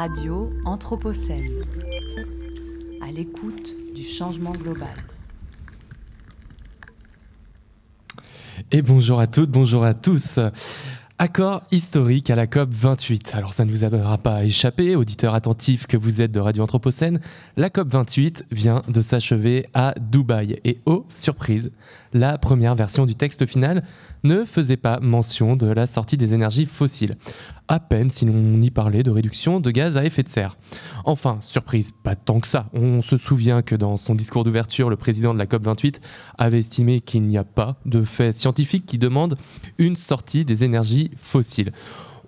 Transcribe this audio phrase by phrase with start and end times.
[0.00, 1.62] Radio Anthropocène,
[3.02, 4.88] à l'écoute du changement global.
[8.72, 10.38] Et bonjour à toutes, bonjour à tous.
[11.18, 13.34] Accord historique à la COP 28.
[13.34, 17.20] Alors ça ne vous aura pas échappé, auditeurs attentifs que vous êtes de Radio Anthropocène,
[17.58, 20.60] la COP 28 vient de s'achever à Dubaï.
[20.64, 21.72] Et oh, surprise,
[22.14, 23.84] la première version du texte final
[24.24, 27.16] ne faisait pas mention de la sortie des énergies fossiles
[27.70, 30.58] à peine si l'on y parlait de réduction de gaz à effet de serre.
[31.04, 32.68] Enfin, surprise, pas tant que ça.
[32.72, 36.00] On se souvient que dans son discours d'ouverture, le président de la COP28
[36.36, 39.38] avait estimé qu'il n'y a pas de fait scientifique qui demande
[39.78, 41.70] une sortie des énergies fossiles.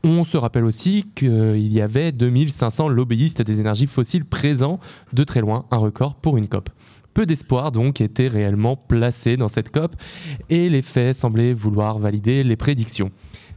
[0.04, 4.78] On se rappelle aussi qu'il y avait 2500 lobbyistes des énergies fossiles présents
[5.12, 6.70] de très loin, un record pour une COP.
[7.14, 9.96] Peu d'espoir donc était réellement placé dans cette COP
[10.50, 13.10] et les faits semblaient vouloir valider les prédictions.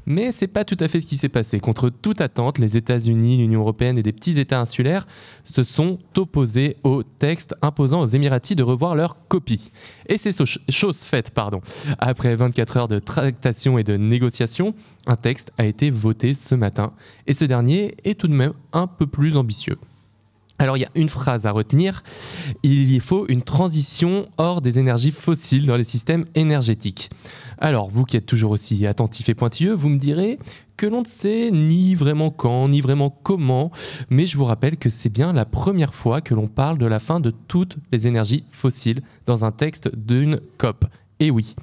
[0.05, 1.59] Mais c'est pas tout à fait ce qui s'est passé.
[1.59, 5.07] Contre toute attente, les États-Unis, l'Union européenne et des petits États insulaires
[5.43, 9.71] se sont opposés au texte imposant aux Émiratis de revoir leur copie.
[10.07, 10.33] Et c'est
[10.69, 11.61] chose faite, pardon.
[11.99, 14.75] Après 24 heures de tractation et de négociation,
[15.07, 16.93] un texte a été voté ce matin.
[17.27, 19.77] Et ce dernier est tout de même un peu plus ambitieux.
[20.57, 22.01] Alors il y a une phrase à retenir,
[22.63, 27.09] il y faut une transition hors des énergies fossiles dans les systèmes énergétiques.
[27.57, 30.39] Alors vous qui êtes toujours aussi attentif et pointilleux, vous me direz
[30.77, 33.71] que l'on ne sait ni vraiment quand, ni vraiment comment,
[34.09, 36.99] mais je vous rappelle que c'est bien la première fois que l'on parle de la
[36.99, 40.85] fin de toutes les énergies fossiles dans un texte d'une COP.
[41.21, 41.55] Et oui.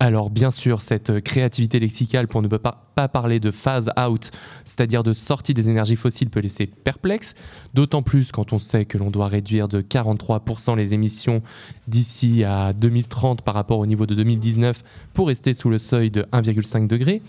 [0.00, 4.30] Alors bien sûr, cette créativité lexicale pour ne pas, parler de phase out,
[4.64, 7.34] c'est-à-dire de sortie des énergies fossiles, peut laisser perplexe,
[7.72, 11.42] d'autant plus quand on sait que l'on doit réduire de 43% les émissions
[11.86, 14.82] d'ici à 2030 par rapport au niveau de 2019
[15.14, 17.22] pour rester sous le seuil de 1,5 degré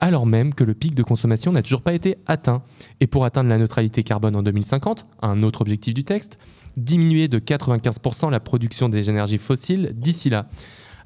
[0.00, 2.62] alors même que le pic de consommation n'a toujours pas été atteint.
[3.00, 6.38] Et pour atteindre la neutralité carbone en 2050, un autre objectif du texte,
[6.76, 10.46] diminuer de 95% la production des énergies fossiles d'ici là.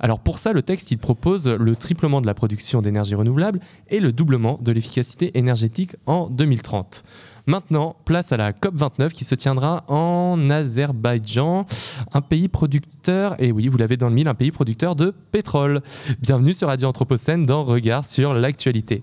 [0.00, 4.12] Alors pour ça, le texte, propose le triplement de la production d'énergie renouvelable et le
[4.12, 7.04] doublement de l'efficacité énergétique en 2030.
[7.50, 11.66] Maintenant, place à la COP29 qui se tiendra en Azerbaïdjan,
[12.12, 15.82] un pays producteur, et oui, vous l'avez dans le mille, un pays producteur de pétrole.
[16.20, 19.02] Bienvenue sur Radio Anthropocène dans Regard sur l'actualité.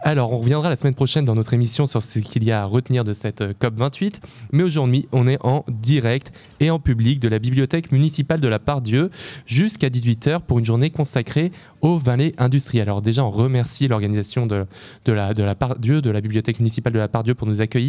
[0.00, 2.64] Alors, on reviendra la semaine prochaine dans notre émission sur ce qu'il y a à
[2.66, 4.16] retenir de cette COP28,
[4.52, 8.58] mais aujourd'hui, on est en direct et en public de la bibliothèque municipale de la
[8.58, 9.08] Part-Dieu
[9.46, 12.90] jusqu'à 18h pour une journée consacrée aux vallées industrielles.
[12.90, 14.66] Alors déjà, on remercie l'organisation de,
[15.06, 17.85] la, de la Part-Dieu, de la bibliothèque municipale de la Part-Dieu pour nous accueillir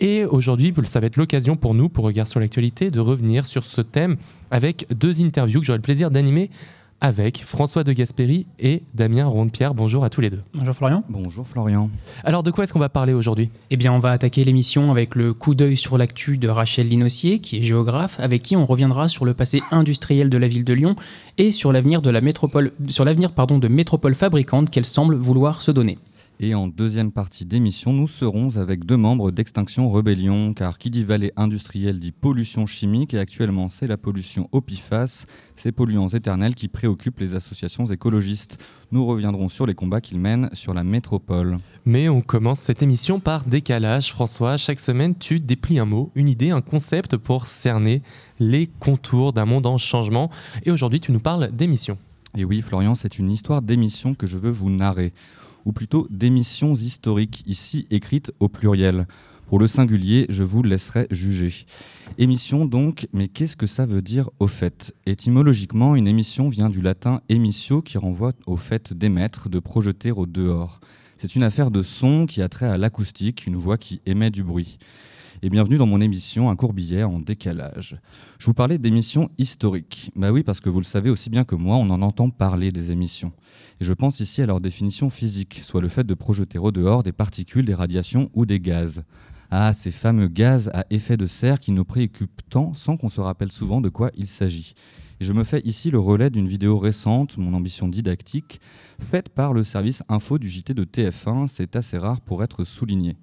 [0.00, 3.64] et aujourd'hui, ça va être l'occasion pour nous, pour Regard sur l'actualité, de revenir sur
[3.64, 4.16] ce thème
[4.50, 6.50] avec deux interviews que j'aurai le plaisir d'animer
[7.02, 9.74] avec François de Gasperi et Damien Rondepierre.
[9.74, 10.40] Bonjour à tous les deux.
[10.54, 11.02] Bonjour Florian.
[11.08, 11.90] Bonjour Florian.
[12.22, 13.50] Alors de quoi est-ce qu'on va parler aujourd'hui?
[13.70, 17.40] Eh bien on va attaquer l'émission avec le coup d'œil sur l'actu de Rachel Linossier,
[17.40, 20.74] qui est géographe, avec qui on reviendra sur le passé industriel de la ville de
[20.74, 20.94] Lyon
[21.38, 25.60] et sur l'avenir de la métropole, sur l'avenir pardon de métropole fabricante qu'elle semble vouloir
[25.60, 25.98] se donner.
[26.44, 31.04] Et en deuxième partie d'émission, nous serons avec deux membres d'Extinction Rebellion, car qui dit
[31.04, 36.56] vallée industrielle dit pollution chimique, et actuellement c'est la pollution au PFAS, ces polluants éternels
[36.56, 38.58] qui préoccupent les associations écologistes.
[38.90, 41.58] Nous reviendrons sur les combats qu'ils mènent sur la métropole.
[41.84, 44.10] Mais on commence cette émission par décalage.
[44.10, 48.02] François, chaque semaine tu déplies un mot, une idée, un concept pour cerner
[48.40, 50.28] les contours d'un monde en changement.
[50.64, 51.98] Et aujourd'hui tu nous parles d'émissions.
[52.36, 55.12] Et oui, Florian, c'est une histoire d'émission que je veux vous narrer
[55.64, 59.06] ou plutôt d'émissions historiques, ici écrites au pluriel.
[59.46, 61.66] Pour le singulier, je vous laisserai juger.
[62.16, 64.94] Émission donc, mais qu'est-ce que ça veut dire au fait?
[65.04, 70.24] Étymologiquement, une émission vient du latin émissio qui renvoie au fait d'émettre, de projeter au
[70.24, 70.80] dehors.
[71.18, 74.42] C'est une affaire de son qui a trait à l'acoustique, une voix qui émet du
[74.42, 74.78] bruit
[75.44, 77.98] et bienvenue dans mon émission Un court billet en décalage.
[78.38, 80.12] Je vous parlais d'émissions historiques.
[80.14, 82.70] Bah oui, parce que vous le savez aussi bien que moi, on en entend parler
[82.70, 83.32] des émissions.
[83.80, 87.02] Et je pense ici à leur définition physique, soit le fait de projeter au dehors
[87.02, 89.02] des particules, des radiations ou des gaz.
[89.50, 93.20] Ah, ces fameux gaz à effet de serre qui nous préoccupent tant sans qu'on se
[93.20, 94.74] rappelle souvent de quoi il s'agit.
[95.20, 98.60] Et je me fais ici le relais d'une vidéo récente, mon ambition didactique,
[99.10, 103.16] faite par le service info du JT de TF1, c'est assez rare pour être souligné.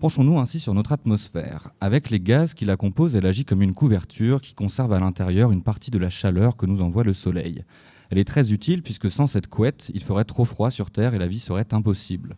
[0.00, 1.70] Penchons-nous ainsi sur notre atmosphère.
[1.80, 5.52] Avec les gaz qui la composent, elle agit comme une couverture qui conserve à l'intérieur
[5.52, 7.64] une partie de la chaleur que nous envoie le Soleil.
[8.10, 11.18] Elle est très utile puisque sans cette couette, il ferait trop froid sur Terre et
[11.18, 12.36] la vie serait impossible.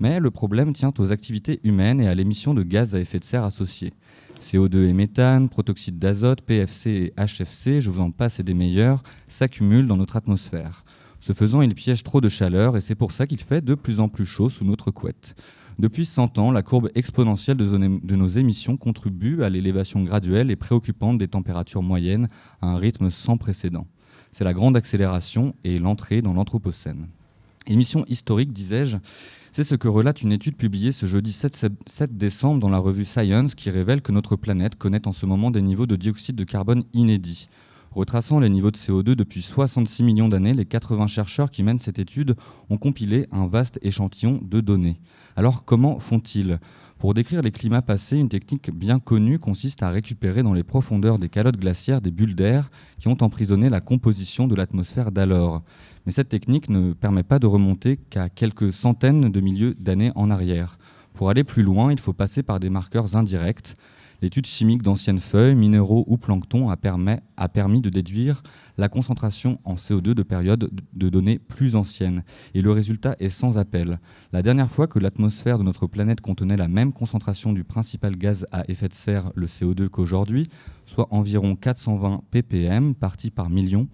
[0.00, 3.24] Mais le problème tient aux activités humaines et à l'émission de gaz à effet de
[3.24, 3.94] serre associés.
[4.40, 9.02] CO2 et méthane, protoxyde d'azote, PFC et HFC, je vous en passe et des meilleurs,
[9.28, 10.84] s'accumulent dans notre atmosphère.
[11.20, 14.00] Ce faisant, il piège trop de chaleur et c'est pour ça qu'il fait de plus
[14.00, 15.34] en plus chaud sous notre couette.
[15.78, 21.18] Depuis 100 ans, la courbe exponentielle de nos émissions contribue à l'élévation graduelle et préoccupante
[21.18, 22.28] des températures moyennes
[22.62, 23.86] à un rythme sans précédent.
[24.32, 27.08] C'est la grande accélération et l'entrée dans l'Anthropocène.
[27.66, 28.96] Émission historique, disais-je,
[29.52, 33.54] c'est ce que relate une étude publiée ce jeudi 7, décembre dans la revue Science
[33.54, 36.84] qui révèle que notre planète connaît en ce moment des niveaux de dioxyde de carbone
[36.94, 37.48] inédits.
[37.96, 41.98] Retraçant les niveaux de CO2 depuis 66 millions d'années, les 80 chercheurs qui mènent cette
[41.98, 42.36] étude
[42.68, 45.00] ont compilé un vaste échantillon de données.
[45.34, 46.58] Alors comment font-ils?
[46.98, 51.18] Pour décrire les climats passés, une technique bien connue consiste à récupérer dans les profondeurs
[51.18, 55.62] des calottes glaciaires des bulles d'air qui ont emprisonné la composition de l'atmosphère d'alors.
[56.04, 60.28] Mais cette technique ne permet pas de remonter qu'à quelques centaines de milliers d'années en
[60.28, 60.76] arrière.
[61.14, 63.74] Pour aller plus loin, il faut passer par des marqueurs indirects,
[64.22, 66.76] L'étude chimique d'anciennes feuilles, minéraux ou plancton a,
[67.48, 68.42] permis de déduire
[68.78, 72.24] la concentration en CO2 de périodes de données plus anciennes.
[72.54, 74.00] Et le résultat est sans appel.
[74.32, 78.46] La dernière fois que l'atmosphère de notre planète contenait la même concentration du principal gaz
[78.52, 80.48] à effet de serre, le CO2, qu'aujourd'hui,
[80.86, 83.88] soit environ 420 ppm partis par million,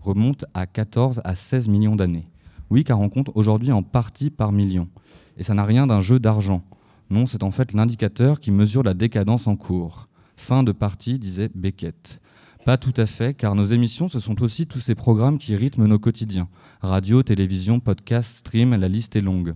[0.00, 2.28] remonte à 14 à 16 millions d'années.
[2.70, 4.88] Oui, car on compte aujourd'hui en partie par million.
[5.36, 6.62] Et ça n'a rien d'un jeu d'argent.
[7.10, 10.08] Non, c'est en fait l'indicateur qui mesure la décadence en cours.
[10.36, 12.20] Fin de partie, disait Beckett.
[12.64, 15.86] Pas tout à fait, car nos émissions, ce sont aussi tous ces programmes qui rythment
[15.86, 16.48] nos quotidiens.
[16.80, 19.54] Radio, télévision, podcast, stream, la liste est longue.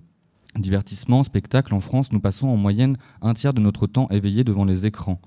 [0.56, 4.66] Divertissement, spectacle, en France, nous passons en moyenne un tiers de notre temps éveillé devant
[4.66, 5.20] les écrans.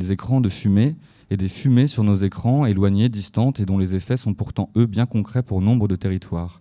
[0.00, 0.96] Des écrans de fumée
[1.30, 4.86] et des fumées sur nos écrans, éloignés, distantes et dont les effets sont pourtant, eux,
[4.86, 6.60] bien concrets pour nombre de territoires.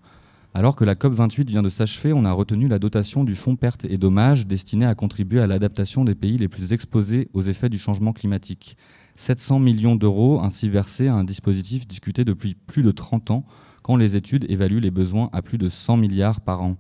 [0.54, 3.86] Alors que la COP28 vient de s'achever, on a retenu la dotation du Fonds pertes
[3.86, 7.78] et dommages destiné à contribuer à l'adaptation des pays les plus exposés aux effets du
[7.78, 8.76] changement climatique.
[9.16, 13.46] 700 millions d'euros ainsi versés à un dispositif discuté depuis plus de 30 ans
[13.84, 16.78] quand les études évaluent les besoins à plus de 100 milliards par an.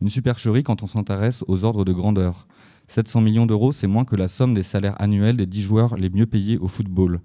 [0.00, 2.46] Une supercherie quand on s'intéresse aux ordres de grandeur.
[2.86, 6.08] 700 millions d'euros, c'est moins que la somme des salaires annuels des 10 joueurs les
[6.08, 7.20] mieux payés au football.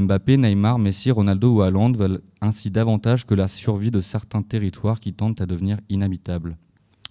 [0.00, 5.00] Mbappé, Neymar, Messi, Ronaldo ou Haaland veulent ainsi davantage que la survie de certains territoires
[5.00, 6.58] qui tentent à devenir inhabitables.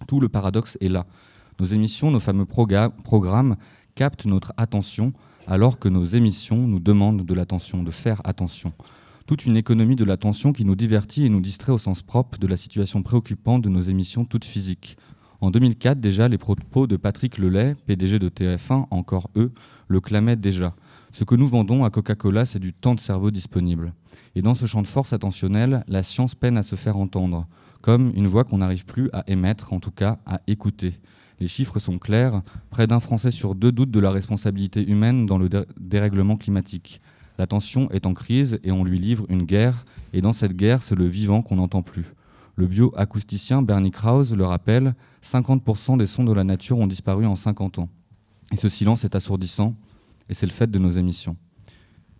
[0.06, 1.06] Tout le paradoxe est là.
[1.58, 3.56] Nos émissions, nos fameux programmes
[3.94, 5.12] captent notre attention
[5.48, 8.72] alors que nos émissions nous demandent de l'attention, de faire attention.
[9.26, 12.46] Toute une économie de l'attention qui nous divertit et nous distrait au sens propre de
[12.46, 14.96] la situation préoccupante de nos émissions toutes physiques.
[15.40, 19.52] En 2004, déjà, les propos de Patrick Lelay, PDG de TF1, encore eux,
[19.88, 20.74] le clamaient déjà.
[21.16, 23.94] Ce que nous vendons à Coca-Cola, c'est du temps de cerveau disponible.
[24.34, 27.46] Et dans ce champ de force attentionnelle, la science peine à se faire entendre,
[27.80, 31.00] comme une voix qu'on n'arrive plus à émettre, en tout cas à écouter.
[31.40, 35.38] Les chiffres sont clairs, près d'un Français sur deux doute de la responsabilité humaine dans
[35.38, 35.48] le
[35.80, 37.00] dérèglement climatique.
[37.38, 40.96] L'attention est en crise et on lui livre une guerre, et dans cette guerre, c'est
[40.96, 42.12] le vivant qu'on n'entend plus.
[42.56, 47.36] Le bioacousticien Bernie Krause le rappelle, 50% des sons de la nature ont disparu en
[47.36, 47.88] 50 ans.
[48.52, 49.74] Et ce silence est assourdissant,
[50.28, 51.36] et c'est le fait de nos émissions.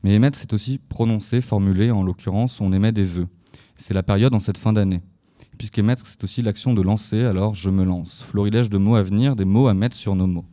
[0.02, 3.28] Mais émettre, c'est aussi prononcer, formuler, en l'occurrence, on émet des vœux.
[3.76, 5.02] C'est la période en cette fin d'année.
[5.58, 8.22] Puisqu'émettre, c'est aussi l'action de lancer, alors je me lance.
[8.22, 10.44] Florilège de mots à venir, des mots à mettre sur nos mots.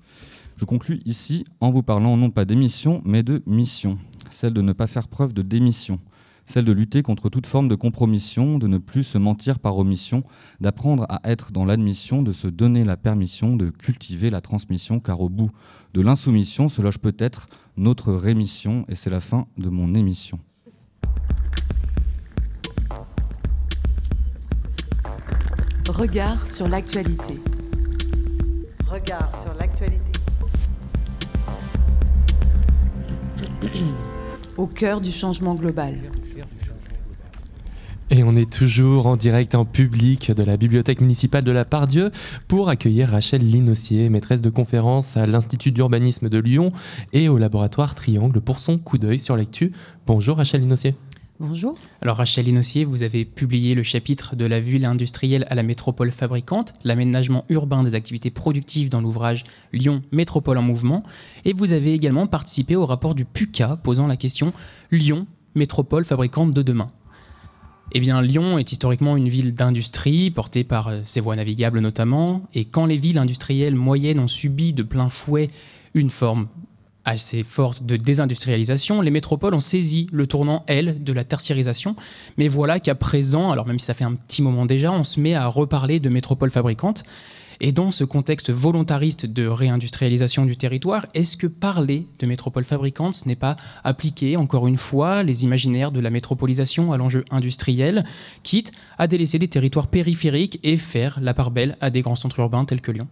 [0.56, 3.98] Je conclus ici en vous parlant non pas d'émission, mais de mission.
[4.32, 6.00] Celle de ne pas faire preuve de démission,
[6.46, 10.24] celle de lutter contre toute forme de compromission, de ne plus se mentir par omission,
[10.60, 15.22] d'apprendre à être dans l'admission, de se donner la permission, de cultiver la transmission, car
[15.22, 15.52] au bout
[15.94, 17.48] de l'insoumission se loge peut-être
[17.78, 20.40] notre rémission, et c'est la fin de mon émission.
[25.90, 27.40] Regard sur l'actualité.
[28.88, 30.00] Regard sur l'actualité.
[34.58, 35.96] Au cœur du changement global.
[38.16, 42.12] Et on est toujours en direct en public de la bibliothèque municipale de la Pardieu
[42.48, 46.72] pour accueillir Rachel Linossier, maîtresse de conférence à l'Institut d'urbanisme de Lyon
[47.12, 49.72] et au laboratoire Triangle pour son coup d'œil sur l'actu.
[50.06, 50.94] Bonjour Rachel Linossier.
[51.40, 51.74] Bonjour.
[52.04, 56.12] Alors Rachel Linossier, vous avez publié le chapitre de la ville industrielle à la métropole
[56.12, 61.02] fabricante, l'aménagement urbain des activités productives dans l'ouvrage Lyon Métropole en mouvement,
[61.46, 64.54] et vous avez également participé au rapport du PUCA posant la question
[64.92, 66.92] Lyon Métropole fabricante de demain.
[67.92, 72.42] Eh bien, Lyon est historiquement une ville d'industrie, portée par euh, ses voies navigables notamment,
[72.54, 75.50] et quand les villes industrielles moyennes ont subi de plein fouet
[75.94, 76.48] une forme
[77.06, 81.96] assez forte de désindustrialisation, les métropoles ont saisi le tournant, elles, de la tertiarisation.
[82.38, 85.20] Mais voilà qu'à présent, alors même si ça fait un petit moment déjà, on se
[85.20, 87.04] met à reparler de métropoles fabricantes.
[87.66, 93.26] Et dans ce contexte volontariste de réindustrialisation du territoire, est-ce que parler de métropole fabricante
[93.26, 93.56] n'est pas
[93.86, 98.04] appliquer, encore une fois, les imaginaires de la métropolisation à l'enjeu industriel,
[98.44, 102.40] quitte à délaisser des territoires périphériques et faire la part belle à des grands centres
[102.40, 103.08] urbains tels que Lyon?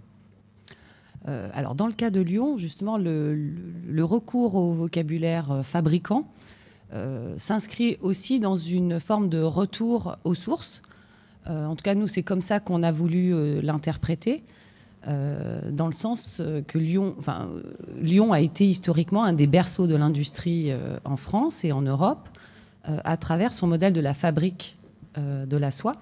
[1.29, 6.27] Euh, alors, dans le cas de Lyon, justement, le recours au vocabulaire euh, fabricant
[6.93, 10.81] euh, s'inscrit aussi dans une forme de retour aux sources.
[11.49, 14.43] Euh, en tout cas, nous, c'est comme ça qu'on a voulu euh, l'interpréter,
[15.07, 17.49] euh, dans le sens que Lyon, enfin,
[17.99, 20.71] Lyon a été historiquement un des berceaux de l'industrie
[21.05, 22.29] en France et en Europe,
[22.83, 24.77] à travers son modèle de la fabrique
[25.17, 25.95] de la soie,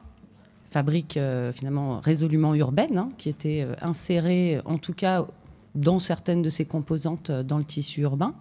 [0.70, 1.18] fabrique
[1.54, 5.26] finalement résolument urbaine, hein, qui était insérée, en tout cas
[5.76, 8.34] dans certaines de ses composantes, dans le tissu urbain.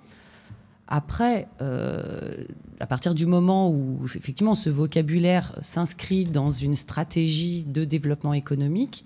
[0.88, 2.44] Après, euh,
[2.80, 9.04] à partir du moment où effectivement ce vocabulaire s'inscrit dans une stratégie de développement économique,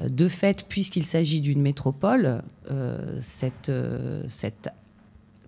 [0.00, 3.72] euh, de fait, puisqu'il s'agit d'une métropole, euh, cette,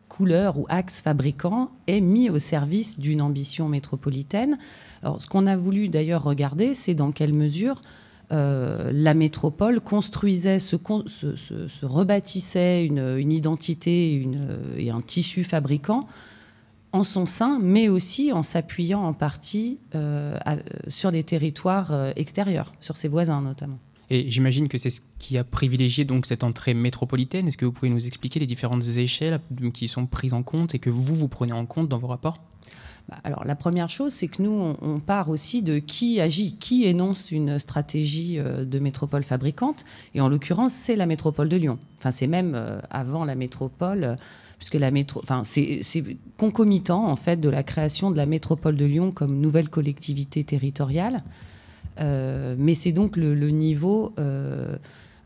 [0.08, 4.58] couleur ou axe fabricant est mis au service d'une ambition métropolitaine.
[5.02, 7.80] Alors, ce qu'on a voulu d'ailleurs regarder, c'est dans quelle mesure
[8.32, 10.76] euh, la métropole construisait, se,
[11.82, 14.26] rebâtissait une, identité
[14.78, 16.08] et un tissu fabricant
[16.92, 20.38] en son sein, mais aussi en s'appuyant en partie euh,
[20.86, 23.78] sur les territoires euh, extérieurs, sur ses voisins notamment.
[24.10, 27.48] Et j'imagine que c'est ce qui a privilégié donc cette entrée métropolitaine.
[27.48, 29.40] Est-ce que vous pouvez nous expliquer les différentes échelles
[29.72, 32.38] qui sont prises en compte et que vous, vous prenez en compte dans vos rapports?
[33.22, 37.30] Alors la première chose, c'est que nous, on, part aussi de qui agit, qui énonce
[37.30, 39.84] une stratégie euh, de métropole fabricante.
[40.14, 41.78] Et en l'occurrence, c'est la métropole de Lyon.
[41.98, 44.16] Enfin, c'est même euh, avant la métropole,
[44.58, 45.82] puisque la métro, enfin, c'est
[46.38, 51.18] concomitant en fait de la création de la métropole de Lyon comme nouvelle collectivité territoriale.
[52.00, 54.14] Euh, mais c'est donc le, niveau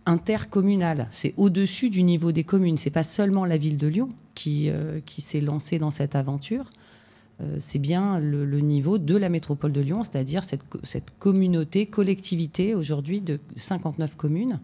[0.04, 1.06] intercommunal.
[1.12, 2.76] C'est au-dessus du niveau des communes.
[2.76, 4.70] C'est pas seulement la ville de Lyon qui,
[5.06, 6.64] qui s'est lancée dans cette aventure.
[7.40, 11.86] Euh, c'est bien le, niveau de la métropole de Lyon, c'est-à-dire cette, co- cette communauté,
[11.86, 14.60] collectivité aujourd'hui de 59 communes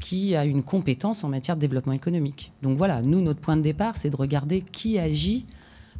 [0.00, 2.52] qui a une compétence en matière de développement économique.
[2.62, 5.46] Donc voilà, nous, notre point de départ, c'est de regarder qui agit,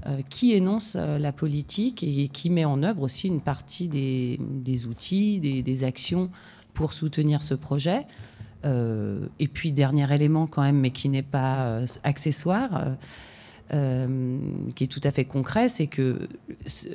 [0.06, 4.86] euh, qui énonce euh, la politique et qui met en œuvre aussi une partie des,
[4.86, 6.28] outils, des, actions
[6.74, 8.04] pour soutenir ce projet.
[9.38, 12.96] Et puis, dernier élément quand même, mais qui n'est pas accessoire,
[13.72, 14.38] euh,
[14.74, 16.28] qui est tout à fait concret, c'est que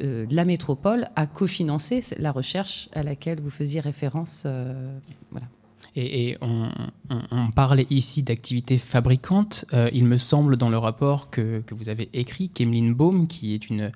[0.02, 4.44] euh, la métropole a cofinancé la recherche à laquelle vous faisiez référence.
[4.46, 4.98] euh,
[5.32, 5.48] voilà.
[5.96, 6.70] Et, et on,
[7.10, 9.66] on- on parle ici d'activités fabricantes.
[9.92, 13.70] Il me semble dans le rapport que, que vous avez écrit qu'Emeline Baum, qui est
[13.70, 13.92] une,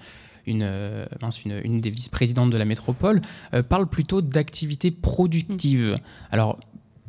[0.48, 3.22] une, une, une des vice-présidentes de la métropole,
[3.70, 5.96] parle plutôt d'activités productives.
[6.32, 6.60] Alors,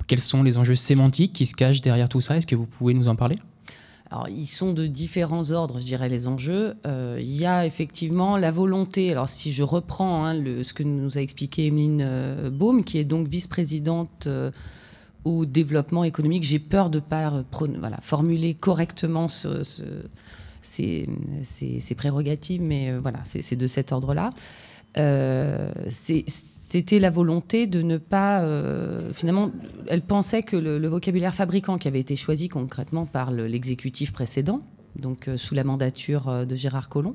[0.07, 2.37] quels sont les enjeux sémantiques qui se cachent derrière tout ça?
[2.37, 3.37] Est-ce que vous pouvez nous en parler?
[4.29, 6.75] Ils sont de différents ordres, je dirais, les enjeux.
[6.87, 9.11] Euh, il y a effectivement la volonté.
[9.11, 13.05] Alors, si je reprends hein, ce que nous a expliqué Emeline euh, Baum, qui est
[13.05, 14.51] donc vice-présidente euh,
[15.25, 17.45] au développement économique, j'ai peur de ne pas
[18.01, 19.83] formuler correctement ce- ce-
[20.63, 21.09] ces,
[21.43, 24.31] ces- prérogatives, mais voilà, c'est de cet ordre-là.
[25.89, 26.25] C'est-
[26.67, 28.43] C'était la volonté de ne pas.
[28.43, 29.51] euh, finalement,
[29.87, 34.63] elle pensait que le, vocabulaire fabricant qui avait été choisi concrètement par le- l'exécutif précédent,
[34.97, 37.15] donc euh, sous la mandature euh, de Gérard Collomb,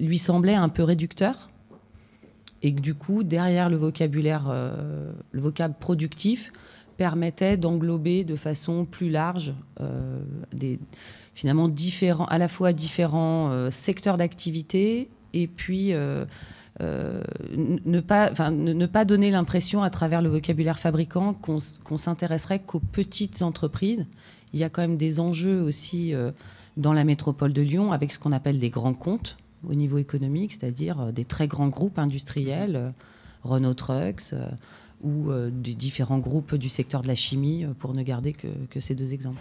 [0.00, 1.50] lui semblait un peu réducteur.
[2.62, 4.52] Et que du coup, derrière le vocabulaire,
[5.30, 6.52] le vocable productif
[6.96, 9.54] permettait d'englober de façon plus large
[10.52, 10.78] des,
[11.34, 15.92] finalement différents, à la fois différents secteurs d'activité et puis
[16.82, 17.22] euh,
[17.54, 22.80] ne, pas, ne, ne pas donner l'impression à travers le vocabulaire fabricant qu'on s'intéresserait qu'aux
[22.80, 24.06] petites entreprises.
[24.52, 26.32] Il y a quand même des enjeux aussi euh,
[26.76, 30.52] dans la métropole de Lyon avec ce qu'on appelle des grands comptes au niveau économique,
[30.52, 32.92] c'est-à-dire euh, des très grands groupes industriels,
[33.42, 34.34] Renault Trucks
[35.02, 38.94] ou des différents groupes du secteur de la chimie, pour ne garder que, que ces
[38.94, 39.40] deux exemples.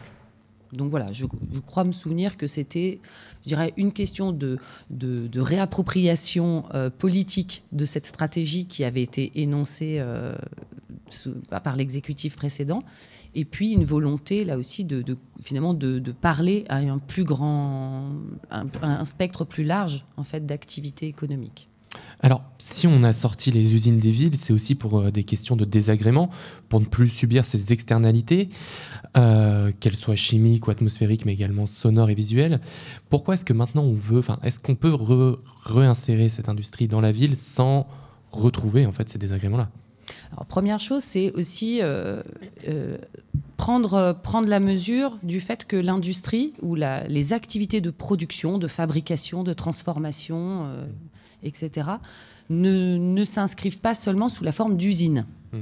[0.73, 1.25] Donc voilà, je,
[1.65, 2.99] crois me souvenir que c'était,
[3.43, 4.59] je dirais, une question de,
[5.35, 10.35] réappropriation euh, politique de cette stratégie qui avait été énoncée euh,
[11.09, 12.83] sous- par l'exécutif précédent,
[13.33, 15.03] et puis une volonté là aussi de,
[15.41, 18.11] finalement de, parler à un plus grand,
[18.49, 21.69] un spectre plus large en fait d'activités économiques.
[22.21, 25.55] Alors, si on a sorti les usines des villes, c'est aussi pour euh, des questions
[25.55, 26.29] de désagrément,
[26.69, 28.49] pour ne plus subir ces externalités,
[29.17, 32.61] euh, qu'elles soient chimiques ou atmosphériques, mais également sonores et visuelles.
[33.09, 37.01] Pourquoi est-ce que maintenant on veut, enfin, est-ce qu'on peut re- réinsérer cette industrie dans
[37.01, 37.87] la ville sans
[38.31, 39.69] retrouver en fait ces désagréments-là?
[40.31, 42.21] Alors, première chose, c'est aussi euh,
[42.67, 42.97] euh,
[43.57, 48.67] prendre, prendre la mesure du fait que l'industrie ou la- les activités de production, de
[48.67, 50.85] fabrication, de transformation, euh,
[51.45, 51.89] etc.,
[52.49, 55.25] ne, ne s'inscrivent pas seulement sous la forme d'usines.
[55.53, 55.57] Mm.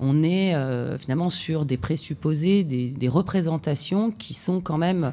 [0.00, 0.54] On est
[0.98, 5.12] finalement sur des présupposés, des, des, représentations qui sont quand même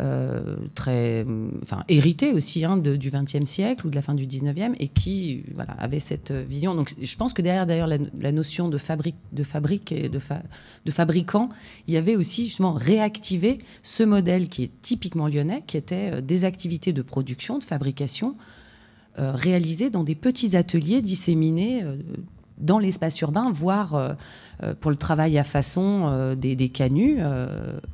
[0.00, 1.24] euh, très,
[1.62, 5.44] enfin, hérité aussi hein, du XXe siècle ou de la fin du XIXe et qui
[5.54, 6.74] voilà, avait cette vision.
[6.74, 10.18] Donc je pense que derrière d'ailleurs la, notion de fabrique, de fabrique et de,
[10.84, 11.48] de fabricant,
[11.86, 16.20] il y avait aussi justement réactivé ce modèle qui est typiquement lyonnais, qui était euh,
[16.20, 18.34] des activités de production, de fabrication
[19.18, 21.84] euh, réalisées dans des petits ateliers disséminés
[22.58, 24.16] dans l'espace urbain, voire
[24.80, 27.18] pour le travail à façon des, des, canuts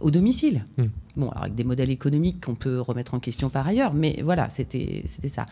[0.01, 0.67] au domicile.
[0.77, 0.89] Hmm.
[1.17, 4.49] Bon, alors avec des modèles économiques qu'on peut remettre en question par ailleurs, mais voilà,
[4.49, 5.47] c'était ça.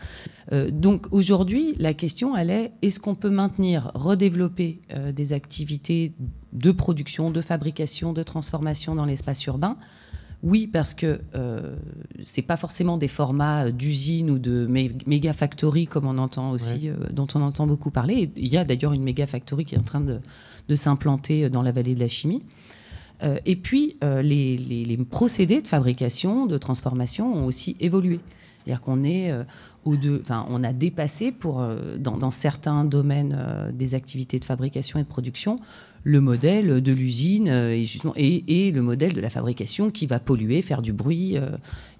[0.51, 6.13] Euh, donc aujourd'hui, la question, elle est est-ce qu'on peut maintenir, redévelopper euh, des activités
[6.53, 9.77] de production, de fabrication, de transformation dans l'espace urbain
[10.41, 11.75] oui, parce que euh,
[12.23, 14.67] ce n'est pas forcément des formats d'usine ou de
[15.05, 18.31] méga factory comme on entend aussi, dont on entend beaucoup parler.
[18.37, 20.19] Il y a d'ailleurs une méga factory qui est en train de,
[20.69, 22.41] de s'implanter dans la vallée de la chimie.
[23.23, 28.19] Euh, et puis, euh, les, procédés de fabrication, de transformation ont aussi évolué.
[28.63, 29.43] C'est-à-dire qu'on est, euh,
[29.85, 31.65] au enfin, on a dépassé pour,
[31.97, 33.37] dans, certains domaines
[33.73, 35.57] des activités de fabrication et de production
[36.03, 37.83] le modèle de l'usine et,
[38.67, 41.37] et, le modèle de la fabrication qui va polluer, faire du bruit,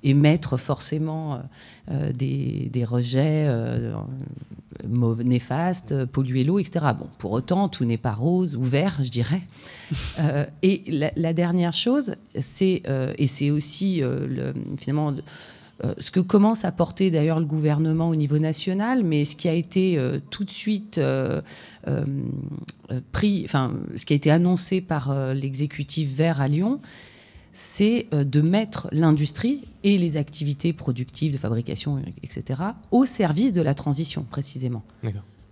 [0.03, 1.41] émettre forcément
[1.89, 3.48] des, des, rejets
[4.86, 6.86] néfastes, polluer l'eau, etc.
[6.98, 9.41] Bon, pour autant, tout n'est pas rose ou vert, je dirais.
[10.20, 10.84] Euh, et
[11.15, 15.13] la, dernière chose, c'est, euh, et c'est aussi euh, le, finalement
[15.98, 19.53] ce que commence à porter d'ailleurs le gouvernement au niveau national, mais ce qui a
[19.53, 21.00] été tout de suite
[23.12, 26.79] pris, enfin, ce qui a été annoncé par l'exécutif vert à Lyon,
[27.51, 33.74] c'est de mettre l'industrie et les activités productives de fabrication, etc., au service de la
[33.74, 34.83] transition, précisément.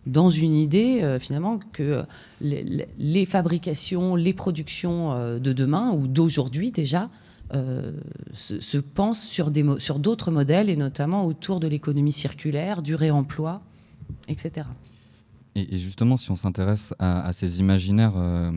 [0.06, 2.04] Dans une idée euh, finalement que
[2.40, 7.10] les, fabrications, les productions euh, de demain ou d'aujourd'hui déjà
[7.54, 7.94] euh,
[8.34, 13.62] se, pensent sur, sur d'autres modèles et notamment autour de l'économie circulaire, du réemploi,
[14.28, 14.68] etc.
[15.58, 18.52] Et, justement, si on s'intéresse à, ces imaginaires euh,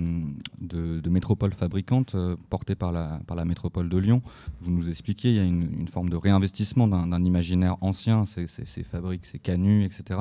[0.61, 4.21] de, métropoles fabricantes euh, portés par la, par la métropole de Lyon,
[4.61, 8.47] vous nous expliquiez, il y a une, forme de réinvestissement d'un imaginaire ancien, ces,
[8.83, 10.21] fabriques, ces canuts, etc.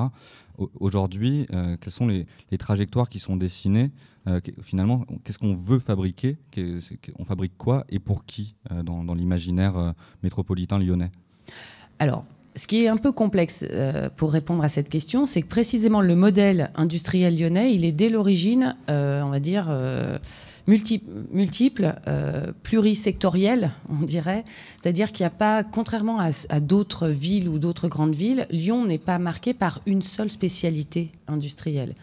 [0.78, 2.26] Aujourd'hui, euh, quelles sont les,
[2.58, 3.90] trajectoires qui sont dessinées
[4.62, 6.38] Finalement, qu'est-ce qu'on veut fabriquer
[7.18, 11.10] On fabrique quoi et pour qui dans, dans l'imaginaire métropolitain lyonnais?
[11.98, 12.24] Alors,
[12.56, 16.00] ce qui est un peu complexe euh, pour répondre à cette question, c'est que précisément
[16.00, 20.18] le modèle industriel lyonnais, il est dès l'origine, euh, on va dire, euh,
[20.66, 21.94] multiple,
[22.62, 24.44] plurisectoriel, on dirait.
[24.80, 28.98] C'est-à-dire qu'il n'y a pas, contrairement à, d'autres villes ou d'autres grandes villes, Lyon n'est
[28.98, 31.94] pas marqué par une seule spécialité industrielle.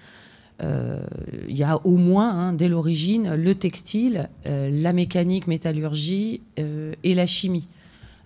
[0.59, 7.27] Il y a au moins, hein, dès l'origine, le textile, la mécanique, métallurgie et la
[7.27, 7.67] chimie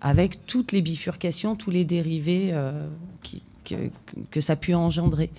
[0.02, 2.88] avec toutes les bifurcations, tous les dérivés euh,
[4.32, 5.30] que, ça a pu engendrer.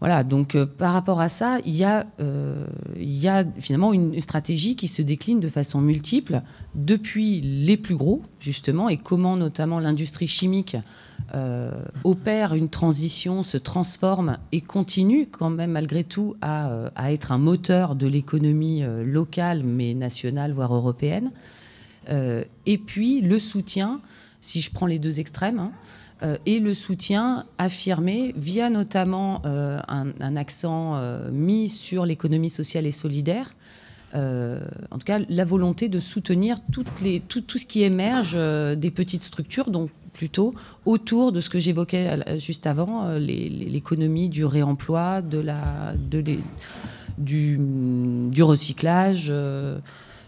[0.00, 2.66] Voilà, donc euh, par rapport à ça, il y, a, euh,
[3.58, 6.42] finalement une, stratégie qui se décline de façon multiple
[6.74, 10.76] depuis les plus gros, justement, et comment notamment l'industrie chimique
[12.04, 17.94] opère une transition, se transforme et continue quand même malgré tout à être un moteur
[17.94, 21.32] de l'économie locale, mais nationale, voire européenne.
[22.08, 24.00] Euh, et puis le soutien,
[24.40, 25.72] si je prends les deux extrêmes, hein,
[26.22, 32.90] euh, et le soutien affirmé via notamment euh, un, accent mis sur l'économie sociale et
[32.90, 33.54] solidaire.
[34.14, 38.34] en tout cas, la volonté de soutenir toutes les, tout, ce qui émerge
[38.76, 40.54] des petites structures, donc plutôt
[40.86, 45.92] autour de ce que j'évoquais juste avant, l'économie du réemploi, de la,
[47.18, 47.58] du,
[48.40, 49.30] recyclage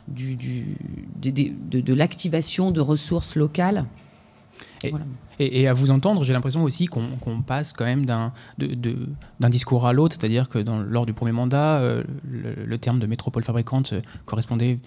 [0.09, 3.85] du, de, l'activation de ressources locales.
[5.41, 8.33] Et, à vous entendre, j'ai l'impression aussi qu'on passe quand même d'un
[9.51, 13.43] discours à l'autre, c'est-à-dire que dans, lors du premier mandat, euh, le, terme de métropole
[13.43, 14.79] fabricante euh, correspondait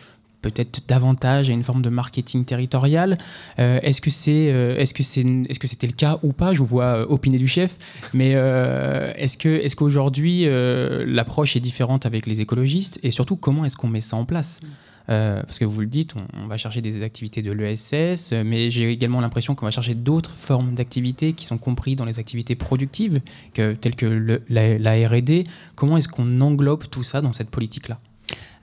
[0.42, 3.18] peut-être davantage à une forme de marketing territorial.
[3.60, 6.54] Euh, est-ce que c'est, est-ce que c'est, est-ce que c'était le cas ou pas?
[6.54, 7.78] Je vous vois opiner du chef,
[8.14, 13.00] mais est-ce que, est-ce qu'aujourd'hui l'approche est différente avec les écologistes?
[13.04, 14.62] Et surtout comment est-ce qu'on met ça en place?
[15.12, 18.90] Euh, parce que vous le dites, on, va chercher des activités de l'ESS, mais j'ai
[18.90, 23.20] également l'impression qu'on va chercher d'autres formes d'activités qui sont comprises dans les activités productives,
[23.54, 25.46] telles que la, RD.
[25.76, 27.98] Comment est-ce qu'on englobe tout ça dans cette politique-là?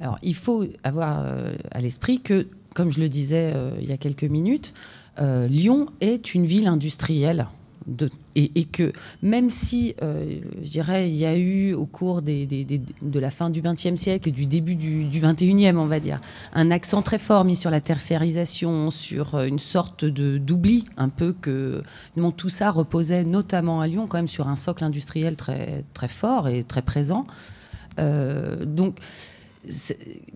[0.01, 3.93] Alors, il faut avoir euh, à l'esprit que, comme je le disais euh, il y
[3.93, 4.73] a quelques minutes,
[5.21, 7.49] Lyon est une ville industrielle
[8.35, 13.31] et, que même si, euh, je dirais, il y a eu au cours de la
[13.31, 16.21] fin du XXe siècle et du début du, XXIe, on va dire,
[16.53, 21.83] un accent très fort mis sur la tertiarisation, sur une sorte d'oubli, un peu que
[22.37, 26.49] tout ça reposait notamment à Lyon quand même sur un socle industriel très très fort
[26.49, 27.27] et très présent.
[27.99, 28.99] Euh, donc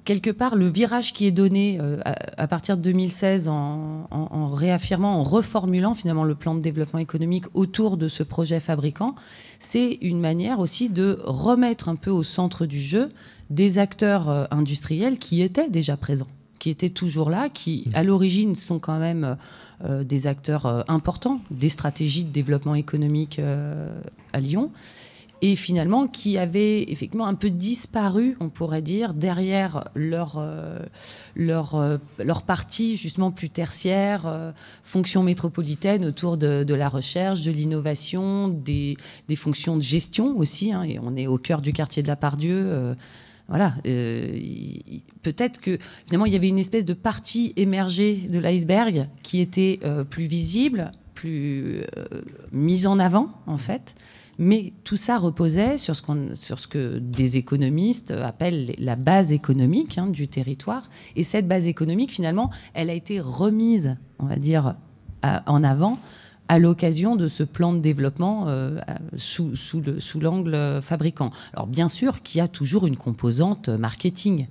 [0.05, 5.23] quelque part, le virage qui est donné euh, à, partir de 2016 en, réaffirmant, en
[5.23, 9.15] reformulant finalement le plan de développement économique autour de ce projet fabricant,
[9.59, 13.11] c'est une manière aussi de remettre un peu au centre du jeu
[13.51, 17.91] des acteurs euh, industriels qui étaient déjà présents, qui étaient toujours là, qui mmh.
[17.95, 19.37] à l'origine sont quand même
[19.85, 23.41] euh, des acteurs importants des stratégies de développement économique
[24.33, 24.71] à Lyon
[25.43, 30.79] et finalement qui avaient effectivement un peu disparu, on pourrait dire, derrière leur, euh,
[31.35, 34.53] leur, euh, leur partie justement plus tertiaire, euh,
[34.85, 38.97] fonction métropolitaine autour de, la recherche, de l'innovation, des,
[39.29, 40.73] des, fonctions de gestion aussi.
[40.73, 42.95] Hein, et on est au cœur du quartier de la Pardieu.
[43.49, 43.75] voilà,
[45.23, 49.81] peut-être que finalement il y avait une espèce de partie émergée de l'iceberg qui était
[50.09, 51.83] plus visible, plus
[52.53, 53.97] mise en avant en fait,
[54.43, 60.27] mais tout ça reposait sur ce, que des économistes appellent la base économique hein, du
[60.27, 60.91] territoire.
[61.15, 64.75] Et cette base économique, finalement, elle a été remise, on va dire,
[65.23, 66.01] en avant
[66.49, 68.81] à l'occasion de ce plan de développement euh,
[69.17, 69.55] sous,
[70.21, 71.31] l'angle fabricant.
[71.53, 74.49] Alors bien sûr qu'il y a toujours une composante marketing,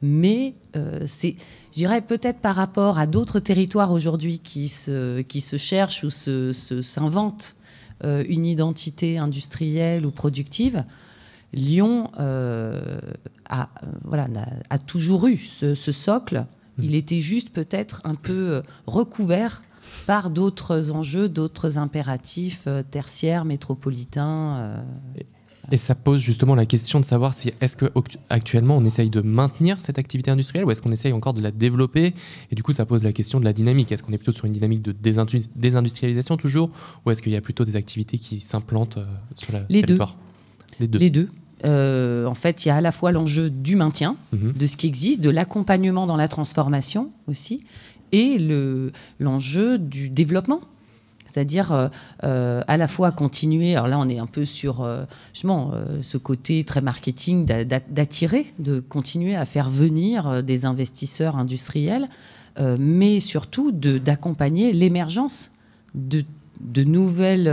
[0.00, 1.36] mais euh, c'est,
[1.72, 7.56] je dirais peut-être par rapport à d'autres territoires aujourd'hui qui se, se cherchent ou s'inventent
[7.56, 7.57] euh,
[8.04, 10.84] une identité industrielle ou productive,
[11.52, 13.00] Lyon euh,
[13.48, 13.70] a,
[14.04, 14.28] voilà,
[14.68, 16.46] a, toujours eu ce, socle.
[16.76, 16.82] Mmh.
[16.82, 19.62] Il était juste peut-être un peu euh, recouvert
[20.06, 24.84] par d'autres enjeux, d'autres impératifs tertiaires, métropolitains.
[25.70, 29.80] Et ça pose justement la question de savoir si est-ce qu'actuellement on essaye de maintenir
[29.80, 32.14] cette activité industrielle ou est-ce qu'on essaye encore de la développer?
[32.50, 33.92] Et du coup, ça pose la question de la dynamique.
[33.92, 34.94] Est-ce qu'on est plutôt sur une dynamique de
[35.56, 36.70] désindustrialisation toujours
[37.04, 39.04] ou est-ce qu'il y a plutôt des activités qui s'implantent euh,
[39.34, 40.16] sur la Les territoire?
[40.78, 40.84] Deux.
[40.84, 40.98] Les deux.
[40.98, 41.28] Les deux.
[41.64, 44.52] Euh, en fait, il y a à la fois l'enjeu du maintien mhm.
[44.52, 47.64] de ce qui existe, de l'accompagnement dans la transformation aussi,
[48.12, 48.38] et
[49.18, 50.60] l'enjeu du développement
[51.38, 51.88] c'est-à-dire euh,
[52.24, 56.64] euh, à la fois continuer, alors là on est un peu sur euh, ce côté
[56.64, 62.08] très marketing d'attirer, de continuer à faire venir des investisseurs industriels,
[62.78, 65.52] mais surtout d'accompagner l'émergence
[65.94, 66.24] de,
[66.82, 67.50] nouvelles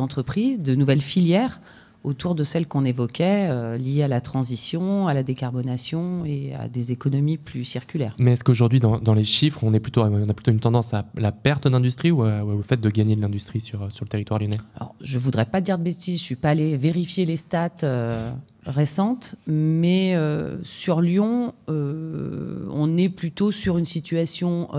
[0.00, 1.60] entreprises, de nouvelles filières
[2.08, 6.68] autour de celles qu'on évoquait, euh, liées à la transition, à la décarbonation et à
[6.68, 8.14] des économies plus circulaires.
[8.18, 11.04] Mais est-ce qu'aujourd'hui, dans, les chiffres, on, est plutôt, on a plutôt une tendance à
[11.14, 14.56] la perte d'industrie ou, au fait de gagner de l'industrie sur, sur le territoire lyonnais?
[14.76, 17.36] Alors, Je ne voudrais pas dire de bêtises, je ne suis pas allé vérifier les
[17.36, 18.32] stats euh,
[18.64, 24.70] récentes, mais euh, sur Lyon, on est plutôt sur une situation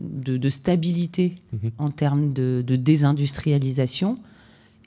[0.00, 1.70] de, stabilité mhm.
[1.78, 4.18] en termes de, de désindustrialisation.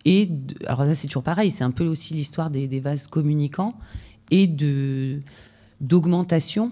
[0.10, 0.28] Et
[0.66, 3.76] alors là, c'est toujours pareil, c'est un peu aussi l'histoire des, vases communicants
[4.32, 4.48] et
[5.80, 6.72] d'augmentation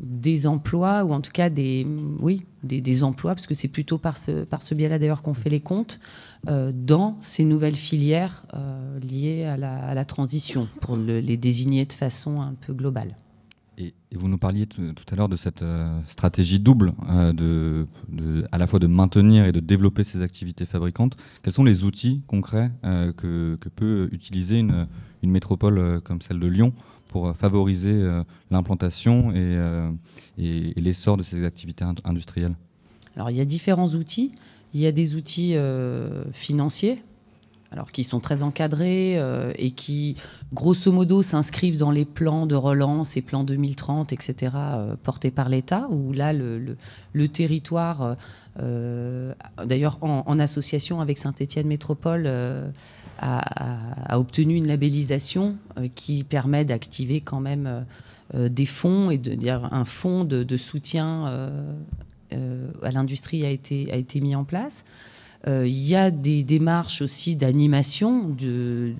[0.00, 1.86] des emplois ou en tout cas des
[2.20, 6.00] oui des, emplois parce que c'est plutôt par ce biais-là d'ailleurs qu'on fait les comptes
[6.48, 12.40] euh, dans ces nouvelles filières euh, liées à la, transition pour les désigner de façon
[12.40, 13.16] un peu globale.
[13.78, 17.84] Et, vous nous parliez tout à l'heure de cette euh, stratégie double, euh,
[18.50, 21.16] à la fois de maintenir et de développer ces activités fabricantes.
[21.42, 24.88] Quels sont les outils concrets euh, que, peut utiliser une,
[25.22, 26.72] métropole comme celle de Lyon
[27.08, 28.02] pour favoriser
[28.50, 29.56] l'implantation et,
[30.80, 32.56] l'essor de ces activités industrielles?
[33.14, 34.32] Alors il y a différents outils.
[34.74, 35.54] Il y a des outils
[36.32, 37.02] financiers
[37.70, 40.16] alors qui sont très encadrés euh, et qui,
[40.54, 45.48] grosso modo, s'inscrivent dans les plans de relance et plans 2030, etc., euh, portés par
[45.48, 46.76] l'État, où là, le,
[47.28, 48.16] territoire,
[48.58, 52.30] euh, d'ailleurs en, association avec Saint-Étienne Métropole,
[53.20, 55.56] a, obtenu une labellisation
[55.94, 57.84] qui permet d'activer quand même
[58.34, 61.50] des fonds et de dire un fonds de, soutien
[62.30, 64.84] à l'industrie a été, a été mis en place.
[65.46, 68.94] Euh, il y a des démarches aussi d'animation, de,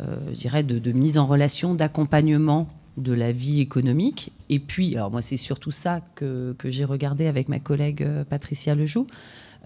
[0.00, 4.32] euh, dirais de, mise en relation, d'accompagnement de la vie économique.
[4.48, 8.24] Et puis, alors moi, c'est surtout ça que, que j'ai regardé avec ma collègue euh,
[8.24, 9.06] Patricia Lejoux.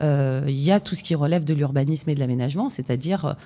[0.00, 3.36] Il y a tout ce qui relève de l'urbanisme et de l'aménagement, c'est-à-dire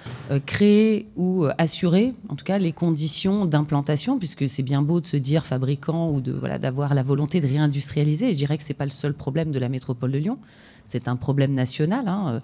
[0.47, 5.17] créer ou assurer, en tout cas, les conditions d'implantation, puisque c'est bien beau de se
[5.17, 8.29] dire fabricant ou de voilà d'avoir la volonté de réindustrialiser.
[8.29, 10.39] Et je dirais que c'est pas le seul problème de la métropole de Lyon
[10.87, 12.09] c'est un problème national.
[12.09, 12.41] Hein.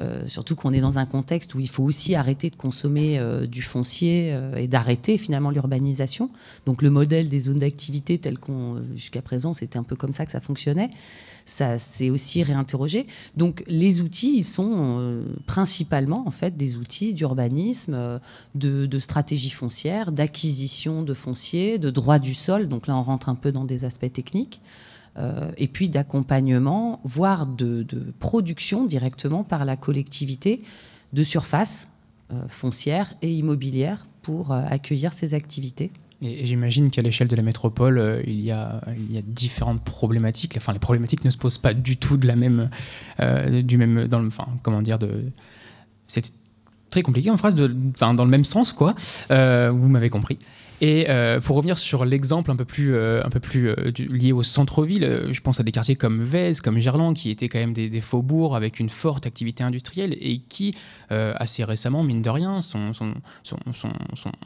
[0.00, 3.46] Euh, surtout qu'on est dans un contexte où il faut aussi arrêter de consommer euh,
[3.46, 6.30] du foncier euh, et d'arrêter finalement l'urbanisation.
[6.66, 10.24] Donc le modèle des zones d'activité tel qu'on jusqu'à présent c'était un peu comme ça
[10.24, 10.90] que ça fonctionnait.
[11.46, 13.06] Ça s'est aussi réinterrogé.
[13.36, 18.20] Donc les outils, ils sont principalement en fait des outils d'urbanisme,
[18.54, 22.68] de, de, stratégie foncière, d'acquisition de foncier, de droit du sol.
[22.68, 24.60] Donc là on rentre un peu dans des aspects techniques.
[25.18, 27.84] Euh, et puis d'accompagnement, voire de,
[28.20, 30.62] production directement par la collectivité
[31.12, 31.88] de surface
[32.32, 35.90] euh, foncière et immobilière pour euh, accueillir ces activités.
[36.22, 40.54] Et, j'imagine qu'à l'échelle de la métropole, il, y a, il y a différentes problématiques.
[40.56, 42.70] Enfin, les problématiques ne se posent pas du tout de la même,
[43.62, 44.28] du même, dans le,
[44.62, 44.98] comment dire,
[46.06, 46.32] c'est
[46.90, 47.56] très compliqué en phrase,
[47.94, 48.94] enfin, dans le même sens, quoi.
[49.30, 50.38] vous m'avez compris.
[50.80, 53.22] Et euh, pour revenir sur l'exemple un peu plus, euh,
[53.56, 57.48] euh, lié au centre-ville, je pense à des quartiers comme Vèze, comme Gerland, qui étaient
[57.48, 60.76] quand même des, faubourgs avec une forte activité industrielle et qui,
[61.10, 62.60] assez récemment, mine de rien,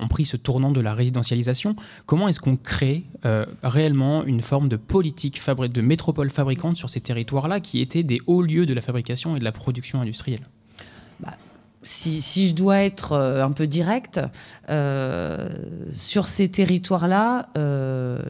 [0.01, 1.77] ont pris ce tournant de la résidentialisation.
[2.07, 3.05] Comment est-ce qu'on crée
[3.63, 8.43] réellement une forme de politique de métropole fabricante sur ces territoires-là qui étaient des hauts
[8.43, 10.43] lieux de la fabrication et de la production industrielle?
[11.83, 14.21] Si, je dois être euh, un peu direct,
[14.71, 15.49] euh,
[15.91, 18.21] sur ces territoires-là, euh,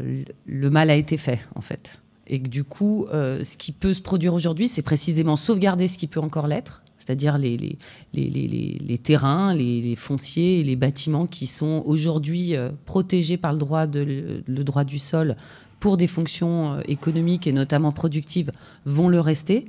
[0.46, 1.98] le mal a été fait, en fait.
[2.26, 6.20] Et du coup, ce qui peut se produire aujourd'hui, c'est précisément sauvegarder ce qui peut
[6.20, 7.78] encore l'être, c'est-à-dire les,
[9.02, 12.54] terrains, les, fonciers les bâtiments qui sont aujourd'hui
[12.86, 15.36] protégés par le droit du sol
[15.78, 18.52] pour des fonctions économiques et notamment productives,
[18.86, 19.68] vont le rester.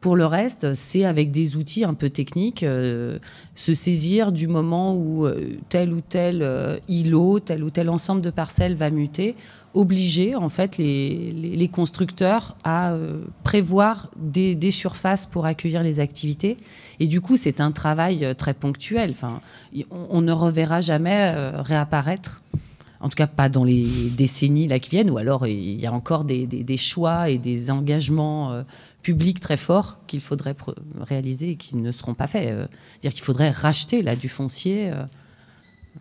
[0.00, 3.18] Pour le reste, c'est avec des outils un peu techniques, euh,
[3.54, 8.22] se saisir du moment où euh, tel ou tel euh, îlot, tel ou tel ensemble
[8.22, 9.34] de parcelles va muter,
[9.74, 12.96] obliger en fait les, constructeurs à
[13.44, 16.56] prévoir des, surfaces pour accueillir les activités.
[16.98, 19.10] Et du coup, c'est un travail très ponctuel.
[19.10, 19.40] Enfin,
[19.90, 22.42] on, ne reverra jamais réapparaître
[23.02, 25.92] en tout cas pas dans les décennies là qui viennent, ou alors il y a
[25.92, 28.64] encore des, choix et des engagements
[29.02, 30.56] publics très forts qu'il faudrait
[31.00, 32.48] réaliser et qui ne seront pas faits.
[32.48, 32.66] Euh,
[33.02, 34.90] dire qu'il faudrait racheter là du foncier.
[34.90, 35.04] Euh.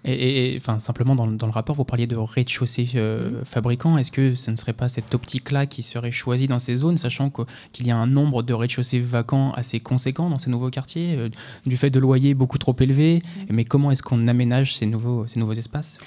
[0.05, 3.97] Et, enfin, simplement dans, le rapport, vous parliez de rez-de-chaussée euh, fabricant.
[3.97, 7.31] Est-ce que ce ne serait pas cette optique-là qui serait choisie dans ces zones, sachant
[7.73, 11.29] qu'il y a un nombre de rez-de-chaussée vacants assez conséquent dans ces nouveaux quartiers,
[11.65, 13.23] du fait de loyers beaucoup trop élevés?
[13.23, 13.41] Mm.
[13.49, 15.97] Mais comment est-ce qu'on aménage ces nouveaux, ces nouveaux espaces?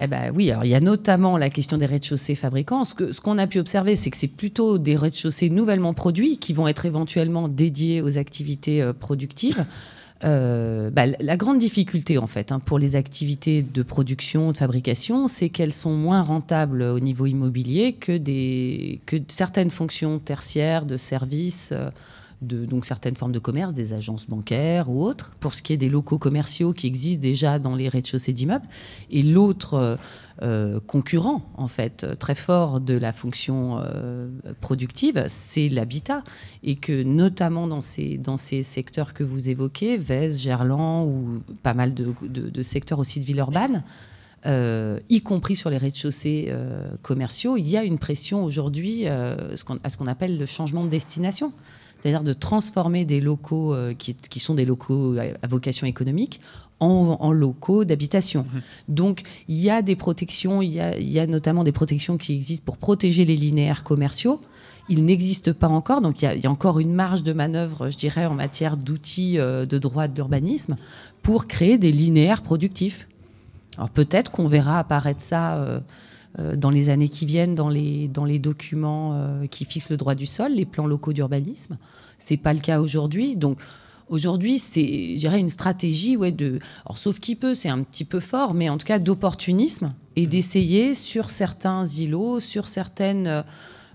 [0.00, 2.84] Eh ben oui, alors il y a notamment la question des rez-de-chaussée fabricants.
[2.84, 6.38] Ce qu'on ce qu'on a pu observer, c'est que c'est plutôt des rez-de-chaussée nouvellement produits
[6.38, 9.66] qui vont être éventuellement dédiés aux activités euh, productives.
[10.24, 15.28] Euh, bah, la grande difficulté en fait hein, pour les activités de production, de fabrication,
[15.28, 20.96] c'est qu'elles sont moins rentables au niveau immobilier que, des, que certaines fonctions tertiaires de
[20.96, 21.70] services.
[21.72, 21.90] Euh,
[22.40, 25.76] de donc certaines formes de commerce, des agences bancaires ou autres, pour ce qui est
[25.76, 28.66] des locaux commerciaux qui existent déjà dans les rez-de-chaussée d'immeubles.
[29.10, 29.96] Et l'autre euh,
[30.42, 34.28] euh, concurrent, en fait, très fort de la fonction euh,
[34.60, 36.22] productive, c'est l'habitat.
[36.62, 42.62] Et que notamment dans ces, secteurs que vous évoquez, Vez, Gerland ou pas mal de,
[42.62, 43.82] secteurs aussi de ville urbaine,
[44.46, 46.52] y compris sur les rez-de-chaussée
[47.02, 51.52] commerciaux, il y a une pression aujourd'hui à ce qu'on appelle le changement de destination
[52.00, 56.40] c'est-à-dire de transformer des locaux euh, qui, sont des locaux à vocation économique
[56.80, 58.46] en, locaux d'habitation.
[58.52, 58.62] Mhm.
[58.88, 62.76] Donc il y a des protections, il y a, notamment des protections qui existent pour
[62.76, 64.40] protéger les linéaires commerciaux.
[64.88, 68.24] Il n'existe pas encore, donc il y, a, encore une marge de manœuvre, je dirais,
[68.24, 70.76] en matière d'outils euh, de droit de l'urbanisme
[71.22, 73.06] pour créer des linéaires productifs.
[73.76, 75.56] Alors peut-être qu'on verra apparaître ça.
[75.56, 75.80] Euh,
[76.38, 80.14] dans les années qui viennent dans les, dans les documents euh, qui fixent le droit
[80.14, 81.78] du sol, les plans locaux d'urbanisme.
[82.18, 83.36] Ce n'est pas le cas aujourd'hui.
[83.36, 83.58] Donc,
[84.10, 88.20] Aujourd'hui, c'est, je une stratégie, ouais, de, alors, sauf qui peut, c'est un petit peu
[88.20, 90.30] fort, mais en tout cas d'opportunisme et mmh.
[90.30, 93.44] d'essayer sur certains îlots, sur certaines,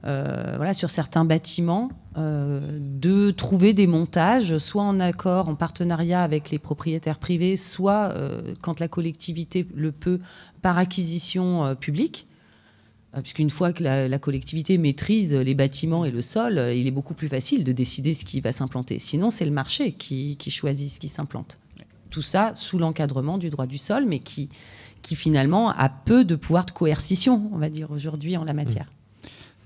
[0.06, 6.52] euh, voilà, sur certains bâtiments, de trouver des montages, soit en accord, en partenariat avec
[6.52, 8.14] les propriétaires privés, soit
[8.62, 10.20] quand la collectivité le peut,
[10.62, 12.28] par acquisition publique.
[13.16, 16.92] Euh, puisqu'une fois que la, collectivité maîtrise les bâtiments et le sol, euh, il est
[16.92, 19.00] beaucoup plus facile de décider ce qui va s'implanter.
[19.00, 21.60] Sinon, c'est le marché qui, choisit ce qui s'implante.
[22.10, 24.50] Tout ça sous l'encadrement du droit du sol, mais qui,
[25.04, 28.92] finalement a peu de pouvoir de coercition, on va dire, aujourd'hui en la matière.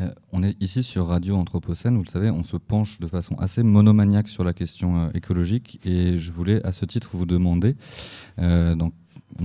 [0.02, 3.36] Euh, on est ici sur Radio Anthropocène, vous le savez, on se penche de façon
[3.36, 7.76] assez monomaniaque sur la question écologique et je voulais à ce titre vous demander,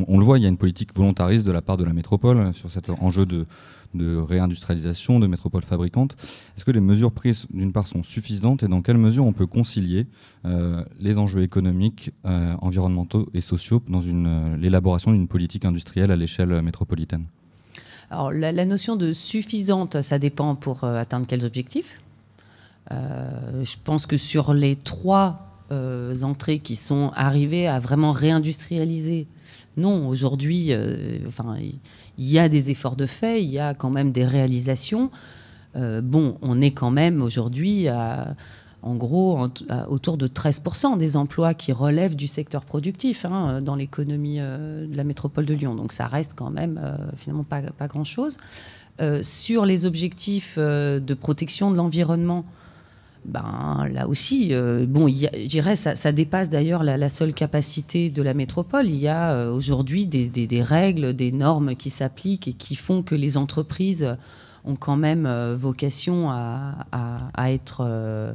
[0.08, 2.54] on, le voit, il y a une politique volontariste de la part de la métropole
[2.54, 3.46] sur cet enjeu de,
[3.94, 6.16] réindustrialisation, de métropole fabricante.
[6.56, 9.46] Est-ce que les mesures prises, d'une part, sont suffisantes et dans quelle mesure on peut
[9.46, 10.06] concilier
[10.44, 16.16] euh, les enjeux économiques, euh, environnementaux et sociaux dans euh, l'élaboration d'une politique industrielle à
[16.16, 17.24] l'échelle métropolitaine?
[18.10, 22.00] Alors, la, notion de suffisante, ça dépend pour atteindre quels objectifs.
[22.90, 29.26] Je pense que sur les trois entrées qui sont arrivées à vraiment réindustrialiser,
[29.76, 31.18] non, aujourd'hui, euh,
[32.18, 35.10] il y a des efforts de fait, il y a quand même des réalisations.
[35.76, 37.88] Euh, bon, on est quand même aujourd'hui
[38.84, 39.38] en gros,
[39.88, 44.96] autour de 13% des emplois qui relèvent du secteur productif hein, dans l'économie euh, de
[44.96, 45.76] la métropole de Lyon.
[45.76, 46.80] Donc ça reste quand même
[47.16, 48.36] finalement pas, grand-chose.
[49.22, 52.44] Sur les objectifs de protection de l'environnement,
[53.24, 58.34] ben, là aussi, euh, bon, je dirais, ça, dépasse d'ailleurs la, seule capacité de la
[58.34, 58.86] métropole.
[58.86, 63.14] Il y a euh, aujourd'hui des, règles, des normes qui s'appliquent et qui font que
[63.14, 64.16] les entreprises
[64.64, 66.74] ont quand même euh, vocation à,
[67.48, 68.34] être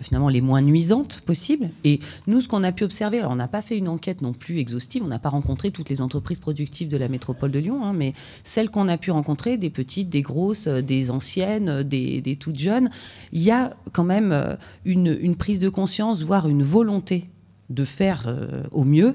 [0.00, 1.68] finalement les moins nuisantes possibles.
[1.84, 4.32] Et nous, ce qu'on a pu observer, alors on n'a pas fait une enquête non
[4.32, 7.84] plus exhaustive, on n'a pas rencontré toutes les entreprises productives de la métropole de Lyon,
[7.84, 11.82] hein, mais celles qu'on a pu rencontrer, des petites, des grosses, euh, des anciennes, euh,
[11.84, 12.90] des, des toutes jeunes,
[13.32, 14.54] il y a quand même euh,
[14.84, 17.28] une, prise de conscience, voire une volonté
[17.70, 18.34] de faire
[18.72, 19.14] au mieux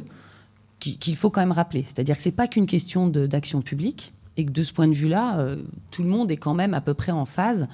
[0.79, 1.85] qui- qu'il faut quand même rappeler.
[1.87, 4.93] C'est-à-dire que ce n'est pas qu'une question d'action publique et que de ce point de
[4.93, 5.55] vue-là,
[5.91, 7.67] tout le monde est quand même à peu près en phase.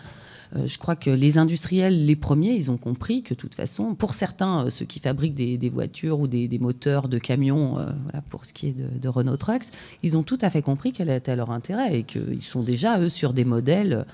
[0.56, 3.96] Euh, je crois que les industriels, les premiers, ils ont compris que de toute façon,
[3.96, 7.78] pour certains, euh, ceux qui fabriquent des, des voitures ou des, des moteurs de camions,
[7.78, 9.66] euh, voilà, pour ce qui est de, de Renault Trucks,
[10.04, 13.10] ils ont tout à fait compris quel était leur intérêt et qu'ils sont déjà, eux,
[13.10, 14.06] sur des modèles.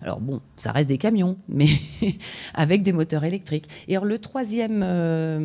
[0.00, 1.68] alors bon, ça reste des camions, mais
[2.54, 3.68] avec des moteurs électriques.
[3.88, 5.38] Et alors le troisième, euh,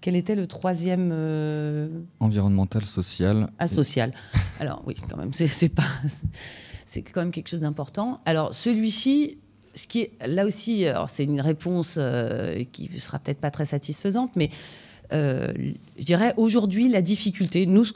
[0.00, 1.88] quel était le troisième euh,
[2.20, 3.50] Environnemental, social.
[3.58, 4.12] ah, social.
[4.60, 5.82] Alors oui, quand même, c'est pas,
[6.90, 8.20] c'est quand même quelque chose d'important.
[8.24, 9.38] Alors celui-ci,
[9.76, 14.32] ce qui est là aussi, c'est une réponse euh, qui sera peut-être pas très satisfaisante,
[14.34, 14.50] mais
[15.12, 15.52] euh,
[15.98, 17.92] je dirais aujourd'hui la difficulté, nous ce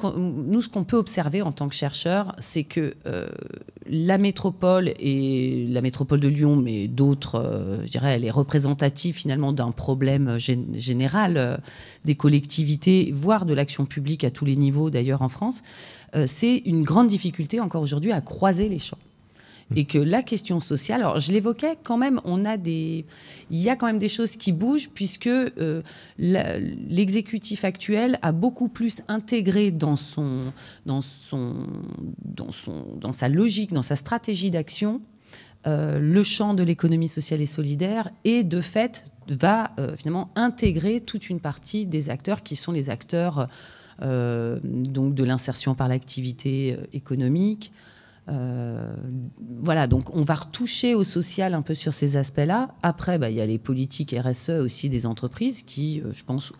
[0.69, 3.27] qu'on peut observer en tant que chercheurs, c'est que euh,
[3.89, 9.53] la métropole et la métropole de Lyon, mais d'autres, je dirais, elle est représentative finalement
[9.53, 11.61] d'un problème gén- général
[12.05, 15.65] des collectivités, voire de l'action publique à tous les niveaux d'ailleurs en France.
[16.15, 18.99] Euh, c'est une grande difficulté encore aujourd'hui à croiser les champs.
[19.77, 23.07] Et que la question sociale, alors je l'évoquais quand même, on a des,
[23.51, 25.83] il y a quand même des choses qui bougent puisque euh,
[26.19, 30.53] l'exécutif actuel a beaucoup plus intégré dans son,
[30.85, 31.55] dans son,
[32.23, 35.01] dans son, dans sa logique, dans sa stratégie d'action,
[35.67, 41.01] euh, le champ de l'économie sociale et solidaire et de fait va euh, finalement intégrer
[41.01, 43.49] toute une partie des acteurs qui sont les acteurs
[44.01, 47.73] donc de l'insertion par l'activité euh, économique.
[48.29, 48.95] Euh,
[49.61, 52.75] voilà, donc on va retoucher au social un peu sur ces aspects-là.
[52.83, 56.53] Après, bah, il y a les politiques RSE aussi des entreprises qui, euh, je pense,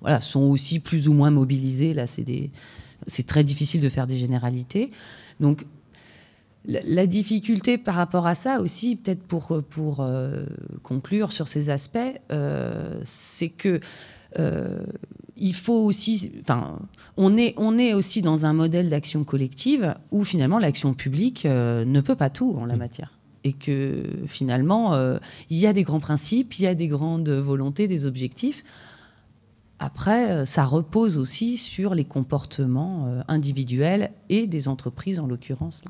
[0.00, 1.94] voilà, sont aussi plus ou moins mobilisées.
[1.94, 4.90] Là, c'est très difficile de faire des généralités.
[5.40, 5.64] Donc
[6.66, 10.44] la, difficulté par rapport à ça aussi, peut-être pour, pour euh,
[10.82, 11.98] conclure sur ces aspects,
[12.30, 13.80] euh, c'est que
[14.38, 14.84] euh,
[15.36, 16.78] il faut aussi, enfin,
[17.16, 21.84] on est, on est aussi dans un modèle d'action collective où finalement l'action publique euh,
[21.84, 23.12] ne peut pas tout en la matière.
[23.44, 25.18] Et que finalement, euh,
[25.50, 28.64] il y a des grands principes, il y a des grandes volontés, des objectifs.
[29.78, 35.82] Après, euh, ça repose aussi sur les comportements individuels et des entreprises en l'occurrence.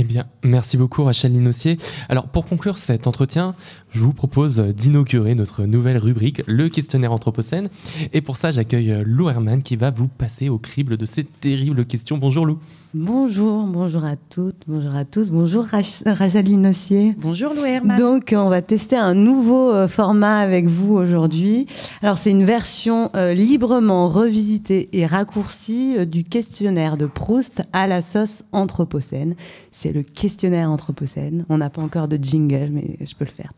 [0.00, 1.76] Eh bien, merci beaucoup Rachel Linossier.
[2.08, 3.56] Alors, pour conclure cet entretien,
[3.90, 7.68] je vous propose d'inaugurer notre nouvelle rubrique, le questionnaire Anthropocène.
[8.12, 11.84] Et pour ça, j'accueille Lou Herman qui va vous passer au crible de ces terribles
[11.84, 12.18] questions.
[12.18, 12.58] Bonjour Lou.
[12.94, 17.14] Bonjour, bonjour à toutes, bonjour à tous, bonjour Rach- Rachel Linossier.
[17.18, 17.98] Bonjour Lou Herman.
[17.98, 21.66] Donc, on va tester un nouveau euh, format avec vous aujourd'hui.
[22.00, 27.86] Alors, c'est une version euh, librement revisitée et raccourcie euh, du questionnaire de Proust à
[27.86, 29.34] la sauce anthropocène.
[29.70, 31.44] C'est le questionnaire anthropocène.
[31.50, 33.52] On n'a pas encore de jingle, mais je peux le faire.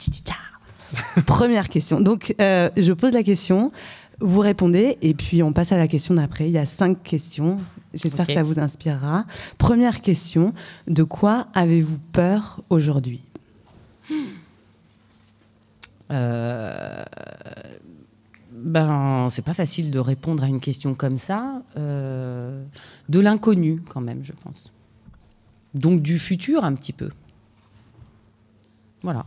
[1.27, 2.01] Première question.
[2.01, 3.73] Donc, euh, je pose la question,
[4.21, 6.47] vous répondez, et puis on passe à la question d'après.
[6.49, 7.59] Il y a cinq questions.
[7.95, 9.25] J'espère que ça vous inspirera.
[9.59, 10.53] Première question,
[10.87, 13.23] de quoi avez-vous peur aujourd'hui?
[16.13, 17.05] Euh,
[18.53, 21.63] ben, c'est pas facile de répondre à une question comme ça.
[21.77, 22.65] Euh,
[23.09, 24.73] de l'inconnu, quand même, je pense.
[25.75, 27.11] Donc du futur, un petit peu.
[29.03, 29.25] Voilà.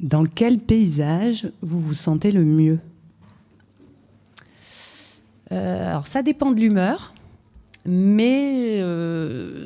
[0.00, 2.78] Dans quel paysage vous vous sentez le mieux
[5.52, 7.12] alors ça dépend de l'humeur,
[7.84, 8.80] mais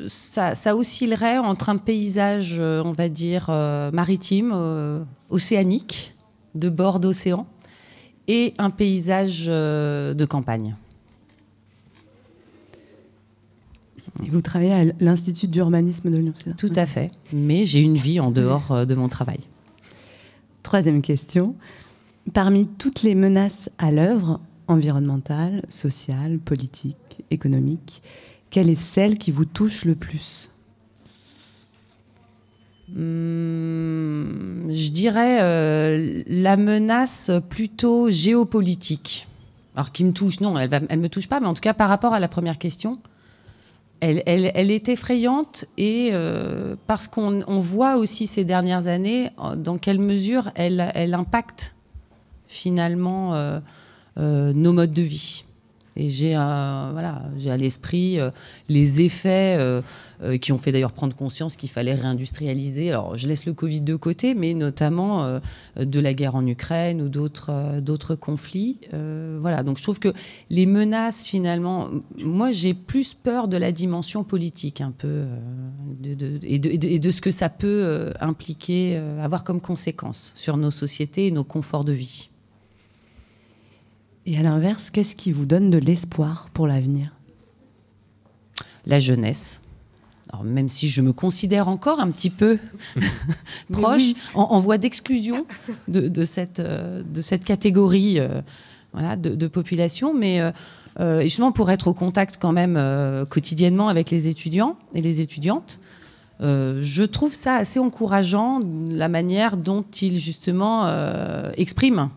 [0.07, 3.51] ça, ça, oscillerait entre un paysage, on va dire,
[3.93, 6.15] maritime, océanique,
[6.55, 7.45] de bord d'océan,
[8.27, 10.75] et un paysage de campagne.
[14.23, 17.11] Et vous travaillez à l'Institut d'urbanisme de Lyon, Tout à fait.
[17.33, 19.39] Mais j'ai une vie en dehors euh, de mon travail.
[20.65, 21.53] Troisième question.
[22.33, 28.01] Parmi toutes les menaces à l'œuvre, environnementales, sociales, politiques, économiques,
[28.49, 30.49] quelle est celle qui vous touche le plus?
[32.97, 39.27] Hum, Je dirais euh, la menace plutôt géopolitique.
[39.75, 41.89] Alors qui me touche, non, elle ne me touche pas, mais en tout cas par
[41.89, 42.97] rapport à la première question,
[44.01, 50.51] elle, est effrayante et euh, parce qu'on voit aussi ces dernières années dans quelle mesure
[50.55, 51.75] elle, impacte
[52.47, 53.59] finalement euh,
[54.17, 55.44] euh, nos modes de vie.
[55.95, 58.17] Et j'ai voilà, à l'esprit
[58.69, 59.81] les effets
[60.23, 62.89] euh, qui ont fait d'ailleurs prendre conscience qu'il fallait réindustrialiser.
[62.89, 65.39] Alors, je laisse le Covid de côté, mais notamment euh,
[65.77, 68.79] de la guerre en Ukraine ou d'autres euh, conflits.
[69.41, 70.13] voilà, donc je trouve que
[70.49, 75.23] les menaces, finalement, moi, j'ai plus peur de la dimension politique, un peu,
[76.03, 81.43] et, de, ce que ça peut impliquer, avoir comme conséquence sur nos sociétés et nos
[81.43, 82.29] conforts de vie.
[84.27, 87.13] Et à l'inverse, qu'est-ce qui vous donne de l'espoir pour l'avenir?
[88.85, 89.61] La jeunesse.
[90.43, 92.57] Même si je me considère encore un petit peu
[93.71, 95.45] proche, en, voie d'exclusion
[95.87, 98.41] de, cette, euh, de cette catégorie euh,
[98.91, 100.41] voilà, de, population, mais
[100.99, 102.77] euh, justement pour être au contact quand même
[103.29, 105.79] quotidiennement avec les étudiants et les étudiantes,
[106.41, 108.59] je trouve ça assez encourageant,
[108.89, 110.87] la manière dont ils justement
[111.53, 112.09] expriment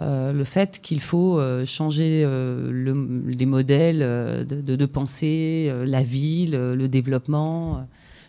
[0.00, 6.88] euh, le fait qu'il faut euh, changer euh, les modèles de, pensée, la ville, le
[6.88, 7.86] développement.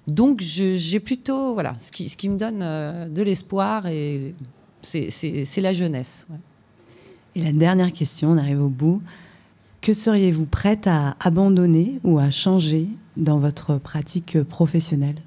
[0.08, 4.34] Donc j'ai plutôt, voilà, ce qui, ce qui me donne de l'espoir, et
[4.82, 6.28] c'est la jeunesse.
[7.36, 9.02] Et la dernière question, on arrive au bout.
[9.82, 15.22] Que seriez-vous prête à abandonner ou à changer dans votre pratique professionnelle?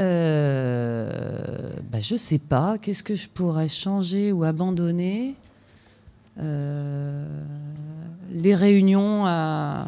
[0.00, 2.78] Euh, bah, Je sais pas.
[2.78, 5.34] Qu'est-ce que je pourrais changer ou abandonner
[6.38, 7.26] euh,
[8.32, 9.86] Les réunions à,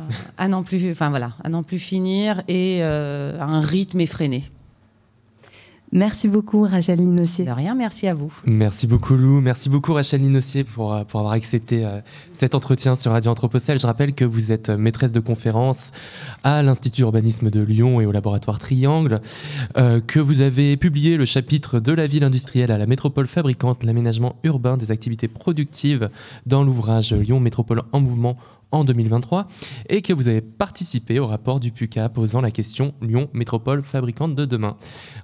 [0.49, 4.45] n'en plus, enfin voilà, à plus finir et euh, à un rythme effréné.
[5.93, 7.47] Merci beaucoup Rachel Linossier.
[7.47, 8.33] De rien, merci à vous.
[8.45, 12.01] Merci beaucoup Lou, merci beaucoup Rachel Linossier pour, euh, pour avoir accepté euh,
[12.33, 13.79] cet entretien sur Radio Anthropocène.
[13.79, 15.93] Je rappelle que vous êtes maîtresse de conférence
[16.45, 19.23] à l'Institut Urbanisme de Lyon et au laboratoire Triangle,
[19.79, 23.83] euh, que vous avez publié le chapitre de la ville industrielle à la métropole fabricante,
[23.83, 26.11] l'aménagement urbain des activités productives
[26.47, 28.37] dans l'ouvrage Lyon Métropole en mouvement
[28.71, 29.47] en 2023
[29.89, 34.35] et que vous avez participé au rapport du PUCA posant la question Lyon, métropole fabricante
[34.35, 34.77] de demain.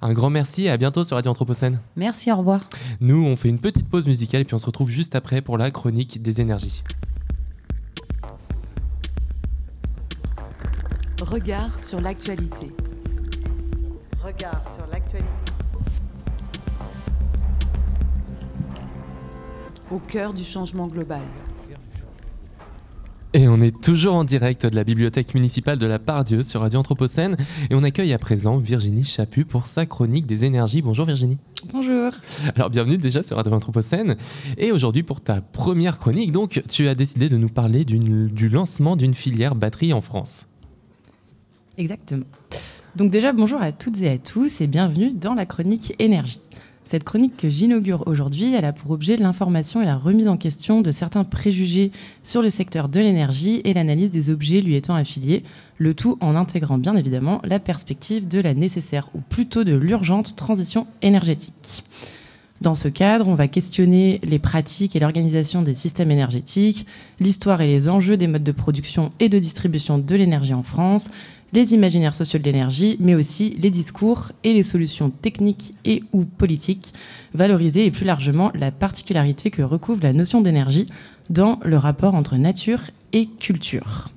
[0.03, 1.80] Un grand merci et à bientôt sur Radio Anthropocène.
[1.97, 2.68] Merci, au revoir.
[3.01, 5.59] Nous, on fait une petite pause musicale et puis on se retrouve juste après pour
[5.59, 6.82] la chronique des énergies.
[11.20, 12.70] Regard sur l'actualité.
[14.22, 15.28] Regard sur l'actualité.
[19.90, 21.22] Au cœur du changement global.
[23.37, 26.78] Et on est toujours en direct de la bibliothèque municipale de la Pardieu sur Radio
[26.78, 27.37] Anthropocène.
[27.68, 30.82] Et on accueille à présent Virginie Chaput pour sa chronique des énergies.
[30.82, 31.39] Bonjour Virginie.
[31.72, 32.12] Bonjour.
[32.55, 34.14] Alors bienvenue déjà sur Radio Anthropocène.
[34.57, 38.95] Et aujourd'hui pour ta première chronique, donc tu as décidé de nous parler du lancement
[38.95, 40.47] d'une filière batterie en France.
[41.76, 42.26] Exactement.
[42.95, 46.39] Donc déjà bonjour à toutes et à tous et bienvenue dans la chronique énergie.
[46.85, 50.82] Cette chronique que j'inaugure aujourd'hui, elle a pour objet l'information et la remise en question
[50.82, 55.45] de certains préjugés sur le secteur de l'énergie et l'analyse des objets lui étant affiliés,
[55.78, 60.37] le tout en intégrant bien évidemment la perspective de la nécessaire ou plutôt de l'urgente
[60.37, 61.85] transition énergétique.
[62.61, 66.87] Dans ce cadre, on va questionner les pratiques et l'organisation des systèmes énergétiques,
[67.18, 71.11] l'histoire et les enjeux des modes de production et de distribution de l'énergie en France,
[71.55, 76.24] les imaginaires sociaux de l'énergie, mais aussi les discours et les solutions techniques et ou
[76.24, 76.92] politiques,
[77.32, 80.88] valoriser et plus largement la particularité que recouvre la notion d'énergie
[81.30, 82.80] dans le rapport entre nature
[83.12, 84.09] et culture.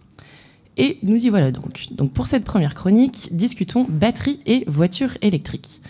[0.77, 1.87] Et nous y voilà donc.
[1.91, 5.81] Donc pour cette première chronique, discutons batterie et voiture électrique.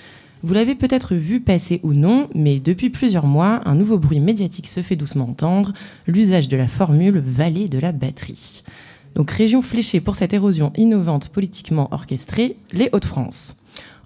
[0.43, 4.67] Vous l'avez peut-être vu passer ou non, mais depuis plusieurs mois, un nouveau bruit médiatique
[4.67, 5.73] se fait doucement entendre,
[6.07, 8.63] l'usage de la formule vallée de la batterie.
[9.17, 13.57] Donc région fléchée pour cette érosion innovante politiquement orchestrée, les Hauts-de-France.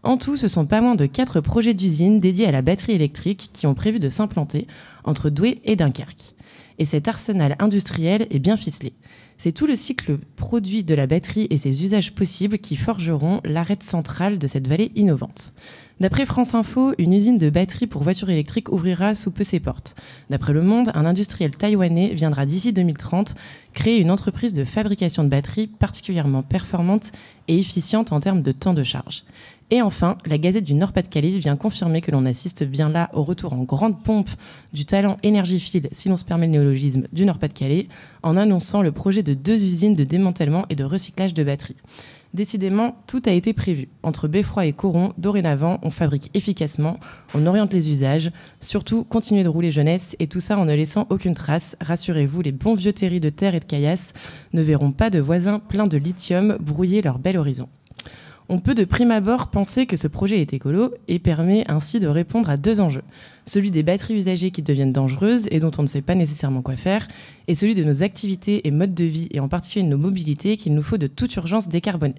[0.04, 3.50] En tout, ce sont pas moins de quatre projets d'usines dédiés à la batterie électrique
[3.52, 4.68] qui ont prévu de s'implanter
[5.04, 6.34] entre Douai et Dunkerque.
[6.80, 8.94] Et cet arsenal industriel est bien ficelé.
[9.38, 13.84] C'est tout le cycle produit de la batterie et ses usages possibles qui forgeront l'arête
[13.84, 15.52] centrale de cette vallée innovante.
[16.02, 19.96] D'après France Info, une usine de batteries pour voitures électriques ouvrira sous peu ses portes.
[20.32, 23.36] D'après Le Monde, un industriel taïwanais viendra d'ici 2030
[23.74, 27.12] créer une entreprise de fabrication de batteries particulièrement performante
[27.48, 29.26] et efficiente en termes de temps de charge.
[29.70, 33.54] Et enfin, la Gazette du Nord-Pas-de-Calais vient confirmer que l'on assiste bien là au retour
[33.54, 34.32] en grande pompe
[34.74, 37.90] du talent énergifile, si l'on se permet le néologisme, du Nord-Pas-de-Calais,
[38.24, 41.78] en annonçant le projet de deux usines de démantèlement et de recyclage de batteries.
[42.34, 43.90] Décidément, tout a été prévu.
[44.04, 46.98] Entre Beffroi et Coron, dorénavant, on fabrique efficacement,
[47.36, 51.08] on oriente les usages, surtout continuer de rouler jeunesse, et tout ça en ne laissant
[51.10, 51.76] aucune trace.
[51.82, 54.14] Rassurez-vous, les bons vieux terris de terre et de caillasse
[54.54, 57.68] ne verront pas de voisins pleins de lithium brouiller leur bel horizon.
[58.54, 62.08] On peut de prime abord penser que ce projet est écolo et permet ainsi de
[62.08, 63.06] répondre à deux enjeux.
[63.46, 66.76] Celui des batteries usagées qui deviennent dangereuses et dont on ne sait pas nécessairement quoi
[66.76, 67.08] faire,
[67.48, 70.58] et celui de nos activités et modes de vie, et en particulier de nos mobilités,
[70.58, 72.16] qu'il nous faut de toute urgence décarboner.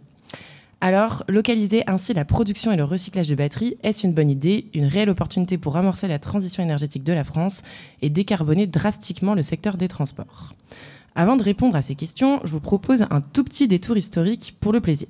[0.81, 4.87] Alors, localiser ainsi la production et le recyclage de batteries, est-ce une bonne idée, une
[4.87, 7.63] réelle opportunité pour amorcer la transition énergétique de la France
[8.01, 10.55] et décarboner drastiquement le secteur des transports?
[11.15, 14.73] Avant de répondre à ces questions, je vous propose un tout petit détour historique pour
[14.73, 15.09] le plaisir.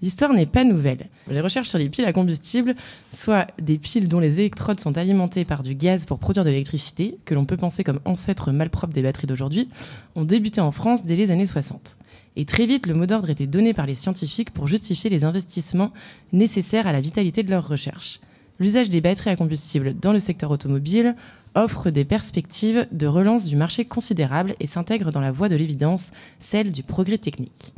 [0.00, 1.08] L'histoire n'est pas nouvelle.
[1.28, 2.76] Les recherches sur les piles à combustible,
[3.10, 7.18] soit des piles dont les électrodes sont alimentées par du gaz pour produire de l'électricité,
[7.24, 9.68] que l'on peut penser comme ancêtre malpropre des batteries d'aujourd'hui,
[10.14, 11.98] ont débuté en France dès les années 60.
[12.36, 15.92] Et très vite, le mot d'ordre était donné par les scientifiques pour justifier les investissements
[16.32, 18.20] nécessaires à la vitalité de leurs recherches.
[18.60, 21.16] L'usage des batteries à combustible dans le secteur automobile
[21.54, 26.12] offre des perspectives de relance du marché considérables et s'intègre dans la voie de l'évidence,
[26.38, 27.72] celle du progrès technique.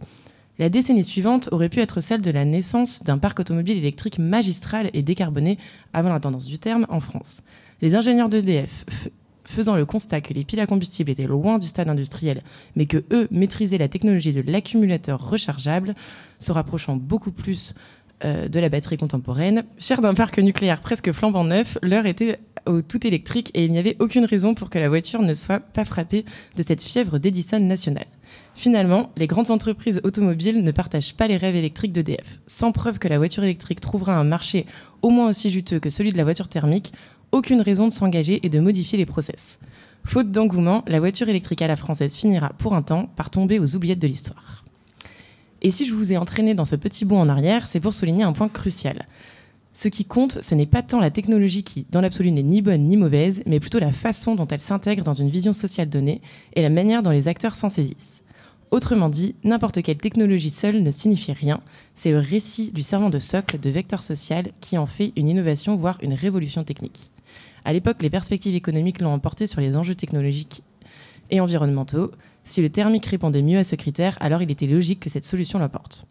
[0.61, 4.91] La décennie suivante aurait pu être celle de la naissance d'un parc automobile électrique magistral
[4.93, 5.57] et décarboné
[5.95, 7.43] avant la tendance du terme en France.
[7.81, 8.85] Les ingénieurs d'EDF,
[9.47, 12.43] faisant le constat que les piles à combustible étaient loin du stade industriel,
[12.77, 15.95] mais que eux maîtrisaient la technologie de l'accumulateur rechargeable,
[16.41, 17.75] se rapprochant beaucoup plus
[18.27, 19.65] euh, de la batterie contemporaine.
[19.79, 23.79] Fier d'un parc nucléaire presque flambant neuf, l'heure était au tout électrique et il n'y
[23.79, 27.61] avait aucune raison pour que la voiture ne soit pas frappée de cette fièvre d'Edison
[27.61, 28.05] nationale.
[28.55, 32.41] Finalement, les grandes entreprises automobiles ne partagent pas les rêves électriques d'EDF.
[32.47, 34.67] Sans preuve que la voiture électrique trouvera un marché
[35.03, 36.93] au moins aussi juteux que celui de la voiture thermique,
[37.33, 39.59] aucune raison de s'engager et de modifier les process.
[40.05, 43.77] Faute d'engouement, la voiture électrique à la française finira pour un temps par tomber aux
[43.77, 44.65] oubliettes de l'histoire.
[45.63, 48.25] Et si je vous ai entraîné dans ce petit bond en arrière, c'est pour souligner
[48.25, 49.07] un point crucial.
[49.73, 52.87] Ce qui compte, ce n'est pas tant la technologie qui, dans l'absolu, n'est ni bonne
[52.87, 56.23] ni mauvaise, mais plutôt la façon dont elle s'intègre dans une vision sociale donnée
[56.55, 58.20] et la manière dont les acteurs s'en saisissent.
[58.71, 61.61] Autrement dit, n'importe quelle technologie seule ne signifie rien,
[61.97, 65.77] c'est le récit du servant de socle de vecteur social qui en fait une innovation,
[65.77, 67.11] voire une révolution technique.
[67.65, 70.63] À l'époque, les perspectives économiques l'ont emporté sur les enjeux technologiques
[71.31, 72.13] et environnementaux.
[72.45, 75.59] Si le thermique répondait mieux à ce critère, alors il était logique que cette solution
[75.59, 76.07] l'emporte.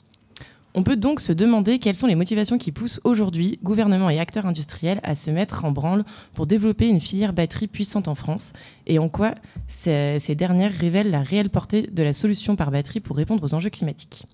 [0.75, 4.45] On peut donc se demander quelles sont les motivations qui poussent aujourd'hui gouvernements et acteurs
[4.45, 6.05] industriels à se mettre en branle
[6.35, 8.53] pour développer une filière batterie puissante en France
[8.85, 9.33] et en quoi
[9.67, 13.71] ces, dernières révèlent la réelle portée de la solution par batterie pour répondre aux enjeux
[13.71, 14.27] climatiques.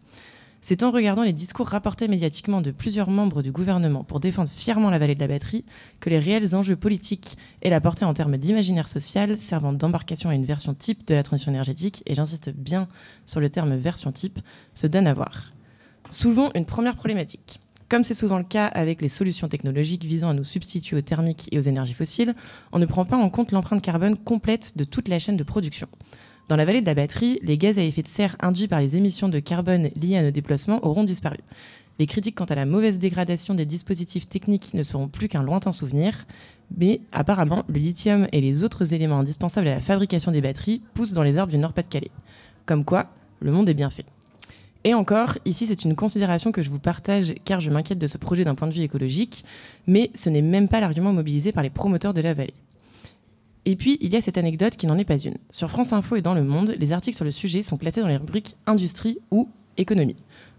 [0.62, 4.90] C'est en regardant les discours rapportés médiatiquement de plusieurs membres du gouvernement pour défendre fièrement
[4.90, 5.64] la vallée de la batterie
[6.02, 10.36] que les réels enjeux politiques et la portée en termes d'imaginaire social servant d'embarcation à
[10.36, 12.90] une version type de la transition énergétique, et j'insiste bien
[13.26, 14.40] sur le terme version type,
[14.74, 15.55] se donnent à voir.
[16.16, 17.60] Soulevons une première problématique.
[17.90, 21.50] Comme c'est souvent le cas avec les solutions technologiques visant à nous substituer aux thermiques
[21.52, 22.36] et aux énergies fossiles,
[22.72, 25.90] on ne prend pas en compte l'empreinte carbone complète de toute la chaîne de production.
[26.48, 28.96] Dans la vallée de la batterie, les gaz à effet de serre induits par les
[28.96, 31.40] émissions de carbone liées à nos déplacements auront disparu.
[32.00, 35.74] Les critiques quant à la mauvaise dégradation des dispositifs techniques ne seront plus qu'un lointain
[35.74, 36.28] souvenir,
[36.78, 41.12] mais apparemment, le lithium et les autres éléments indispensables à la fabrication des batteries poussent
[41.12, 42.12] dans les arbres du Nord-Pas-de-Calais.
[42.66, 43.08] Comme quoi,
[43.42, 44.06] le monde est bien fait.
[44.86, 48.20] Et encore, ici, c'est une considération que je vous partage car je m'inquiète de ce
[48.20, 49.44] projet d'un point de vue écologique,
[49.88, 52.54] mais ce n'est même pas l'argument mobilisé par les promoteurs de la vallée.
[53.66, 55.38] Et puis, il y a cette anecdote qui n'en est pas une.
[55.50, 58.08] Sur France Info et dans Le Monde, les articles sur le sujet sont classés dans
[58.08, 60.18] les rubriques industrie ou économie.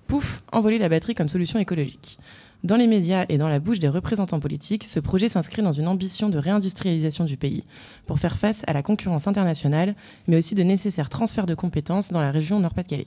[0.08, 2.18] Pouf, envoler la batterie comme solution écologique.
[2.64, 5.86] Dans les médias et dans la bouche des représentants politiques, ce projet s'inscrit dans une
[5.86, 7.62] ambition de réindustrialisation du pays
[8.06, 9.94] pour faire face à la concurrence internationale,
[10.26, 13.06] mais aussi de nécessaires transferts de compétences dans la région Nord-Pas-de-Calais.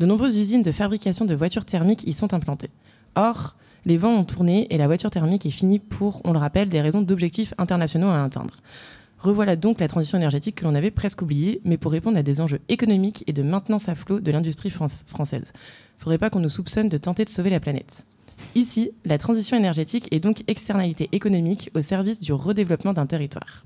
[0.00, 2.70] De nombreuses usines de fabrication de voitures thermiques y sont implantées.
[3.14, 6.68] Or, les vents ont tourné et la voiture thermique est finie pour, on le rappelle,
[6.68, 8.56] des raisons d'objectifs internationaux à atteindre.
[9.18, 12.40] Revoilà donc la transition énergétique que l'on avait presque oubliée, mais pour répondre à des
[12.40, 15.52] enjeux économiques et de maintenance à flot de l'industrie française.
[15.98, 18.04] Faudrait pas qu'on nous soupçonne de tenter de sauver la planète.
[18.54, 23.64] Ici, la transition énergétique est donc externalité économique au service du redéveloppement d'un territoire.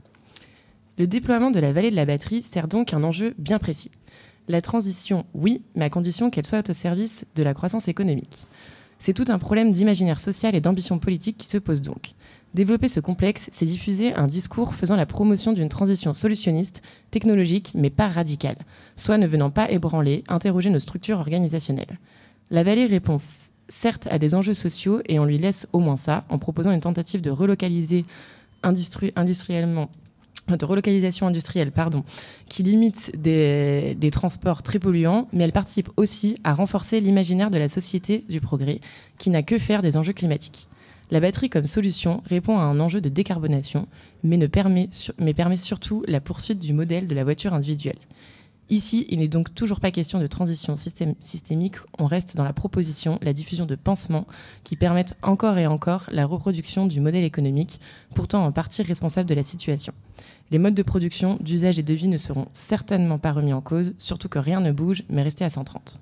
[0.99, 3.91] Le déploiement de la vallée de la batterie sert donc un enjeu bien précis.
[4.49, 8.46] La transition, oui, mais à condition qu'elle soit au service de la croissance économique.
[8.99, 12.14] C'est tout un problème d'imaginaire social et d'ambition politique qui se pose donc.
[12.55, 16.80] Développer ce complexe, c'est diffuser un discours faisant la promotion d'une transition solutionniste,
[17.11, 18.57] technologique, mais pas radicale,
[18.96, 21.99] soit ne venant pas ébranler, interroger nos structures organisationnelles.
[22.51, 23.16] La vallée répond
[23.68, 26.80] certes à des enjeux sociaux et on lui laisse au moins ça, en proposant une
[26.80, 28.07] tentative de relocaliser
[28.62, 29.90] industriellement
[30.57, 32.05] de relocalisation industrielle, pardon,
[32.49, 37.68] qui limite des, transports très polluants, mais elle participe aussi à renforcer l'imaginaire de la
[37.68, 38.80] société du progrès,
[39.18, 40.68] qui n'a que faire des enjeux climatiques.
[41.11, 43.86] La batterie comme solution répond à un enjeu de décarbonation,
[44.22, 47.99] mais, ne permet, mais permet surtout la poursuite du modèle de la voiture individuelle.
[48.70, 53.18] Ici, il n'est donc toujours pas question de transition systémique, on reste dans la proposition,
[53.22, 54.26] la diffusion de pansements
[54.62, 57.80] qui permettent encore et encore la reproduction du modèle économique,
[58.14, 59.94] pourtant en partie responsable de la situation.
[60.51, 63.92] Les modes de production, d'usage et de vie ne seront certainement pas remis en cause,
[63.99, 66.01] surtout que rien ne bouge, mais restez à 130.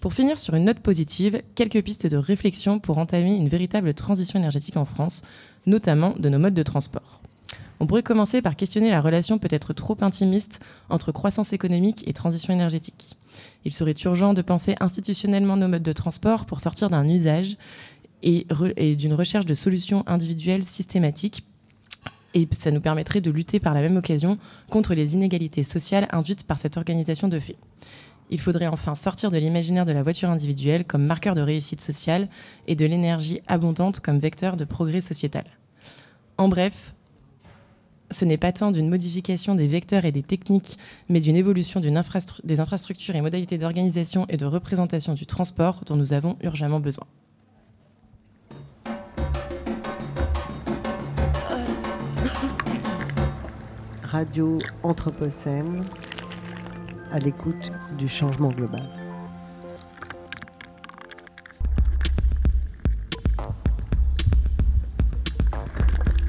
[0.00, 4.38] Pour finir sur une note positive, quelques pistes de réflexion pour entamer une véritable transition
[4.38, 5.22] énergétique en France,
[5.66, 7.20] notamment de nos modes de transport.
[7.80, 12.54] On pourrait commencer par questionner la relation peut-être trop intimiste entre croissance économique et transition
[12.54, 13.18] énergétique.
[13.66, 17.56] Il serait urgent de penser institutionnellement nos modes de transport pour sortir d'un usage
[18.22, 21.44] et, et d'une recherche de solutions individuelles systématiques
[22.34, 24.38] et ça nous permettrait de lutter par la même occasion
[24.70, 27.56] contre les inégalités sociales induites par cette organisation de fait.
[28.30, 32.28] Il faudrait enfin sortir de l'imaginaire de la voiture individuelle comme marqueur de réussite sociale
[32.66, 35.44] et de l'énergie abondante comme vecteur de progrès sociétal.
[36.36, 36.94] En bref,
[38.10, 40.78] ce n'est pas tant d'une modification des vecteurs et des techniques,
[41.08, 46.12] mais d'une évolution des infrastructures et modalités d'organisation et de représentation du transport dont nous
[46.12, 47.06] avons urgemment besoin.
[54.14, 55.84] Radio Anthropocène
[57.10, 58.88] à l'écoute du changement global.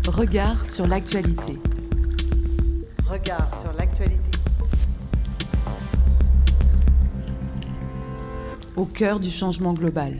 [0.08, 1.60] Regard sur l'actualité.
[3.08, 4.40] Regard sur l'actualité.
[8.76, 10.16] Au cœur du changement global.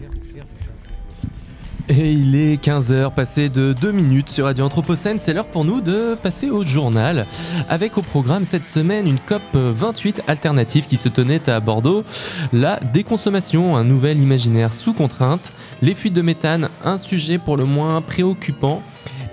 [1.88, 5.20] Et il est 15h, passé de 2 minutes sur Radio Anthropocène.
[5.20, 7.28] C'est l'heure pour nous de passer au journal.
[7.70, 12.04] Avec au programme cette semaine une COP 28 alternative qui se tenait à Bordeaux.
[12.52, 15.52] La déconsommation, un nouvel imaginaire sous contrainte.
[15.84, 18.82] Les fuites de méthane, un sujet pour le moins préoccupant.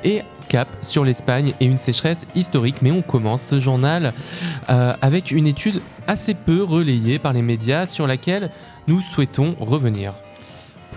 [0.04, 2.82] Et cap sur l'Espagne et une sécheresse historique.
[2.82, 4.12] Mais on commence ce journal
[4.68, 8.50] euh, avec une étude assez peu relayée par les médias sur laquelle
[8.88, 10.12] nous souhaitons revenir.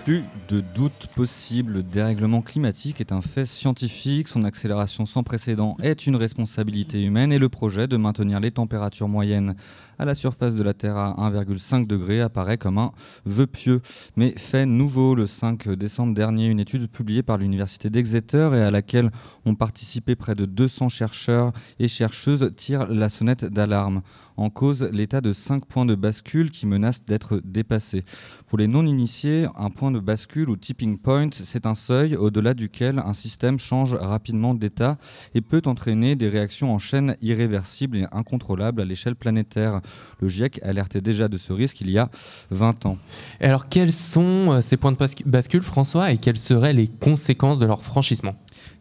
[0.05, 5.75] Plus de doute possible, le dérèglement climatique est un fait scientifique, son accélération sans précédent
[5.81, 9.55] est une responsabilité humaine et le projet de maintenir les températures moyennes
[9.99, 12.91] à la surface de la Terre à 1,5 degré apparaît comme un
[13.25, 13.81] vœu pieux.
[14.15, 18.71] Mais fait nouveau, le 5 décembre dernier, une étude publiée par l'Université d'Exeter et à
[18.71, 19.11] laquelle
[19.45, 24.01] ont participé près de 200 chercheurs et chercheuses tire la sonnette d'alarme
[24.37, 28.03] en cause l'état de 5 points de bascule qui menacent d'être dépassés.
[28.47, 32.99] Pour les non-initiés, un point de bascule ou tipping point, c'est un seuil au-delà duquel
[32.99, 34.97] un système change rapidement d'état
[35.33, 39.81] et peut entraîner des réactions en chaîne irréversibles et incontrôlables à l'échelle planétaire.
[40.19, 42.09] Le GIEC alertait déjà de ce risque il y a
[42.51, 42.97] 20 ans.
[43.41, 47.59] Et alors quels sont euh, ces points de bascule, François, et quelles seraient les conséquences
[47.59, 48.36] de leur franchissement?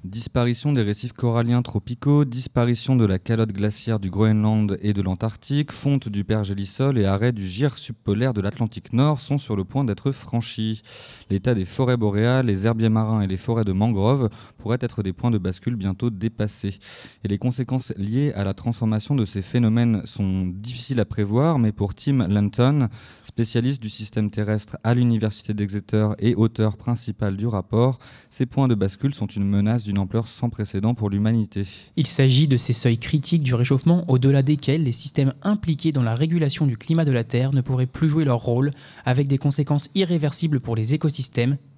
[0.05, 5.73] Disparition des récifs coralliens tropicaux, disparition de la calotte glaciaire du Groenland et de l'Antarctique,
[5.73, 9.85] fonte du pergélisol et arrêt du gire subpolaire de l'Atlantique Nord sont sur le point
[9.85, 10.83] d'être franchis.
[11.31, 15.13] L'état des forêts boréales, les herbiers marins et les forêts de mangroves pourraient être des
[15.13, 16.79] points de bascule bientôt dépassés.
[17.25, 21.73] Et les conséquences liées à la transformation de ces phénomènes sont difficiles à prévoir, mais
[21.73, 22.89] pour Tim Lanton,
[23.25, 27.99] spécialiste du système terrestre à l'Université d'Exeter et auteur principal du rapport,
[28.31, 31.67] ces points de bascule sont une menace d'une ampleur sans précédent pour l'humanité.
[31.97, 36.15] Il s'agit de ces seuils critiques du réchauffement au-delà desquels les systèmes impliqués dans la
[36.15, 38.73] régulation du climat de la Terre ne pourraient plus jouer leur rôle,
[39.05, 41.14] avec des conséquences irréversibles pour les écosystèmes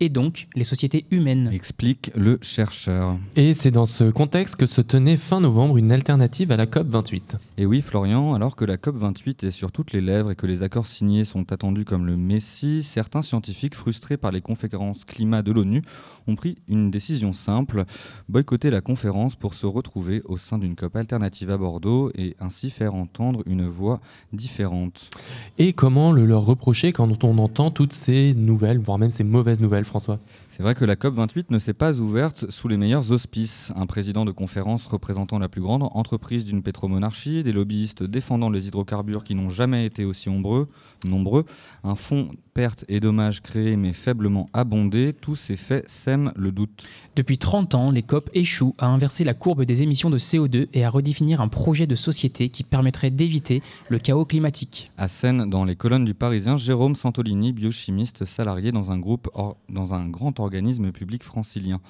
[0.01, 1.49] et donc les sociétés humaines.
[1.53, 3.17] Explique le chercheur.
[3.35, 6.89] Et c'est dans ce contexte que se tenait fin novembre une alternative à la COP
[6.89, 7.37] 28.
[7.57, 10.47] Et oui, Florian, alors que la COP 28 est sur toutes les lèvres et que
[10.47, 15.43] les accords signés sont attendus comme le Messie, certains scientifiques frustrés par les conférences climat
[15.43, 15.83] de l'ONU
[16.27, 17.85] ont pris une décision simple simple,
[18.29, 22.71] boycotter la conférence pour se retrouver au sein d'une COP alternative à Bordeaux et ainsi
[22.71, 24.01] faire entendre une voix
[24.33, 25.11] différente.
[25.59, 29.61] Et comment le leur reprocher quand on entend toutes ces nouvelles, voire même ces mauvaises
[29.61, 30.19] nouvelles, François?
[30.57, 33.75] C'est vrai que la COP28 ne s'est pas ouverte sous les meilleurs auspices.
[33.77, 38.67] Un président de conférence représentant la plus grande entreprise d'une pétromonarchie, des lobbyistes défendant les
[38.67, 40.67] hydrocarbures qui n'ont jamais été aussi nombreux,
[41.05, 41.45] nombreux
[41.85, 46.85] un fonds pertes et dommages créés mais faiblement abondés, tous ces faits sèment le doute.
[47.17, 50.87] Depuis 30 ans, les COP échouent à inverser la courbe des émissions de CO2 et
[50.87, 54.91] à redéfinir un projet de société qui permettrait d'éviter le chaos climatique.
[54.97, 59.59] À scène dans les colonnes du Parisien, Jérôme Santolini, biochimiste salarié dans un, groupe or-
[59.69, 60.46] dans un grand organisme
[60.93, 61.81] public francilien.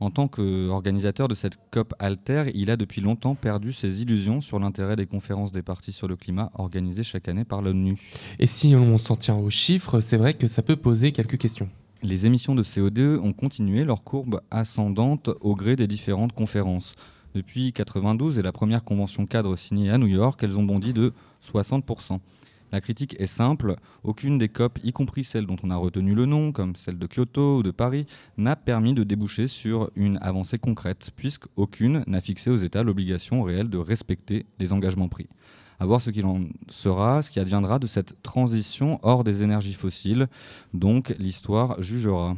[0.00, 4.58] En tant qu'organisateur de cette COP Alter, il a depuis longtemps perdu ses illusions sur
[4.58, 7.96] l'intérêt des conférences des partis sur le climat organisées chaque année par l'ONU.
[8.38, 11.68] Et si on s'en tient aux chiffres, c'est vrai que ça peut poser quelques questions.
[12.02, 16.96] Les émissions de CO2 ont continué leur courbe ascendante au gré des différentes conférences.
[17.34, 21.12] Depuis 92 et la première convention cadre signée à New York, elles ont bondi de
[21.52, 22.18] 60%.
[22.72, 26.24] La critique est simple, aucune des COP, y compris celle dont on a retenu le
[26.24, 28.06] nom, comme celle de Kyoto ou de Paris,
[28.38, 33.68] n'a permis de déboucher sur une avancée concrète, puisqu'aucune n'a fixé aux États l'obligation réelle
[33.68, 35.28] de respecter les engagements pris.
[35.80, 39.74] À voir ce qu'il en sera, ce qui adviendra de cette transition hors des énergies
[39.74, 40.28] fossiles,
[40.72, 42.36] donc l'histoire jugera.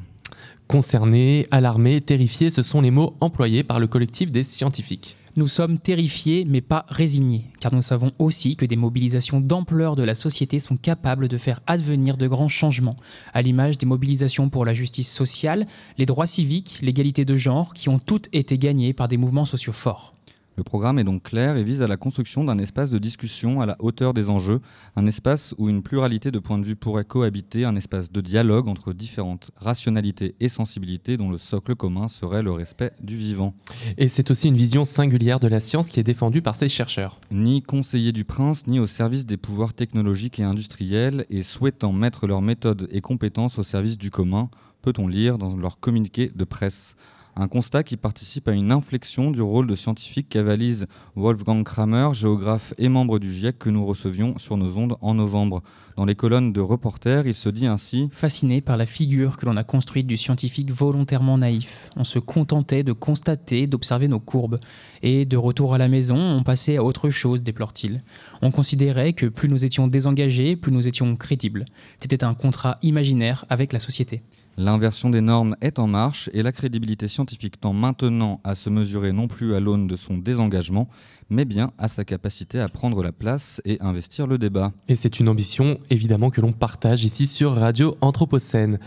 [0.66, 5.16] Concerné, alarmé, terrifié, ce sont les mots employés par le collectif des scientifiques.
[5.36, 10.04] Nous sommes terrifiés mais pas résignés, car nous savons aussi que des mobilisations d'ampleur de
[10.04, 12.96] la société sont capables de faire advenir de grands changements,
[13.32, 15.66] à l'image des mobilisations pour la justice sociale,
[15.98, 19.72] les droits civiques, l'égalité de genre, qui ont toutes été gagnées par des mouvements sociaux
[19.72, 20.13] forts.
[20.56, 23.66] Le programme est donc clair et vise à la construction d'un espace de discussion à
[23.66, 24.60] la hauteur des enjeux,
[24.94, 28.68] un espace où une pluralité de points de vue pourrait cohabiter, un espace de dialogue
[28.68, 33.54] entre différentes rationalités et sensibilités dont le socle commun serait le respect du vivant.
[33.98, 37.20] Et c'est aussi une vision singulière de la science qui est défendue par ces chercheurs.
[37.32, 42.28] Ni conseiller du prince, ni au service des pouvoirs technologiques et industriels, et souhaitant mettre
[42.28, 44.50] leurs méthodes et compétences au service du commun,
[44.82, 46.94] peut-on lire dans leur communiqué de presse.
[47.36, 52.74] Un constat qui participe à une inflexion du rôle de scientifique qu'avalise Wolfgang Kramer, géographe
[52.78, 55.60] et membre du GIEC que nous recevions sur nos ondes en novembre.
[55.96, 59.56] Dans les colonnes de reporters, il se dit ainsi Fasciné par la figure que l'on
[59.56, 64.60] a construite du scientifique volontairement naïf, on se contentait de constater, d'observer nos courbes.
[65.02, 68.02] Et de retour à la maison, on passait à autre chose, déplore-t-il.
[68.42, 71.64] On considérait que plus nous étions désengagés, plus nous étions crédibles.
[71.98, 74.22] C'était un contrat imaginaire avec la société.
[74.56, 79.12] L'inversion des normes est en marche et la crédibilité scientifique tend maintenant à se mesurer
[79.12, 80.88] non plus à l'aune de son désengagement,
[81.28, 84.72] mais bien à sa capacité à prendre la place et investir le débat.
[84.88, 88.78] Et c'est une ambition évidemment que l'on partage ici sur Radio Anthropocène.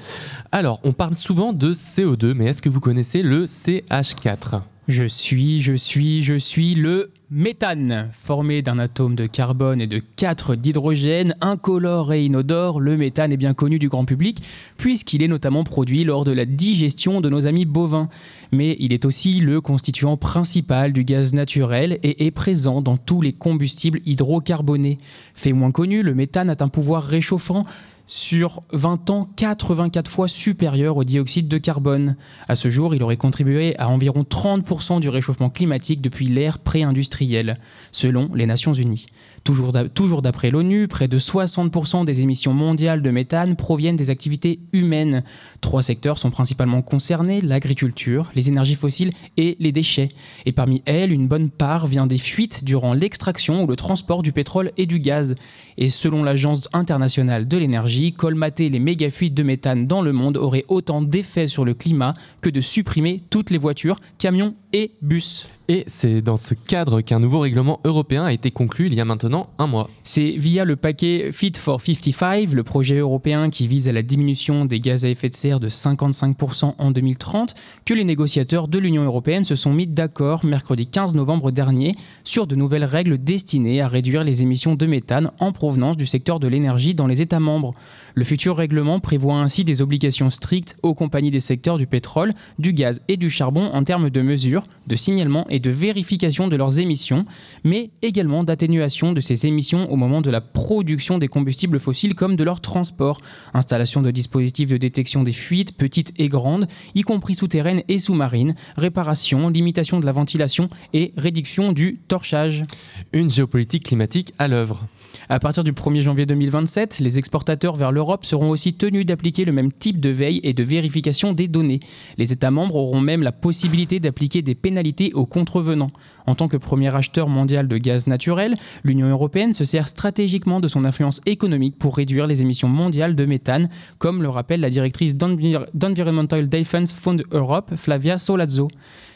[0.53, 5.61] Alors, on parle souvent de CO2, mais est-ce que vous connaissez le CH4 Je suis,
[5.61, 8.07] je suis, je suis le méthane.
[8.13, 13.38] Formé d'un atome de carbone et de 4 d'hydrogène, incolore et inodore, le méthane est
[13.38, 14.41] bien connu du grand public
[14.77, 18.07] puisqu'il est notamment produit lors de la digestion de nos amis bovins.
[18.53, 23.19] Mais il est aussi le constituant principal du gaz naturel et est présent dans tous
[23.19, 24.99] les combustibles hydrocarbonés.
[25.33, 27.65] Fait moins connu, le méthane a un pouvoir réchauffant
[28.08, 32.16] sur 20 ans 84 fois supérieur au dioxyde de carbone.
[32.47, 37.58] À ce jour, il aurait contribué à environ 30% du réchauffement climatique depuis l'ère pré-industrielle,
[37.91, 39.08] selon les Nations Unies.
[39.48, 44.10] Toujours d'a- Toujours d'après l'ONU, près de 60% des émissions mondiales de méthane proviennent des
[44.10, 45.24] activités humaines.
[45.62, 50.10] Trois secteurs sont principalement concernés, l'agriculture, les énergies fossiles et les déchets.
[50.45, 54.34] Et parmi elles, une bonne part vient des fuites durant l'extraction ou le transport du
[54.34, 55.36] pétrole et du gaz.
[55.78, 60.66] Et selon l'Agence internationale de l'énergie, colmater les méga-fuites de méthane dans le monde aurait
[60.68, 65.47] autant d'effets sur le climat que de supprimer toutes les voitures, camions et bus.
[65.70, 69.05] Et c'est dans ce cadre qu'un nouveau règlement européen a été conclu il y a
[69.05, 69.89] maintenant un mois.
[70.03, 74.63] C'est via le paquet Fit for 55, le projet européen qui vise à la diminution
[74.63, 79.03] des gaz à effet de serre de 55% en 2030, que les négociateurs de l'Union
[79.03, 83.89] européenne se sont mis d'accord mercredi 15 novembre dernier sur de nouvelles règles destinées à
[83.89, 87.74] réduire les émissions de méthane en provenance du secteur de l'énergie dans les États membres.
[88.15, 92.72] Le futur règlement prévoit ainsi des obligations strictes aux compagnies des secteurs du pétrole, du
[92.72, 94.57] gaz et du charbon en termes de mesures,
[94.88, 97.26] de signalement et de vérification de leurs émissions,
[97.64, 102.36] mais également d'atténuation de ces émissions au moment de la production des combustibles fossiles comme
[102.36, 103.20] de leur transport,
[103.53, 108.55] installation de dispositifs de détection des fuites, petites et grandes, y compris souterraines et sous-marines,
[108.76, 112.66] réparation, limitation de la ventilation et réduction du torchage.
[113.14, 114.88] Une géopolitique climatique à l'œuvre.
[115.30, 119.51] À partir du 1er janvier 2027, les exportateurs vers l'Europe seront aussi tenus d'appliquer le
[119.51, 121.82] même type de veille et de vérification des données.
[122.17, 125.91] Les États membres auront même la possibilité d'appliquer des pénalités aux contrevenants.
[126.28, 128.55] En tant que premier acheteur mondial de gaz naturel,
[128.86, 133.25] l'Union européenne se sert stratégiquement de son influence économique pour réduire les émissions mondiales de
[133.25, 133.67] méthane,
[133.97, 138.69] comme le rappelle la directrice d'Environmental Defense Fund Europe, Flavia Solazzo.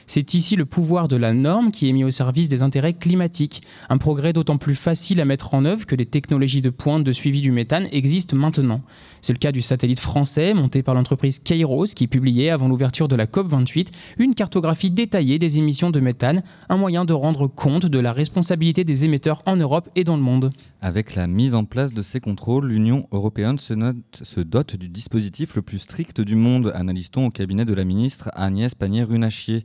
[0.07, 3.63] C'est ici le pouvoir de la norme qui est mis au service des intérêts climatiques,
[3.89, 7.11] un progrès d'autant plus facile à mettre en œuvre que les technologies de pointe de
[7.11, 8.81] suivi du méthane existent maintenant.
[9.21, 13.15] C'est le cas du satellite français monté par l'entreprise Kairos qui publiait avant l'ouverture de
[13.15, 17.99] la COP28 une cartographie détaillée des émissions de méthane, un moyen de rendre compte de
[17.99, 20.51] la responsabilité des émetteurs en Europe et dans le monde.
[20.83, 25.61] Avec la mise en place de ces contrôles, l'Union européenne se, dote du dispositif le
[25.61, 29.63] plus strict du monde, analyse-t-on au cabinet de la ministre Agnès Pannier-Runachier.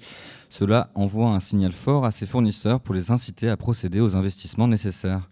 [0.59, 4.68] Cela envoie un signal fort à ses fournisseurs pour les inciter à procéder aux investissements
[4.68, 5.28] nécessaires.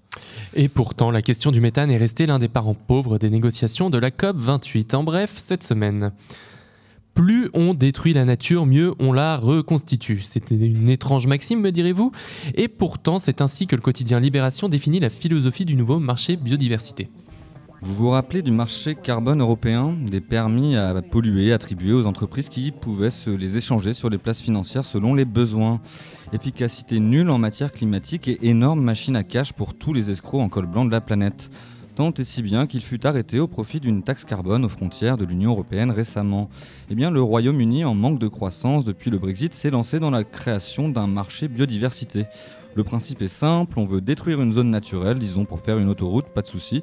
[0.52, 3.96] Et pourtant, la question du méthane est restée l'un des parents pauvres des négociations de
[3.96, 4.92] la COP 28.
[4.92, 6.12] En bref, cette semaine.
[7.14, 10.20] Plus on détruit la nature, mieux on la reconstitue.
[10.20, 12.12] C'était une étrange maxime, me direz-vous
[12.54, 17.08] Et pourtant, c'est ainsi que le quotidien Libération définit la philosophie du nouveau marché biodiversité.
[17.84, 22.70] Vous vous rappelez du marché carbone européen, des permis à polluer attribués aux entreprises qui
[22.70, 25.82] pouvaient se les échanger sur les places financières selon les besoins.
[26.32, 30.48] Efficacité nulle en matière climatique et énorme machine à cash pour tous les escrocs en
[30.48, 31.50] col blanc de la planète.
[31.94, 35.26] Tant et si bien qu'il fut arrêté au profit d'une taxe carbone aux frontières de
[35.26, 36.48] l'Union européenne récemment.
[36.90, 40.24] Eh bien, le Royaume-Uni, en manque de croissance depuis le Brexit, s'est lancé dans la
[40.24, 42.24] création d'un marché biodiversité.
[42.74, 46.26] Le principe est simple, on veut détruire une zone naturelle, disons pour faire une autoroute,
[46.26, 46.82] pas de souci.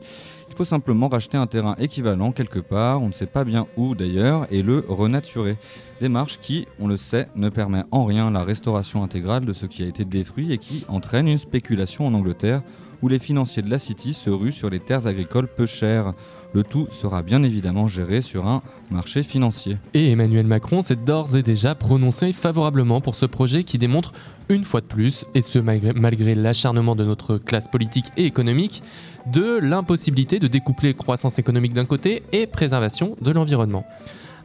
[0.52, 3.96] Il faut simplement racheter un terrain équivalent quelque part, on ne sait pas bien où
[3.96, 5.58] d'ailleurs, et le renaturer.
[6.02, 9.82] Démarche qui, on le sait, ne permet en rien la restauration intégrale de ce qui
[9.82, 12.64] a été détruit et qui entraîne une spéculation en Angleterre
[13.02, 16.14] où les financiers de la City se ruent sur les terres agricoles peu chères.
[16.54, 19.78] Le tout sera bien évidemment géré sur un marché financier.
[19.94, 24.12] Et Emmanuel Macron s'est d'ores et déjà prononcé favorablement pour ce projet qui démontre
[24.50, 28.84] une fois de plus, et ce malgré, l'acharnement de notre classe politique et économique,
[29.32, 33.86] de l'impossibilité de découpler croissance économique d'un côté et préservation de l'environnement.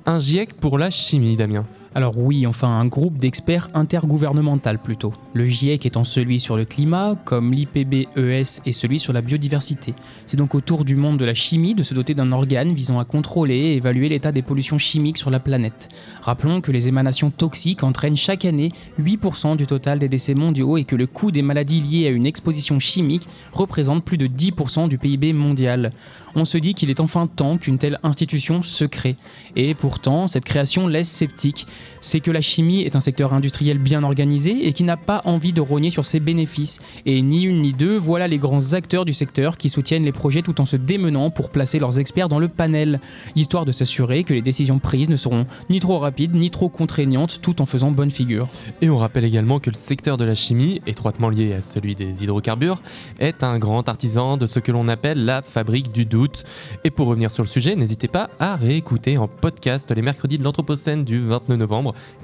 [0.04, 1.66] Un GIEC pour la chimie, Damien.
[1.96, 5.14] Alors oui, enfin un groupe d'experts intergouvernemental plutôt.
[5.32, 9.94] Le GIEC étant celui sur le climat, comme l'IPBES est celui sur la biodiversité.
[10.26, 12.98] C'est donc au tour du monde de la chimie de se doter d'un organe visant
[12.98, 15.88] à contrôler et évaluer l'état des pollutions chimiques sur la planète.
[16.20, 20.84] Rappelons que les émanations toxiques entraînent chaque année 8% du total des décès mondiaux et
[20.84, 24.98] que le coût des maladies liées à une exposition chimique représente plus de 10% du
[24.98, 25.88] PIB mondial.
[26.38, 29.16] On se dit qu'il est enfin temps qu'une telle institution se crée.
[29.56, 31.66] Et pourtant, cette création laisse sceptique
[32.00, 35.52] c'est que la chimie est un secteur industriel bien organisé et qui n'a pas envie
[35.52, 36.80] de rogner sur ses bénéfices.
[37.04, 40.42] Et ni une ni deux, voilà les grands acteurs du secteur qui soutiennent les projets
[40.42, 43.00] tout en se démenant pour placer leurs experts dans le panel,
[43.34, 47.40] histoire de s'assurer que les décisions prises ne seront ni trop rapides ni trop contraignantes
[47.42, 48.48] tout en faisant bonne figure.
[48.80, 52.22] Et on rappelle également que le secteur de la chimie, étroitement lié à celui des
[52.22, 52.82] hydrocarbures,
[53.18, 56.44] est un grand artisan de ce que l'on appelle la fabrique du doute.
[56.84, 60.44] Et pour revenir sur le sujet, n'hésitez pas à réécouter en podcast les mercredis de
[60.44, 61.65] l'Anthropocène du 29 novembre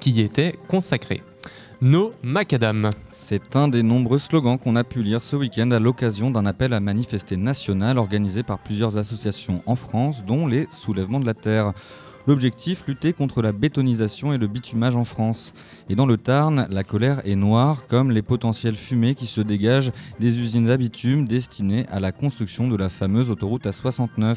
[0.01, 1.23] qui y était consacré.
[1.81, 2.91] No Macadam.
[3.13, 6.73] C'est un des nombreux slogans qu'on a pu lire ce week-end à l'occasion d'un appel
[6.73, 11.73] à manifester national organisé par plusieurs associations en France, dont les Soulèvements de la Terre.
[12.27, 15.55] L'objectif, lutter contre la bétonisation et le bitumage en France.
[15.89, 19.93] Et dans le Tarn, la colère est noire, comme les potentielles fumées qui se dégagent
[20.21, 24.37] des usines à bitume destinées à la construction de la fameuse autoroute A69.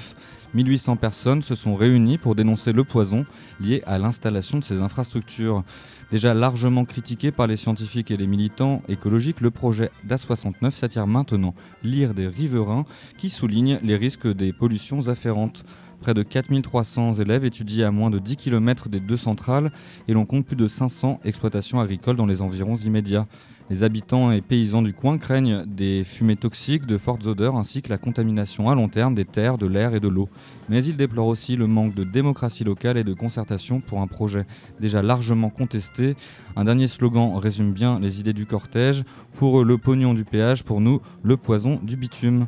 [0.55, 3.25] 1800 personnes se sont réunies pour dénoncer le poison
[3.59, 5.63] lié à l'installation de ces infrastructures.
[6.11, 11.53] Déjà largement critiqué par les scientifiques et les militants écologiques, le projet d'A69 s'attire maintenant
[11.83, 12.85] l'ire des riverains
[13.17, 15.65] qui soulignent les risques des pollutions afférentes.
[15.99, 19.73] Près de 4300 élèves étudient à moins de 10 km des deux centrales
[20.07, 23.25] et l'on compte plus de 500 exploitations agricoles dans les environs immédiats.
[23.71, 27.89] Les habitants et paysans du coin craignent des fumées toxiques, de fortes odeurs ainsi que
[27.89, 30.29] la contamination à long terme des terres, de l'air et de l'eau.
[30.69, 34.45] Mais ils déplorent aussi le manque de démocratie locale et de concertation pour un projet
[34.79, 36.15] déjà largement contesté.
[36.55, 39.03] Un dernier slogan résume bien les idées du cortège.
[39.33, 42.45] Pour eux, le pognon du péage, pour nous, le poison du bitume.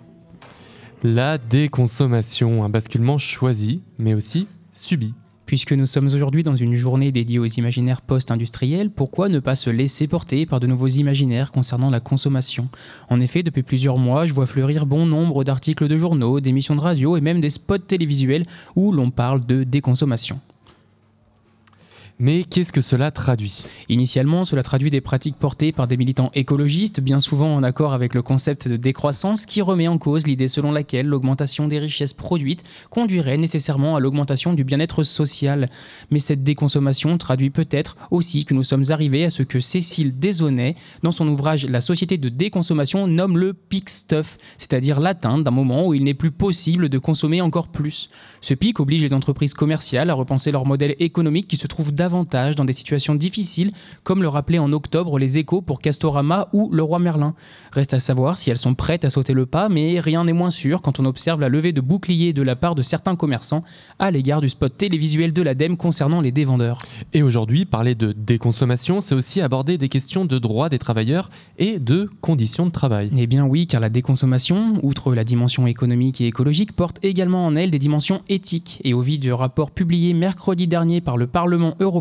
[1.03, 5.15] La déconsommation, un basculement choisi, mais aussi subi.
[5.47, 9.69] Puisque nous sommes aujourd'hui dans une journée dédiée aux imaginaires post-industriels, pourquoi ne pas se
[9.69, 12.67] laisser porter par de nouveaux imaginaires concernant la consommation?
[13.09, 16.81] En effet, depuis plusieurs mois, je vois fleurir bon nombre d'articles de journaux, d'émissions de
[16.81, 18.43] radio et même des spots télévisuels
[18.75, 20.41] où l'on parle de déconsommation.
[22.19, 26.99] Mais qu'est-ce que cela traduit Initialement, cela traduit des pratiques portées par des militants écologistes,
[26.99, 30.71] bien souvent en accord avec le concept de décroissance qui remet en cause l'idée selon
[30.71, 35.69] laquelle l'augmentation des richesses produites conduirait nécessairement à l'augmentation du bien-être social.
[36.09, 40.73] Mais cette déconsommation traduit peut-être aussi que nous sommes arrivés à ce que Cécile Desaunay,
[41.03, 45.85] dans son ouvrage La société de déconsommation, nomme le peak stuff, c'est-à-dire l'atteinte d'un moment
[45.85, 48.09] où il n'est plus possible de consommer encore plus.
[48.41, 52.06] Ce pic oblige les entreprises commerciales à repenser leur modèle économique qui se trouve davantage
[52.09, 53.71] dans des situations difficiles,
[54.03, 57.35] comme le rappelaient en octobre les échos pour Castorama ou le roi Merlin.
[57.71, 60.51] Reste à savoir si elles sont prêtes à sauter le pas, mais rien n'est moins
[60.51, 63.63] sûr quand on observe la levée de boucliers de la part de certains commerçants
[63.99, 66.79] à l'égard du spot télévisuel de l'ADEME concernant les dévendeurs.
[67.13, 71.79] Et aujourd'hui, parler de déconsommation, c'est aussi aborder des questions de droits des travailleurs et
[71.79, 73.11] de conditions de travail.
[73.17, 77.55] Eh bien oui, car la déconsommation, outre la dimension économique et écologique, porte également en
[77.55, 78.81] elle des dimensions éthiques.
[78.83, 81.96] Et au vu du rapport publié mercredi dernier par le Parlement européen,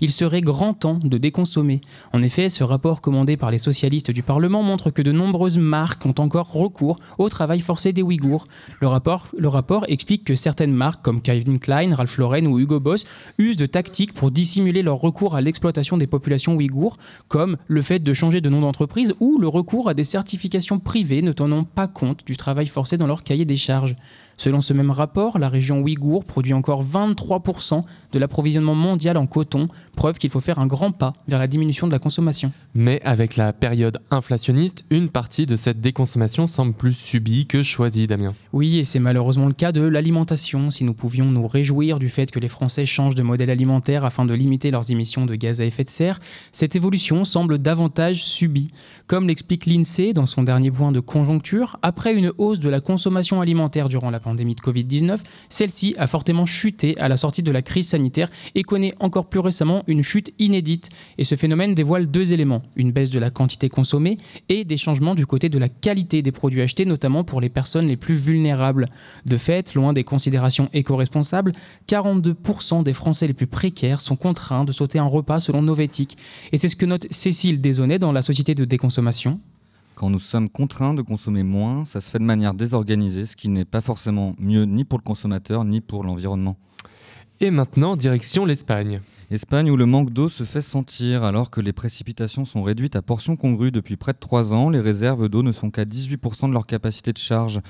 [0.00, 1.80] il serait grand temps de déconsommer.
[2.12, 6.06] En effet, ce rapport commandé par les socialistes du Parlement montre que de nombreuses marques
[6.06, 8.46] ont encore recours au travail forcé des Ouïghours.
[8.80, 13.04] Le rapport, explique que certaines marques comme Calvin Klein, Ralph Lauren ou Hugo Boss
[13.38, 16.96] usent de tactiques pour dissimuler leur recours à l'exploitation des populations ouïghours,
[17.28, 21.22] comme le fait de changer de nom d'entreprise ou le recours à des certifications privées
[21.22, 23.96] ne tenant pas compte du travail forcé dans leur cahier des charges.
[24.40, 29.66] Selon ce même rapport, la région ouïghour produit encore 23% de l'approvisionnement mondial en coton,
[29.96, 32.50] preuve qu'il faut faire un grand pas vers la diminution de la consommation.
[32.72, 38.06] Mais avec la période inflationniste, une partie de cette déconsommation semble plus subie que choisie,
[38.06, 38.32] Damien.
[38.54, 40.70] Oui, et c'est malheureusement le cas de l'alimentation.
[40.70, 44.24] Si nous pouvions nous réjouir du fait que les Français changent de modèle alimentaire afin
[44.24, 46.18] de limiter leurs émissions de gaz à effet de serre,
[46.50, 48.70] cette évolution semble davantage subie.
[49.10, 53.40] Comme l'explique l'INSEE dans son dernier point de conjoncture, après une hausse de la consommation
[53.40, 57.60] alimentaire durant la pandémie de Covid-19, celle-ci a fortement chuté à la sortie de la
[57.60, 60.90] crise sanitaire et connaît encore plus récemment une chute inédite.
[61.18, 64.16] Et ce phénomène dévoile deux éléments, une baisse de la quantité consommée
[64.48, 67.88] et des changements du côté de la qualité des produits achetés, notamment pour les personnes
[67.88, 68.86] les plus vulnérables.
[69.26, 71.50] De fait, loin des considérations éco-responsables,
[71.88, 76.16] 42% des Français les plus précaires sont contraints de sauter un repas selon Novetic.
[76.52, 78.99] Et c'est ce que note Cécile Desaunay dans la société de déconsommation.
[79.94, 83.48] Quand nous sommes contraints de consommer moins, ça se fait de manière désorganisée, ce qui
[83.48, 86.56] n'est pas forcément mieux ni pour le consommateur ni pour l'environnement.
[87.40, 89.00] Et maintenant, direction l'Espagne.
[89.30, 93.02] Espagne où le manque d'eau se fait sentir alors que les précipitations sont réduites à
[93.02, 96.52] portions congrues depuis près de 3 ans, les réserves d'eau ne sont qu'à 18% de
[96.52, 97.60] leur capacité de charge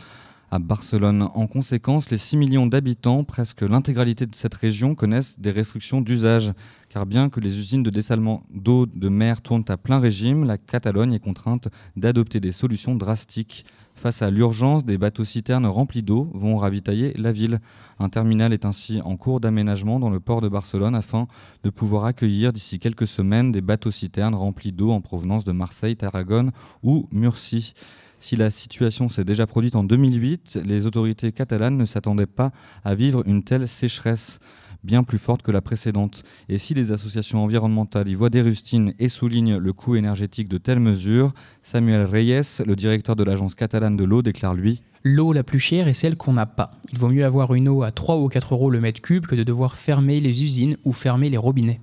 [0.51, 1.28] à Barcelone.
[1.35, 6.53] En conséquence, les 6 millions d'habitants, presque l'intégralité de cette région, connaissent des restrictions d'usage.
[6.91, 10.59] Car bien que les usines de dessalement d'eau de mer tournent à plein régime, la
[10.59, 13.64] Catalogne est contrainte d'adopter des solutions drastiques.
[13.95, 17.61] Face à l'urgence, des bateaux-citernes remplis d'eau vont ravitailler la ville.
[18.01, 21.28] Un terminal est ainsi en cours d'aménagement dans le port de Barcelone afin
[21.62, 26.51] de pouvoir accueillir d'ici quelques semaines des bateaux-citernes remplis d'eau en provenance de Marseille, Tarragone
[26.82, 27.74] ou Murcie.
[28.18, 32.51] Si la situation s'est déjà produite en 2008, les autorités catalanes ne s'attendaient pas
[32.84, 34.41] à vivre une telle sécheresse
[34.85, 36.22] bien plus forte que la précédente.
[36.49, 40.59] Et si les associations environnementales y voient des rustines et soulignent le coût énergétique de
[40.59, 45.43] telles mesures, Samuel Reyes, le directeur de l'agence catalane de l'eau, déclare lui L'eau la
[45.43, 46.70] plus chère est celle qu'on n'a pas.
[46.93, 49.35] Il vaut mieux avoir une eau à 3 ou 4 euros le mètre cube que
[49.35, 51.81] de devoir fermer les usines ou fermer les robinets.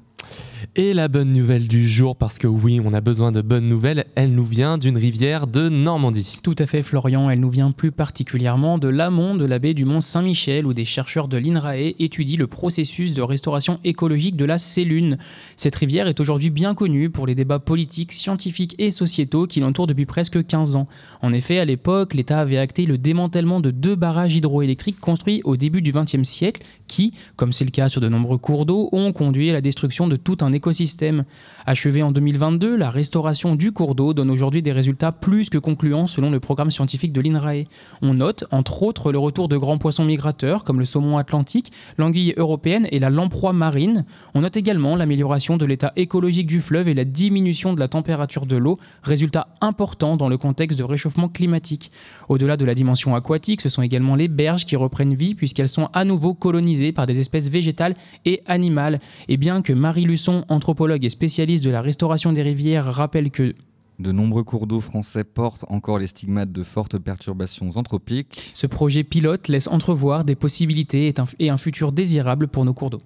[0.76, 4.06] Et la bonne nouvelle du jour, parce que oui, on a besoin de bonnes nouvelles,
[4.16, 6.40] elle nous vient d'une rivière de Normandie.
[6.44, 9.86] Tout à fait, Florian, elle nous vient plus particulièrement de l'amont de la baie du
[9.86, 14.58] Mont Saint-Michel, où des chercheurs de l'INRAE étudient le processus de restauration écologique de la
[14.58, 15.18] Célune.
[15.56, 19.88] Cette rivière est aujourd'hui bien connue pour les débats politiques, scientifiques et sociétaux qui l'entourent
[19.88, 20.88] depuis presque 15 ans.
[21.22, 25.58] En effet, à l'époque, l'État avait acté le démantèlement de deux barrages hydroélectriques construits au
[25.58, 29.12] début du XXe siècle, qui, comme c'est le cas sur de nombreux cours d'eau, ont
[29.12, 31.26] conduit à la destruction de tout un écosystème.
[31.66, 36.08] Achevée en 2022, la restauration du cours d'eau donne aujourd'hui des résultats plus que concluants
[36.08, 37.64] selon le programme scientifique de l'INRAE.
[38.02, 42.34] On note entre autres le retour de grands poissons migrateurs comme le saumon atlantique, l'anguille
[42.38, 44.06] européenne et la lamproie marine.
[44.34, 48.46] On note également l'amélioration de l'état écologique du fleuve et la diminution de la température
[48.46, 51.92] de l'eau, résultat important dans le contexte de réchauffement climatique.
[52.30, 55.90] Au-delà de la dimension aquatique, ce sont également les berges qui reprennent vie puisqu'elles sont
[55.94, 59.00] à nouveau colonisées par des espèces végétales et animales.
[59.28, 63.56] Et bien que Marie Luçon, anthropologue et spécialiste de la restauration des rivières, rappelle que
[64.00, 68.52] de nombreux cours d'eau français portent encore les stigmates de fortes perturbations anthropiques.
[68.54, 72.76] ce projet pilote laisse entrevoir des possibilités et un, et un futur désirable pour nos
[72.76, 73.00] cours d'eau.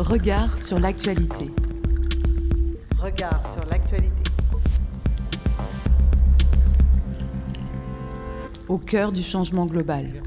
[0.00, 1.50] Regard sur l'actualité.
[3.00, 4.30] Regard sur l'actualité.
[8.68, 10.22] Au cœur du changement global.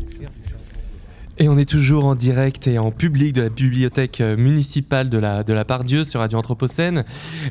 [1.39, 5.17] Et on est toujours en direct et en public de la bibliothèque euh, municipale de
[5.17, 7.05] la, de la Pardieu sur Radio Anthropocène.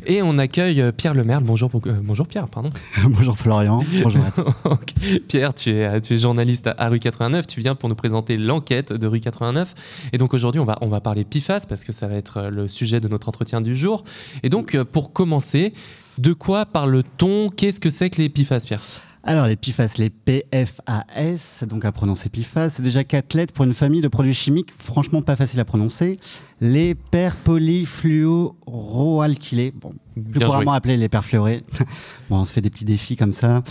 [0.07, 1.43] Et on accueille euh, Pierre Lemerle.
[1.43, 2.71] Bonjour, euh, bonjour Pierre, pardon.
[3.09, 3.83] bonjour Florian.
[4.05, 5.19] Bonjour à tous.
[5.29, 7.49] Pierre, tu es, tu es journaliste à, Rue 89.
[7.49, 9.75] Tu viens pour nous présenter l'enquête de Rue 89.
[10.13, 12.69] Et donc aujourd'hui, on va, on va parler PIFAS parce que ça va être le
[12.69, 14.05] sujet de notre entretien du jour.
[14.45, 15.73] Et donc, pour commencer,
[16.19, 17.49] de quoi parle-t-on?
[17.49, 18.81] Qu'est-ce que c'est que les PIFAS, Pierre?
[19.25, 23.75] Alors les PFAS, les PFAS, donc à prononcer PFAS, c'est déjà quatre lettres pour une
[23.75, 26.19] famille de produits chimiques franchement pas facile à prononcer.
[26.61, 29.93] Les perpolyfluoroalkylés, bon,
[30.31, 31.65] plus couramment appelés les perfluorés.
[32.31, 33.63] bon, on se fait des petits défis comme ça.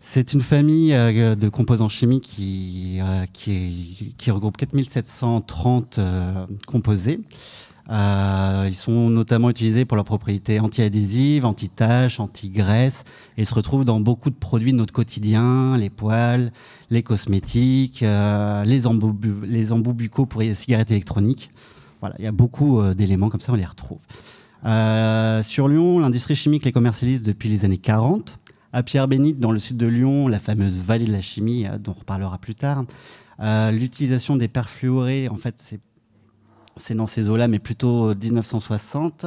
[0.00, 7.20] C'est une famille euh, de composants chimiques qui, euh, qui, qui, regroupe 4730 euh, composés.
[7.90, 13.04] Euh, ils sont notamment utilisés pour leurs propriétés anti-adhésives, anti-taches, anti-graisse,
[13.36, 16.52] et se retrouvent dans beaucoup de produits de notre quotidien, les poils,
[16.90, 19.12] les cosmétiques, euh, les, embouts,
[19.94, 21.50] buccaux pour les cigarettes électroniques.
[22.00, 23.98] Voilà, il y a beaucoup euh, d'éléments comme ça, on les retrouve.
[25.44, 28.38] sur Lyon, l'industrie chimique les commercialise depuis les années 40.
[28.72, 31.98] À Pierre-Bénite, dans le sud de Lyon, la fameuse vallée de la chimie, dont on
[32.00, 32.84] reparlera plus tard,
[33.72, 35.80] l'utilisation des perfluorés, en fait, c'est
[36.80, 39.26] c'est dans ces eaux-là, mais plutôt 1960.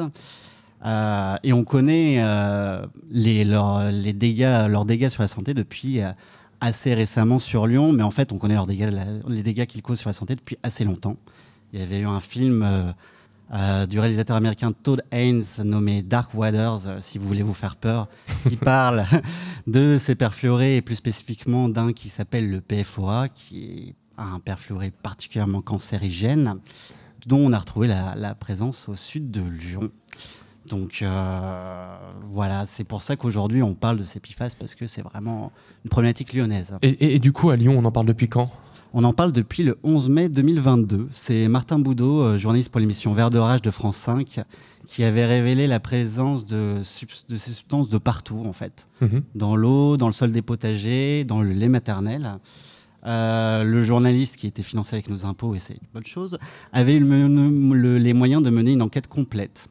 [0.86, 6.12] Euh, et on connaît euh, les, les dégâts, leurs dégâts sur la santé depuis euh,
[6.60, 8.89] assez récemment sur Lyon, mais en fait, on connaît leurs dégâts,
[9.28, 11.18] les dégâts qu'ils causent sur la santé depuis assez longtemps.
[11.72, 12.93] Il y avait eu un film
[13.89, 18.08] du réalisateur américain Todd Haynes nommé Dark Waters, si vous voulez vous faire peur,
[18.47, 19.06] qui parle
[19.68, 24.91] de ces perfluorés et plus spécifiquement d'un qui s'appelle le PFOA, qui est un perfluoré
[24.91, 26.60] particulièrement cancérigène
[27.28, 29.89] dont on a retrouvé la, présence au sud de Lyon.
[30.67, 31.97] Donc euh,
[32.28, 35.51] voilà, c'est pour ça qu'aujourd'hui on parle de ces PFAS parce que c'est vraiment
[35.84, 36.76] une problématique lyonnaise.
[36.82, 38.49] Et, du coup à Lyon, on en parle depuis quand?
[38.93, 41.09] On en parle depuis le 11 mai 2022.
[41.11, 44.41] C'est Martin Boudot, euh, journaliste pour l'émission Vert de Rage de France 5,
[44.88, 48.88] qui avait révélé la présence de, de ces substances de partout en fait.
[49.01, 49.24] Mhm.
[49.34, 52.38] Dans l'eau, dans le sol des potagers, dans le lait maternel.
[53.06, 56.38] Euh, le journaliste qui était financé avec nos impôts, et c'est une bonne chose,
[56.72, 59.68] avait eu les moyens de mener une enquête complète.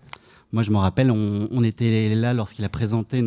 [0.53, 3.25] Moi, je me rappelle, on, était là lorsqu'il a présenté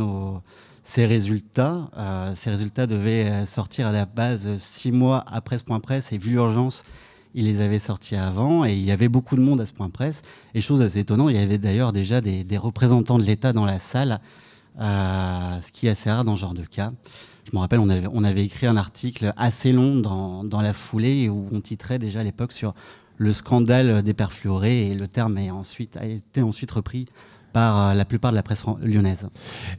[0.83, 1.89] ses résultats.
[1.97, 6.19] Euh, ces résultats devaient sortir à la base six mois après ce point presse, et
[6.19, 6.83] vu l'urgence,
[7.35, 9.89] il les avait sortis avant, et il y avait beaucoup de monde à ce point
[9.89, 10.21] presse.
[10.53, 13.79] Et chose assez étonnante, il y avait d'ailleurs déjà des, représentants de l'État dans la
[13.79, 14.21] salle,
[14.79, 16.93] euh, ce qui est assez rare dans ce genre de cas.
[17.49, 20.73] Je me rappelle, on avait, on avait écrit un article assez long dans, dans la
[20.73, 22.73] foulée où on titrait déjà à l'époque sur
[23.17, 27.05] le scandale des perfluorés et le terme est ensuite, a été ensuite repris
[27.55, 29.29] par euh, la plupart de la presse lyonnaise.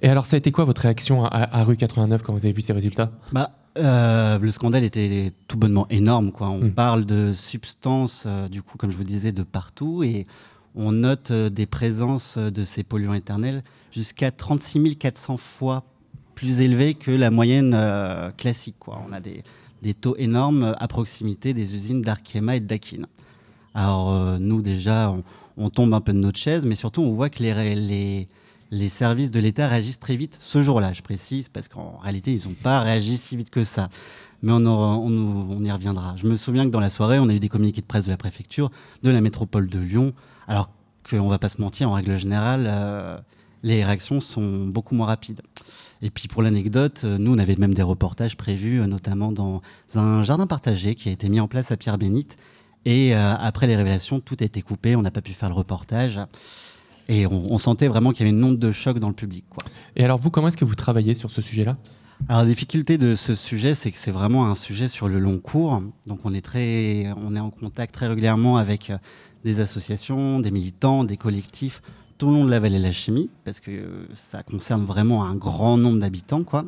[0.01, 2.63] Et alors, ça a été quoi votre réaction à, rue 89 quand vous avez vu
[2.63, 3.11] ces résultats?
[3.33, 6.33] Bah, euh, Le scandale était tout bonnement énorme.
[6.33, 6.49] Quoi.
[6.49, 6.71] On hmm.
[6.71, 10.27] parle de substances, euh, du coup, comme je vous disais, de partout et
[10.75, 13.63] on note des présences de ces polluants éternels
[13.93, 15.85] jusqu'à 36 400 fois
[16.37, 18.77] plus élevé que la moyenne euh, classique.
[18.79, 19.03] Quoi.
[19.09, 19.43] On a des,
[19.83, 23.07] des, taux énormes à proximité des usines d'Arkema et Dakin.
[23.75, 25.13] Alors euh, nous déjà,
[25.57, 28.29] on, tombe un peu de notre chaise, mais surtout on voit que les, les,
[28.71, 32.47] les services de l'État réagissent très vite ce jour-là, je précise, parce qu'en réalité, ils
[32.47, 33.89] n'ont pas réagi si vite que ça.
[34.43, 36.15] Mais on, on, on, y reviendra.
[36.17, 38.11] Je me souviens que dans la soirée, on a eu des communiqués de presse de
[38.11, 38.71] la préfecture,
[39.03, 40.13] de la métropole de Lyon,
[40.47, 40.71] alors
[41.09, 43.19] qu'on ne va pas se mentir, en règle générale, euh,
[43.63, 45.43] les réactions sont beaucoup moins rapides.
[46.03, 49.61] Et puis pour l'anecdote, euh, nous on avait même des reportages prévus, euh, notamment dans
[49.95, 52.37] un jardin partagé qui a été mis en place à Pierre-Bénite.
[52.85, 55.55] Et euh, après les révélations, tout a été coupé, on n'a pas pu faire le
[55.55, 56.21] reportage.
[57.09, 59.45] Et on, sentait vraiment qu'il y avait une onde de choc dans le public.
[59.49, 59.63] Quoi.
[59.95, 61.77] Et alors vous, comment est-ce que vous travaillez sur ce sujet-là?
[62.29, 65.39] Alors la difficulté de ce sujet, c'est que c'est vraiment un sujet sur le long
[65.39, 65.83] cours.
[66.09, 68.91] Donc on est, très, on est en contact très régulièrement avec
[69.45, 71.81] des associations, des militants, des collectifs
[72.19, 75.35] tout le long de la vallée de la chimie, parce que ça concerne vraiment un
[75.35, 76.45] grand nombre d'habitants.
[76.45, 76.65] quoi.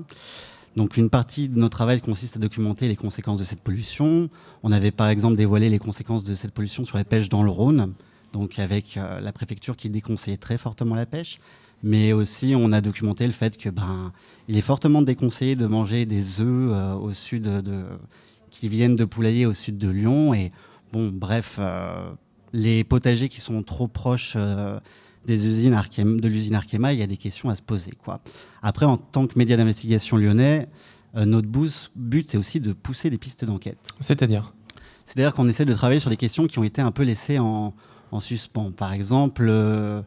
[0.77, 4.29] Donc une partie de notre travail consiste à documenter les conséquences de cette pollution.
[4.63, 7.51] On avait par exemple dévoilé les conséquences de cette pollution sur la pêche dans le
[7.51, 7.95] Rhône,
[8.33, 11.41] donc avec euh, la préfecture qui déconseillait très fortement la pêche.
[11.83, 14.13] Mais aussi, on a documenté le fait que ben,
[14.47, 17.85] il est fortement déconseillé de manger des œufs euh, au sud de,
[18.51, 20.33] qui viennent de poulailler au sud de Lyon.
[20.33, 20.53] Et
[20.93, 22.11] bon, bref, euh,
[22.53, 24.37] les potagers qui sont trop proches
[25.27, 27.93] des usines de l'usine Arkema, il y a des questions à se poser.
[28.03, 28.21] Quoi.
[28.63, 30.69] Après, en tant que média d'investigation lyonnais,
[31.17, 33.79] euh, notre but, c'est aussi de pousser des pistes d'enquête.
[34.01, 34.53] C'est-à-dire?
[35.05, 37.75] C'est-à-dire qu'on essaie de travailler sur des questions qui ont été un peu laissées en,
[38.21, 38.71] suspens.
[38.71, 40.03] Par exemple, euh,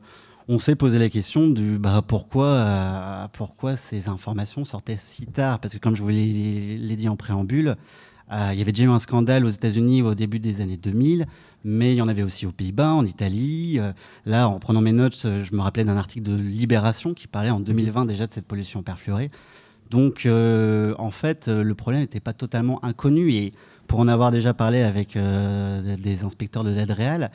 [0.48, 5.60] on s'est posé la question du bah, pourquoi, euh, pourquoi ces informations sortaient si tard?
[5.60, 7.76] Parce que comme je vous l'ai dit en préambule,
[8.32, 11.28] il y avait déjà eu un scandale aux États-Unis au début des années 2000,
[11.66, 13.80] mais il y en avait aussi aux Pays-Bas, en Italie.
[14.26, 17.60] là, en prenant mes notes, je me rappelais d'un article de Libération qui parlait en
[17.60, 19.32] 2020 déjà de cette pollution perfluorée.
[19.90, 23.34] Donc, en fait, le problème n'était pas totalement inconnu.
[23.34, 23.54] Et
[23.88, 27.32] pour en avoir déjà parlé avec des inspecteurs de l'ADREAL,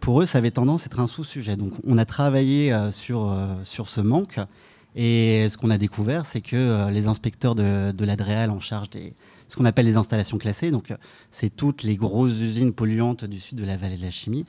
[0.00, 1.56] pour eux, ça avait tendance à être un sous-sujet.
[1.56, 4.38] Donc, on a travaillé euh, sur, euh, sur ce manque.
[5.00, 8.90] Et ce qu'on a découvert, c'est que euh, les inspecteurs de, de l'ADREAL en charge
[8.90, 9.14] des
[9.46, 10.92] ce qu'on appelle les installations classées, donc
[11.30, 14.44] c'est toutes les grosses usines polluantes du sud de la vallée de la chimie,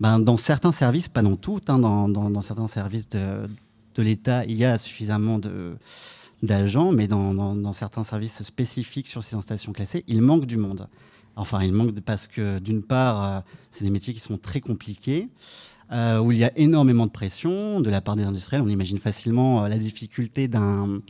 [0.00, 3.48] ben, dans certains services, pas dans toutes, hein, dans, certains services de,
[3.94, 5.40] de l'État, il y a suffisamment
[6.42, 10.88] d'agents, mais dans, dans, certains services spécifiques sur ces installations classées, il manque du monde.
[11.36, 13.40] Enfin, il manque parce que d'une part, euh,
[13.72, 15.28] c'est des métiers qui sont très compliqués,
[15.94, 18.62] euh, où il y a énormément de pression de la part des industriels.
[18.62, 21.00] On imagine facilement euh, la difficulté d'un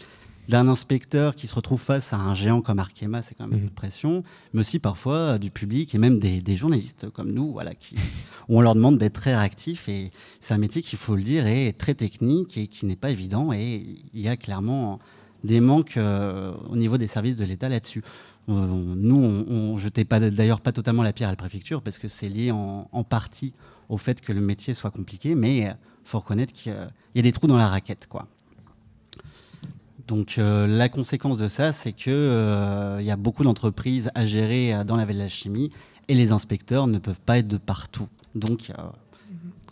[0.47, 3.67] d'un inspecteur qui se retrouve face à un géant comme Arkema, c'est quand même une
[3.69, 3.71] mmh.
[3.71, 7.97] pression, mais aussi parfois du public et même des, des, journalistes comme nous, voilà, qui,
[8.51, 9.89] où on leur demande d'être très réactifs.
[9.89, 13.09] Et c'est un métier qu'il faut le dire est très technique et qui n'est pas
[13.09, 13.55] évident.
[13.55, 14.99] Et il y a clairement
[15.45, 18.03] des manques au niveau des services de l'État là-dessus.
[18.49, 22.09] Euh, nous, on, ne jetait d'ailleurs pas totalement la pierre à la préfecture parce que
[22.09, 23.53] c'est lié en, partie
[23.89, 26.75] au fait que le métier soit compliqué, mais il faut reconnaître qu'il
[27.15, 28.27] y a des trous dans la raquette, quoi.
[30.07, 34.85] Donc euh, la conséquence de ça, c'est qu'il euh, y a beaucoup d'entreprises à gérer
[34.85, 35.71] dans la vallée de la chimie
[36.09, 38.09] et les inspecteurs ne peuvent pas être de partout.
[38.35, 38.71] Donc,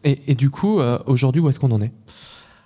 [0.05, 1.93] et, du coup, aujourd'hui, où est-ce qu'on en est?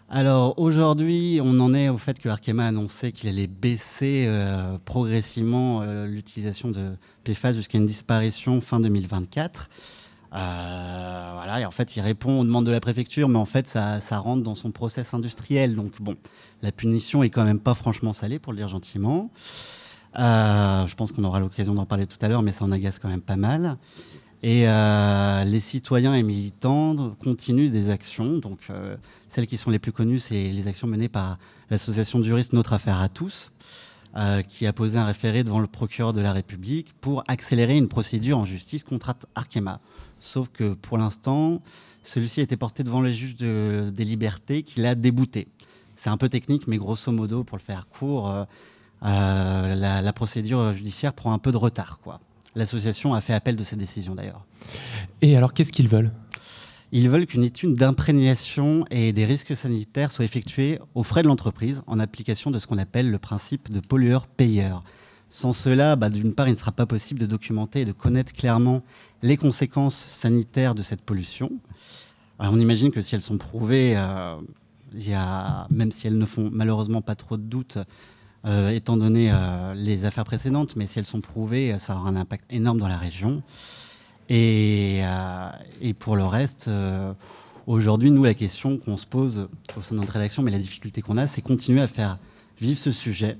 [0.08, 4.78] Alors aujourd'hui, on en est au fait que Arkema a annoncé qu'il allait baisser euh,
[4.84, 6.92] progressivement euh, l'utilisation de
[7.24, 9.68] PFAS jusqu'à une disparition fin 2024.
[10.36, 13.66] Euh, voilà, et en fait, il répond aux demandes de la préfecture, mais en fait,
[13.66, 15.74] ça, rentre dans son process industriel.
[15.74, 16.16] Donc bon,
[16.62, 19.30] la punition est quand même pas franchement salée, pour le dire gentiment.
[20.14, 23.08] je pense qu'on aura l'occasion d'en parler tout à l'heure, mais ça en agace quand
[23.08, 23.78] même pas mal.
[24.42, 28.38] Et euh, les citoyens et militants continuent des actions.
[28.38, 28.96] Donc, euh,
[29.28, 31.38] celles qui sont les plus connues, c'est les actions menées par
[31.70, 33.50] l'association de juristes Notre Affaire à tous,
[34.16, 37.88] euh, qui a posé un référé devant le procureur de la République pour accélérer une
[37.88, 39.80] procédure en justice contre Arkema.
[40.20, 41.60] Sauf que pour l'instant,
[42.02, 45.48] celui-ci a été porté devant les juges des libertés qui l'a débouté.
[45.94, 48.46] C'est un peu technique, mais grosso modo, pour le faire court,
[49.02, 51.98] la, la, procédure judiciaire prend un peu de retard.
[52.54, 54.46] L'association a fait appel de cette décision d'ailleurs.
[55.20, 56.10] Et alors qu'est-ce qu'ils veulent?
[56.92, 61.82] Ils veulent qu'une étude d'imprégnation et des risques sanitaires soit effectuée aux frais de l'entreprise
[61.86, 64.84] en application de ce qu'on appelle le principe de pollueur-payeur.
[65.28, 68.32] Sans cela, bah, d'une part, il ne sera pas possible de documenter et de connaître
[68.32, 68.82] clairement
[69.22, 71.50] les conséquences sanitaires de cette pollution.
[72.38, 74.36] on imagine que si elles sont prouvées, euh,
[75.70, 77.78] même si elles ne font malheureusement pas trop de doutes,
[78.44, 82.16] euh, étant donné euh, les affaires précédentes, mais si elles sont prouvées, ça aura un
[82.16, 83.42] impact énorme dans la région.
[84.28, 85.48] Et, euh,
[85.80, 86.70] et pour le reste,
[87.66, 91.02] aujourd'hui, nous, la question qu'on se pose au sein de notre rédaction, mais la difficulté
[91.02, 92.18] qu'on a, c'est continuer à faire
[92.60, 93.36] vivre ce sujet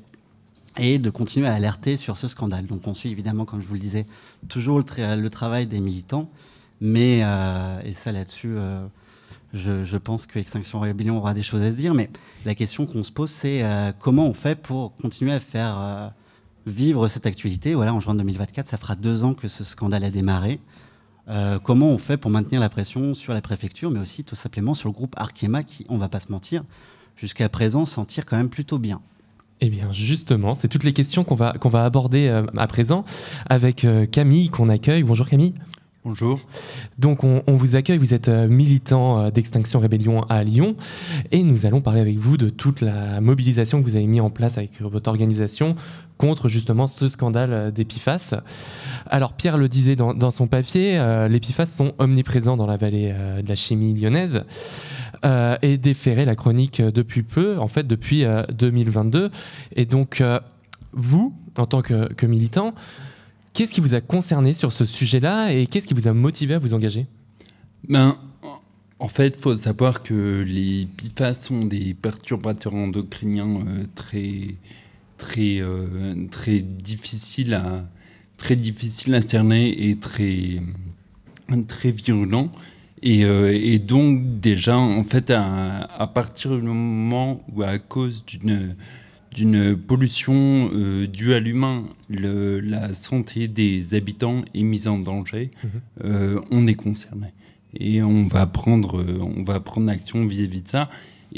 [0.78, 2.66] et de continuer à alerter sur ce scandale.
[2.66, 4.06] Donc on suit évidemment, comme je vous le disais,
[4.48, 6.28] toujours le, travail des militants,
[6.80, 8.56] mais, et ça là-dessus,
[9.56, 12.10] je, pense que Extinction Rebellion aura des choses à se dire, mais
[12.44, 16.08] la question qu'on se pose, c'est euh, comment on fait pour continuer à faire euh,
[16.66, 17.74] vivre cette actualité.
[17.74, 20.60] Voilà, en juin 2024, ça fera deux ans que ce scandale a démarré.
[21.28, 24.74] Euh, comment on fait pour maintenir la pression sur la préfecture, mais aussi tout simplement
[24.74, 26.62] sur le groupe Arkema, qui, on va pas se mentir,
[27.16, 29.00] jusqu'à présent s'en tire quand même plutôt bien.
[29.60, 33.06] Eh bien, justement, c'est toutes les questions qu'on va, qu'on va aborder à présent
[33.48, 35.02] avec Camille qu'on accueille.
[35.02, 35.54] Bonjour Camille.
[36.06, 36.38] Bonjour.
[37.00, 40.76] Donc on, vous accueille, vous êtes euh, militant euh, d'Extinction Rébellion à Lyon
[41.32, 44.30] et nous allons parler avec vous de toute la mobilisation que vous avez mis en
[44.30, 45.74] place avec votre organisation
[46.18, 48.34] contre justement ce scandale euh, d'Epifas.
[49.06, 50.98] Alors Pierre le disait dans, son papier,
[51.28, 54.44] les Epifas sont omniprésents dans la vallée de la chimie lyonnaise
[55.62, 59.30] et déféré la chronique depuis peu, en fait depuis 2022.
[59.76, 60.22] Et donc
[60.92, 62.74] vous, en tant que, militant,
[63.56, 66.58] Qu'est-ce qui vous a concerné sur ce sujet-là et qu'est-ce qui vous a motivé à
[66.58, 67.06] vous engager?
[67.88, 68.18] Ben,
[68.98, 74.56] En fait, il faut savoir que les PFAS sont des perturbateurs endocriniens euh, très,
[75.18, 77.84] très, euh, très, difficiles à,
[78.36, 80.60] très difficiles à cerner et très,
[81.68, 82.50] très virulents.
[83.02, 88.74] Et, euh, donc déjà, en fait, à, à, partir du moment où à cause d'une
[89.32, 95.70] d'une pollution euh, due à l'humain, la santé des habitants est mise en danger, mhm.
[96.04, 97.34] euh, on est concerné.
[97.78, 100.88] Et on va prendre, on va prendre action vis-à-vis de ça.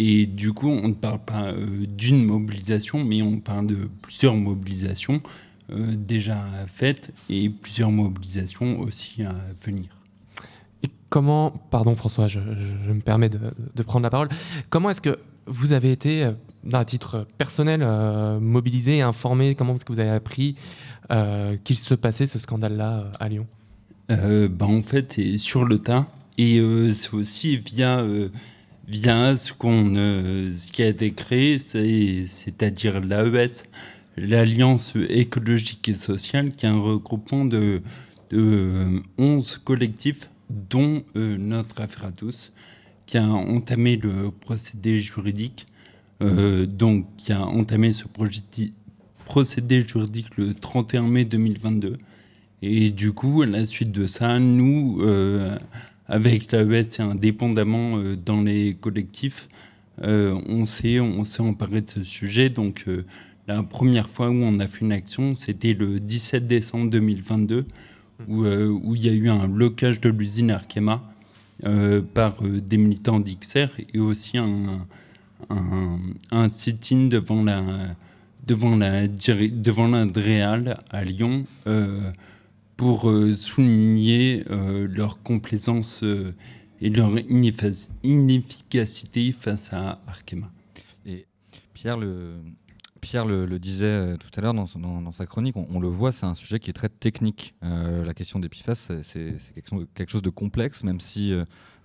[0.01, 4.37] Et du coup, on ne parle pas euh, d'une mobilisation, mais on parle de plusieurs
[4.37, 5.21] mobilisations
[5.71, 9.91] déjà faites et plusieurs mobilisations aussi à venir.
[10.83, 14.31] Et comment, pardon François, je, me permets de, prendre la parole,
[14.71, 16.31] comment est-ce que vous avez été,
[16.65, 17.87] d'un titre personnel,
[18.41, 19.55] mobilisé et informé?
[19.55, 20.55] Comment est-ce que vous avez appris
[21.65, 23.47] qu'il se passait ce scandale-là à Lyon?
[24.09, 26.07] Ben, En fait, c'est sur le tas.
[26.39, 26.63] Et
[26.93, 28.03] c'est aussi via
[28.89, 33.65] via ce, qu'on, euh, qui a été créé, c'est-à-dire l'AES,
[34.17, 37.83] l'Alliance écologique et sociale, qui est un regroupement de,
[38.31, 42.53] de 11 euh, collectifs, dont euh, notre affaire à tous,
[43.05, 45.67] qui a entamé le procédé juridique,
[46.21, 48.05] donc qui a entamé ce
[49.25, 51.97] procédé juridique le 31 mai 2022.
[52.61, 55.01] Et du coup, à la suite de ça, nous,
[56.09, 59.49] avec l'AES et indépendamment euh, dans les collectifs,
[60.03, 62.49] euh, on s'est on s'est emparé de ce sujet.
[62.49, 63.05] Donc euh,
[63.47, 67.67] la première fois où on a fait une action, c'était le 17 décembre 2022,
[68.27, 71.03] où, il y a eu un blocage de l'usine Arkema
[72.15, 77.63] par des militants d'XR et aussi un, sit-in devant la
[78.45, 81.45] devant la devant l'Andréal à Lyon
[82.79, 86.33] pour euh, souligner euh, leur complaisance euh,
[86.81, 87.11] et leur
[88.05, 90.49] inefficacité face à Arkema.
[91.05, 91.27] Et
[91.75, 92.39] Pierre le,
[93.59, 96.73] disait tout à l'heure dans, sa chronique, on, le voit, c'est un sujet qui est
[96.73, 97.57] très technique.
[97.63, 99.35] la question des PFAS, c'est
[99.95, 101.33] quelque, chose de complexe, même si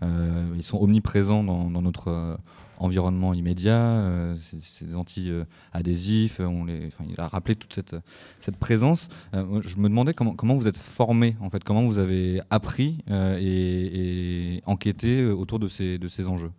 [0.02, 2.38] ils sont omniprésents dans notre
[2.84, 4.36] environnement immédiat, euh,
[4.82, 7.96] des anti-adhésifs, les, il a rappelé toute cette,
[8.42, 9.10] cette présence.
[9.34, 12.98] Euh, je me demandais comment, comment vous êtes formé, en fait, comment vous avez appris
[13.10, 16.52] euh, et, enquêté autour de ces, de ces enjeux?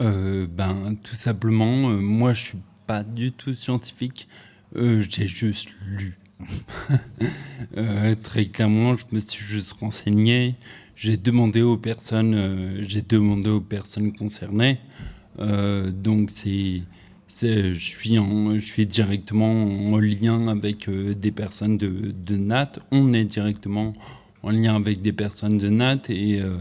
[0.00, 4.28] Ben, Tout simplement, moi je suis pas du tout scientifique,
[4.74, 6.18] j'ai juste lu.
[8.22, 10.54] très clairement, je me suis juste renseigné.
[10.94, 14.78] J'ai demandé aux personnes, j'ai demandé aux personnes concernées.
[15.40, 16.82] Euh, donc c'est
[17.30, 22.72] je suis, en, je suis directement en lien avec euh, des personnes de, NAT.
[22.90, 23.92] On est directement
[24.42, 26.56] en lien avec des personnes de NAT et, euh,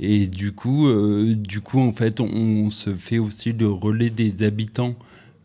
[0.00, 0.88] et du, coup,
[1.34, 4.94] du coup, en fait, on, se fait aussi le relais des habitants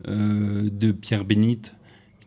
[0.08, 1.74] de Pierre-Bénite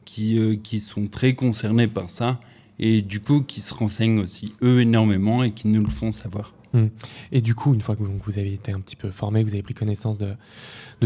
[0.06, 2.40] qui, qui sont très concernés par ça
[2.78, 6.54] et du coup qui se renseignent aussi eux énormément et qui nous le font savoir.
[6.74, 6.88] Hmm.
[7.32, 9.64] Et du coup, une fois que vous, avez été un petit peu formé, vous avez
[9.64, 10.36] pris connaissance de,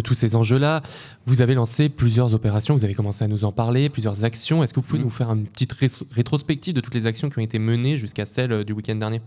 [0.02, 0.82] tous ces enjeux-là,
[1.26, 4.64] vous avez lancé plusieurs opérations, vous avez commencé à nous en parler, plusieurs actions.
[4.64, 5.06] Est-ce que vous pouvez hmm.
[5.06, 5.74] nous faire une petite
[6.12, 9.22] rétrospective de toutes les actions qui ont été menées jusqu'à celle euh, du week-end dernier?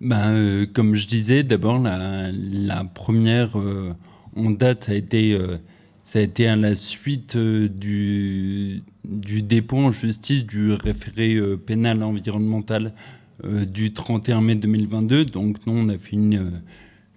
[0.00, 3.94] Ben, euh, Comme je disais, d'abord, la, première euh,
[4.36, 5.38] en date, ça a été,
[6.02, 11.36] ça a été à la suite du, du dépôt en justice du référé
[11.66, 12.90] pénal environnemental euh,
[13.44, 15.24] du 31 mai 2022.
[15.26, 16.50] Donc nous, on a fait une, euh,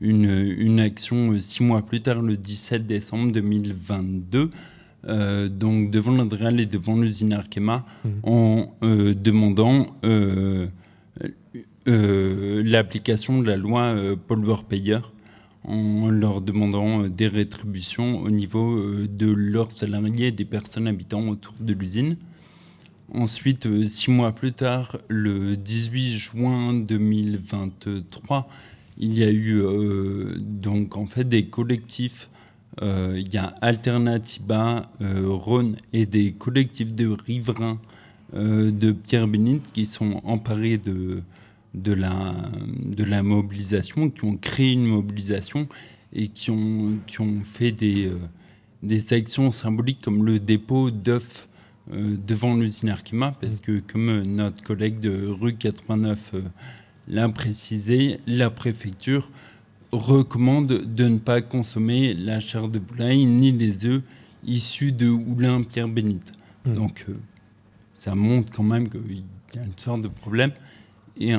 [0.02, 4.52] une, une action euh, six mois plus tard, le 17 décembre 2022.
[5.08, 8.10] Euh, donc devant l'Adréal et devant l'usine Arkema mmh.
[8.24, 9.88] en demandant
[11.88, 13.96] l'application de la loi
[14.28, 15.12] pollueur-payeur
[15.64, 21.56] en leur demandant des rétributions au niveau de leurs salariés et des personnes habitant autour
[21.60, 22.18] de l'usine.
[23.14, 28.48] Ensuite, euh, six mois plus tard, le 18 juin 2023,
[28.98, 32.30] il y a eu euh, donc en fait des collectifs.
[32.82, 37.80] Euh, il y a Alternativa, Rhône et des collectifs de riverains
[38.34, 41.22] de Pierre Bénite qui sont emparés de,
[41.94, 45.68] la, mobilisation, qui ont créé une mobilisation
[46.14, 46.98] et qui ont,
[47.44, 48.10] fait des,
[48.84, 51.51] des actions symboliques comme le dépôt d'œufs euh,
[51.92, 56.42] devant l'usine Arkema, parce que comme notre collègue de rue 89 euh,
[57.08, 59.30] l'a précisé, la préfecture
[59.92, 64.02] recommande de ne pas consommer la chair de poulaille ni les œufs
[64.46, 66.32] issus de Oulin Pierre Bénite.
[66.66, 66.76] Hmm.
[66.76, 67.14] Donc euh,
[67.92, 69.24] ça montre quand même qu'il
[69.56, 70.52] y a une sorte de problème.
[71.20, 71.34] Et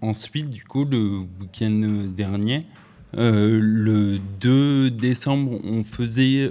[0.00, 2.64] ensuite, du coup, le week-end dernier,
[3.12, 6.50] le 2 décembre, on faisait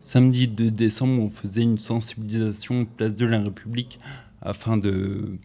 [0.00, 3.98] samedi 2 décembre, on faisait une sensibilisation place de la République
[4.42, 5.38] afin de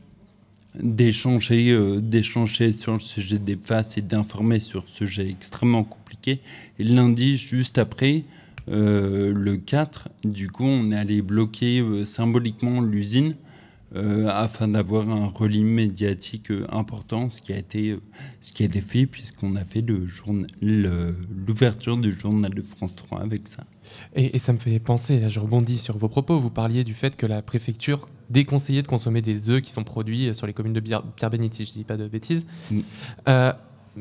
[0.75, 6.39] d'échanger euh, d'échanger sur le sujet des faces et d'informer sur ce sujet extrêmement compliqué.
[6.79, 8.23] Et lundi, juste après,
[8.69, 13.35] euh, le 4, du coup, on est allé bloquer euh, symboliquement l'usine
[13.93, 17.97] afin d'avoir un relis médiatique important, ce qui a été,
[18.39, 19.83] ce qui a été fait puisqu'on a fait
[20.61, 23.63] l'ouverture du journal de France 3 avec ça.
[24.15, 27.17] Et, ça me fait penser, là je rebondis sur vos propos, vous parliez du fait
[27.17, 30.79] que la préfecture déconseillé de consommer des œufs qui sont produits sur les communes de
[30.79, 32.45] Pierre-Bénite, si je ne dis pas de bêtises.
[32.71, 32.79] Mm.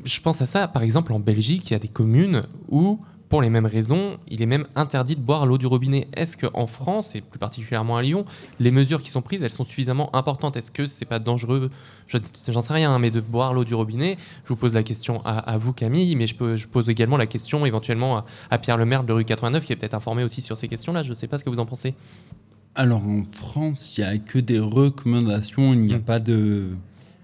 [0.04, 3.00] je pense à ça, par exemple, en Belgique, il y a des communes où
[3.30, 6.08] pour les mêmes raisons, il est même interdit de boire l'eau du robinet.
[6.14, 8.24] Est-ce qu'en France, et plus particulièrement à Lyon,
[8.58, 10.56] les mesures qui sont prises, elles sont suffisamment importantes?
[10.56, 11.70] Est-ce que c'est pas dangereux?
[12.08, 15.24] J'en sais rien, hein, mais de boire l'eau du robinet, je vous pose la question
[15.24, 19.04] à, vous, Camille, mais je, peux, je, pose également la question éventuellement à, Pierre Lemaire
[19.04, 21.04] de rue 89, qui est peut-être informé aussi sur ces questions-là.
[21.04, 21.94] Je ne sais pas ce que vous en pensez.
[22.74, 26.02] Alors en France, il n'y a que des recommandations, il n'y a hmm.
[26.02, 26.70] pas de...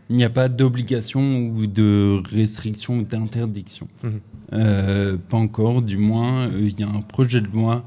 [0.09, 3.89] Il n'y a pas d'obligation ou de restriction ou d'interdiction.
[4.05, 4.19] Hmm.
[4.53, 6.49] Euh, pas encore, du moins.
[6.49, 7.85] Euh, il y a un projet de loi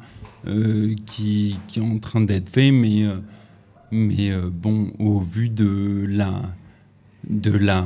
[0.48, 3.06] euh, qui, qui, est en train d'être fait, mais,
[3.91, 6.41] mais bon, au vu de la,
[7.30, 7.86] de la,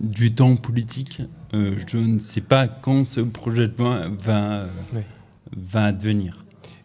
[0.00, 1.22] du temps politique,
[1.52, 4.66] je ne sais pas quand ce projet de loi va,
[5.56, 6.44] va advenir.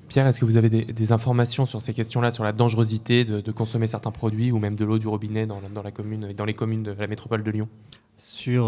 [0.09, 3.87] Pierre, est-ce que vous avez des, informations sur ces questions-là, sur la dangerosité de, consommer
[3.87, 6.83] certains produits ou même de l'eau du robinet dans, dans, la commune, dans les communes
[6.83, 7.67] de la métropole de Lyon?
[8.15, 8.65] Sur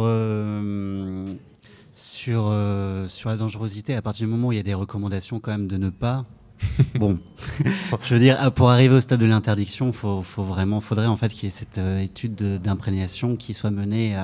[1.96, 5.40] sur, euh, sur la dangerosité, à partir du moment où il y a des recommandations
[5.40, 6.26] quand même de ne pas.
[6.96, 7.20] bon,
[8.04, 11.30] je veux dire, pour arriver au stade de l'interdiction, faut, faut vraiment, faudrait en fait
[11.30, 14.16] qu'il y ait cette euh, étude d'imprégnation qui soit menée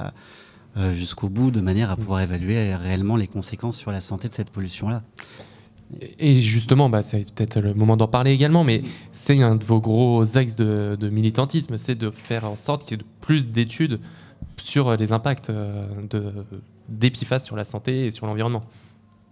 [0.77, 4.33] euh, jusqu'au bout, de manière à pouvoir évaluer réellement les conséquences sur la santé de
[4.33, 5.03] cette pollution-là.
[6.19, 8.81] Et justement, bah, c'est peut-être le moment d'en parler également, mais
[9.11, 12.97] c'est un de vos gros axes de, de militantisme, c'est de faire en sorte qu'il
[12.97, 13.99] y ait plus d'études
[14.55, 16.33] sur les impacts de,
[16.91, 18.63] d'Epiphase sur la santé et sur l'environnement.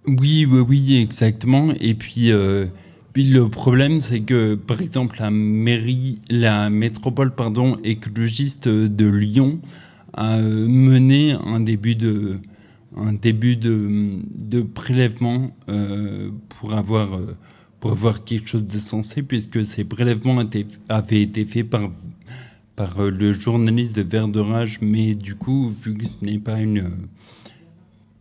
[0.06, 1.74] Oui, oui, oui, exactement.
[1.80, 2.68] Et puis, euh,
[3.14, 9.60] puis le problème, c'est que, par exemple, la mairie, la métropole pardon, écologiste de Lyon
[10.14, 12.38] a euh, mené un début de,
[12.96, 17.20] un début de, prélèvement euh, pour, avoir,
[17.80, 20.42] pour avoir quelque chose de sensé, puisque ces prélèvements
[20.88, 21.92] avaient été faits par,
[22.76, 26.90] par le journaliste de Verdorage, mais du coup, vu que ce n'est pas une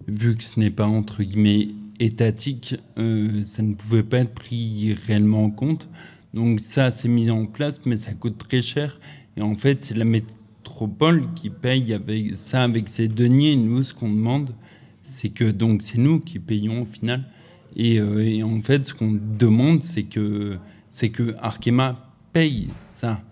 [0.09, 1.69] vu que ce n'est pas entre guillemets
[2.01, 5.89] étatique, euh, ça ne pouvait pas être pris réellement en compte.
[6.35, 8.99] Donc ça s'est mis en place, mais ça coûte très cher.
[9.37, 13.57] Et en fait, c'est la métropole qui paye avec ça avec ses deniers.
[13.57, 14.51] nous, ce qu'on demande,
[15.03, 17.25] c'est que donc c'est nous qui payons au final.
[17.77, 20.59] Et, euh, en fait, ce qu'on demande, c'est que
[20.91, 23.23] c'est que Arkema paye ça.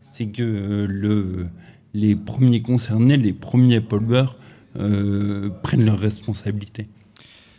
[0.00, 1.46] C'est que euh, le,
[1.94, 4.36] les premiers concernés, les premiers pollueurs,
[4.74, 6.86] prennent leurs responsabilités.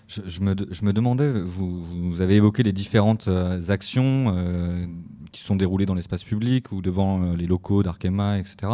[0.07, 4.85] Je, me, je, me, demandais, vous, vous, avez évoqué les différentes euh, actions euh,
[5.31, 8.73] qui sont déroulées dans l'espace public ou devant les locaux d'Arkema, etc.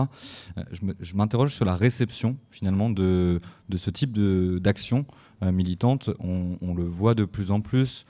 [1.00, 3.40] je m'interroge sur la réception finalement de,
[3.70, 4.18] de ce type
[4.60, 5.06] d'action
[5.42, 6.10] militante.
[6.20, 8.06] On, on, le voit de plus en plus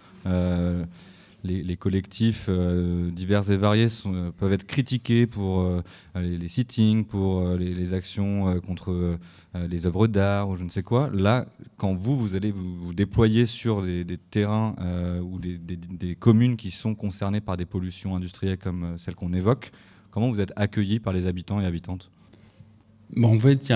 [1.44, 5.82] les, collectifs euh, divers et variés euh, peuvent être critiqués pour euh,
[6.16, 9.18] les, sittings, pour les, actions contre
[9.56, 11.10] les œuvres d'art ou je ne sais quoi.
[11.14, 11.48] Là,
[11.78, 14.76] quand vous, vous allez vous, déployer sur des, terrains
[15.22, 19.72] ou des, communes qui sont concernées par des pollutions industrielles comme celles qu'on évoque,
[20.12, 22.12] comment vous êtes accueillis par les habitants et habitantes?
[23.24, 23.74] En fait,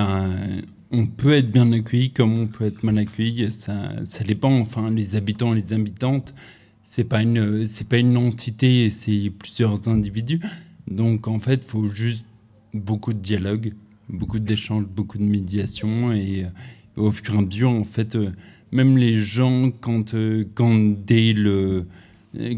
[0.91, 3.52] on peut être bien accueilli comme on peut être mal accueilli.
[3.52, 4.60] Ça, ça dépend.
[4.60, 6.35] Enfin, les habitants et les habitantes
[6.84, 10.41] c'est pas une c'est pas une entité, c'est plusieurs individus.
[10.88, 12.26] Donc en fait, il faut juste
[12.73, 13.73] beaucoup de dialogue,
[14.10, 18.31] beaucoup d'échanges, beaucoup de médiation et, euh, au fur et à mesure, en fait, euh,
[18.72, 21.85] même les gens quand euh, quand dès le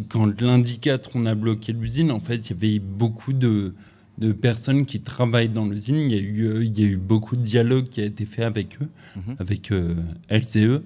[0.09, 3.73] quand l'indicateur on a bloqué l'usine, en fait, il y avait beaucoup de
[4.17, 5.97] de personnes qui travaillent dans l'usine.
[6.01, 8.43] Il y a eu il y a eu beaucoup de dialogue qui a été fait
[8.43, 8.87] avec eux,
[9.17, 9.35] mhm.
[9.39, 9.71] avec
[10.29, 10.81] LCE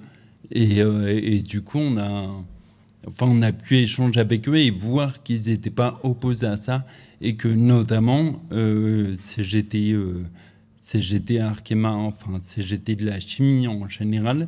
[0.51, 2.43] et, et du coup, on a
[3.07, 6.85] enfin, on a pu échanger avec eux et voir qu'ils n'étaient pas opposés à ça
[7.21, 10.25] et que notamment euh, CGT, euh,
[10.75, 14.47] CGT Arkema, enfin CGT de la chimie en général,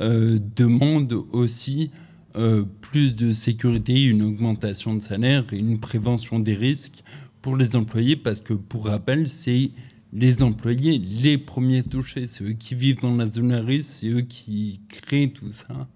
[0.00, 1.90] euh, demande aussi
[2.34, 7.04] euh, plus de sécurité, une augmentation de salaire et une prévention des risques
[7.42, 9.70] pour les employés parce que pour rappel, c'est
[10.14, 14.08] les employés les premiers touchés, c'est eux qui vivent dans la zone à risque, c'est
[14.08, 15.88] eux qui créent tout ça.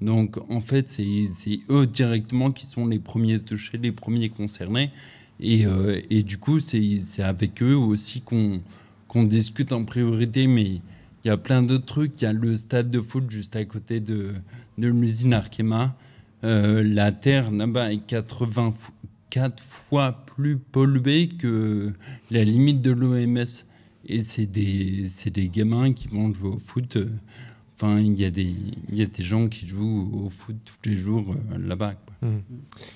[0.00, 4.90] Donc en fait, c'est eux directement qui sont les premiers touchés, les premiers concernés.
[5.40, 10.46] Et, euh, et du coup, c'est avec eux aussi qu'on discute en priorité.
[10.46, 10.80] Mais
[11.24, 12.20] il y a plein d'autres trucs.
[12.20, 14.34] Il y a le stade de foot juste à côté de,
[14.78, 15.96] de l'usine Arkema.
[16.44, 21.92] Euh, la terre là-bas est 84 fois plus polluée que
[22.30, 23.44] la limite de l'OMS.
[24.06, 26.96] Et c'est des, des gamins qui vont jouer au foot.
[26.96, 27.10] Euh,
[27.80, 28.52] Enfin, il y, a des,
[28.88, 31.94] il y a des gens qui jouent au foot tous les jours euh, là-bas.
[32.22, 32.26] Mmh.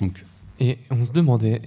[0.00, 0.24] Donc.
[0.58, 1.62] Et on se demandait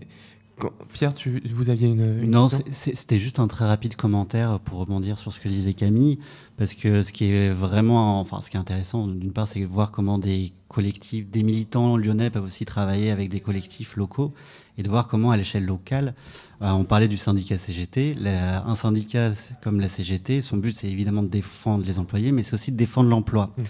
[0.94, 2.30] Pierre, tu, vous aviez une.
[2.30, 6.20] non, c'était juste un très rapide commentaire pour rebondir sur ce que disait Camille,
[6.58, 9.66] parce que ce qui est vraiment, enfin, ce qui est intéressant, d'une part, c'est de
[9.66, 14.34] voir comment des collectifs, des militants lyonnais peuvent aussi travailler avec des collectifs locaux
[14.78, 18.16] et de voir comment, à l'échelle locale, euh, on parlait du syndicat CGT.
[18.26, 22.54] un syndicat comme la CGT, son but, c'est évidemment de défendre les employés, mais c'est
[22.54, 23.52] aussi de défendre l'emploi.
[23.58, 23.64] Mmh.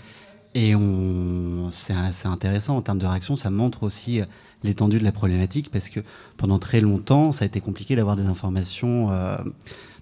[0.56, 0.74] Et
[1.72, 4.26] c'est intéressant en termes de réaction, ça montre aussi euh,
[4.64, 6.00] l'étendue de la problématique parce que
[6.38, 9.36] pendant très longtemps, ça a été compliqué d'avoir des informations euh,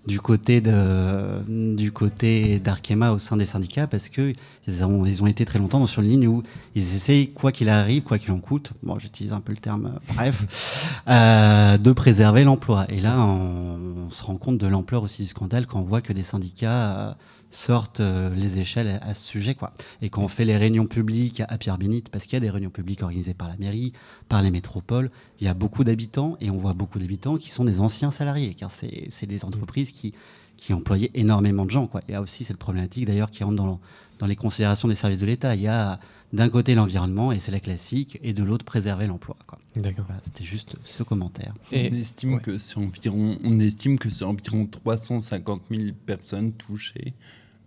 [0.05, 4.33] du côté de, du côté d'Arkema au sein des syndicats parce que
[4.67, 6.43] ils ont, ils ont été très longtemps sur une ligne où
[6.75, 9.93] ils essayent quoi qu'il arrive, quoi qu'il en coûte, bon j'utilise un peu le terme,
[9.95, 12.85] euh, bref, de préserver l'emploi.
[12.89, 16.13] Et là, on, se rend compte de l'ampleur aussi du scandale quand on voit que
[16.13, 17.17] des syndicats
[17.53, 19.55] sortent euh, les échelles à, ce sujet.
[19.55, 19.73] Quoi.
[20.01, 22.69] Et quand on fait les réunions publiques à Pierre-Bénite, parce qu'il y a des réunions
[22.69, 23.93] publiques organisées par la mairie,
[24.29, 27.65] par les métropoles, il y a beaucoup d'habitants et on voit beaucoup d'habitants qui sont
[27.65, 30.13] des anciens salariés, car c'est des entreprises qui,
[30.57, 31.87] qui employaient énormément de gens.
[31.87, 32.01] Quoi.
[32.07, 33.79] Il y a aussi cette problématique d'ailleurs qui rentre dans,
[34.19, 35.55] dans les considérations des services de l'État.
[35.55, 35.99] Il y a
[36.31, 39.37] d'un côté l'environnement, et c'est la classique, et de l'autre préserver l'emploi.
[39.75, 40.05] D'accord.
[40.23, 41.53] C'était juste ce commentaire.
[41.71, 47.13] Et on, estime que c'est environ, on estime que c'est environ 350 000 personnes touchées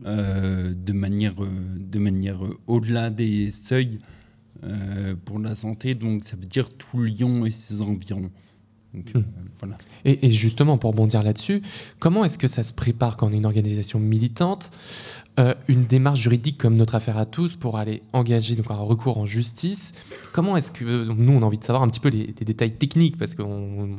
[0.04, 1.48] de manière, euh,
[1.78, 4.00] de manière euh, au-delà des seuils
[5.26, 5.94] pour la santé.
[5.94, 8.30] Donc ça veut dire tout Lyon et ses environs.
[8.94, 9.20] Hmm.
[9.58, 9.76] voilà.
[10.06, 11.60] et, justement, pour rebondir là-dessus,
[11.98, 14.70] comment est-ce que ça se prépare quand on est une organisation militante
[15.68, 19.26] une démarche juridique comme notre affaire à tous pour aller engager donc un recours en
[19.26, 19.92] justice?
[20.32, 22.72] Comment est-ce que nous on a envie de savoir un petit peu les, les détails
[22.72, 23.98] techniques parce qu'on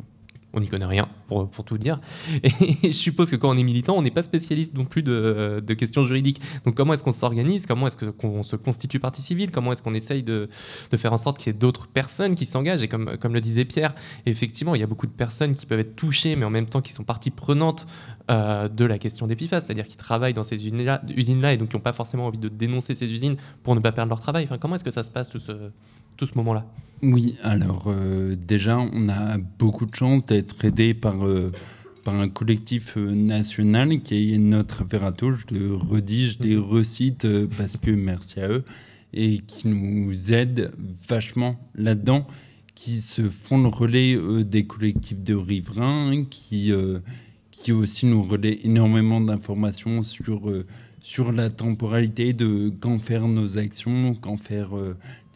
[0.54, 2.00] on n'y connaît rien, pour, tout dire.
[2.44, 2.50] Et
[2.84, 6.06] je suppose que quand on est militant, on n'est pas spécialiste non plus de, questions
[6.06, 6.42] juridiques.
[6.66, 7.66] Donc comment est-ce qu'on s'organise?
[7.66, 9.52] Comment est-ce qu'on se constitue partie civile?
[9.52, 10.50] Comment est-ce qu'on essaye de,
[10.96, 12.82] faire en sorte qu'il y ait d'autres personnes qui s'engagent?
[12.82, 13.94] Et comme, le disait Pierre,
[14.26, 16.82] effectivement, il y a beaucoup de personnes qui peuvent être touchées, mais en même temps
[16.82, 17.86] qui sont partie prenante
[18.32, 21.70] euh, de la question d'EPIFAS, c'est-à-dire qui travaillent dans ces usines-là usines -là, et donc
[21.70, 24.46] qui n'ont pas forcément envie de dénoncer ces usines pour ne pas perdre leur travail.
[24.46, 26.66] Enfin, comment est-ce que ça se passe tout ce moment-là?
[27.04, 31.52] Oui, alors euh, déjà, on a beaucoup de chance d'être aidé par, euh,
[32.04, 37.28] par un collectif euh, national qui est notre affaire à touche de redige des recites,
[37.56, 38.64] parce que merci à eux,
[39.14, 40.72] et qui nous aident
[41.08, 42.26] vachement là-dedans,
[42.74, 46.72] qui se font le relais des collectifs de riverains, qui,
[47.52, 50.52] qui aussi nous relaient énormément d'informations sur
[51.00, 54.72] sur la temporalité de quand faire nos actions, quand faire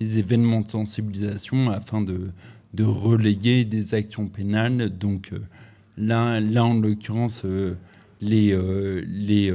[0.02, 2.32] des événements de sensibilisation afin de,
[2.74, 4.90] de relayer des actions pénales.
[4.98, 5.40] Donc euh,
[5.96, 7.76] là, là, en l'occurrence, euh,
[8.20, 9.54] les, euh, les,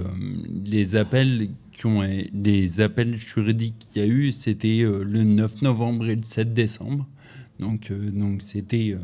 [0.65, 2.03] les appels qui ont
[2.33, 7.07] les appels juridiques qu'il y a eu, c'était le 9 novembre et le 7 décembre.
[7.61, 8.97] Donc donc c'était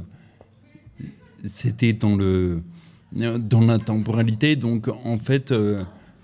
[1.45, 2.63] c'était dans le
[3.13, 4.57] dans la temporalité.
[4.57, 5.53] Donc en fait,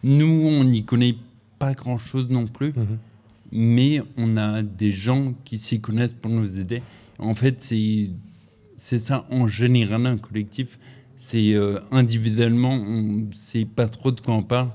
[0.02, 1.16] nous on n'y connaît
[1.58, 2.70] pas grand chose non plus.
[2.70, 3.07] Mm-hmm
[3.52, 6.82] mais on a des gens qui s'y connaissent pour nous aider.
[7.18, 10.78] En fait, c'est ça en général un collectif.
[11.16, 14.70] C'est euh, individuellement, on ne sait pas trop de quoi on parle,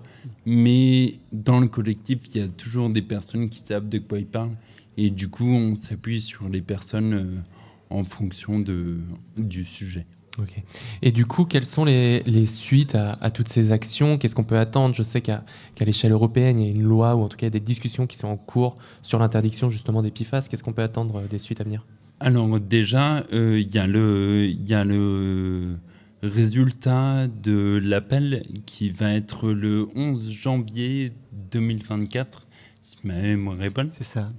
[0.45, 4.25] mais dans le collectif, il y a toujours des personnes qui savent de quoi ils
[4.25, 4.57] parlent.
[4.97, 7.35] Et du coup, on s'appuie sur les personnes euh,
[7.89, 8.99] en fonction de,
[9.37, 10.05] du sujet.
[11.01, 14.17] Et du coup, quelles sont les, suites à, toutes ces actions?
[14.17, 14.95] Qu'est-ce qu'on peut attendre?
[14.95, 15.43] Je sais qu'à
[15.79, 18.27] l'échelle européenne, il y a une loi ou en tout cas des discussions qui sont
[18.27, 20.47] en cours sur l'interdiction justement des PFAS.
[20.49, 21.85] Qu'est-ce qu'on peut attendre euh, des suites à venir?
[22.19, 25.77] Alors déjà, euh, il y, a le
[26.21, 31.11] résultat de l'appel qui va être le 11 janvier
[31.51, 32.47] 2024,
[32.81, 33.89] si ma mémoire est bonne.
[33.91, 34.31] C'est ça.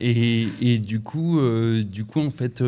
[0.00, 2.62] et, du coup, euh, du coup, en fait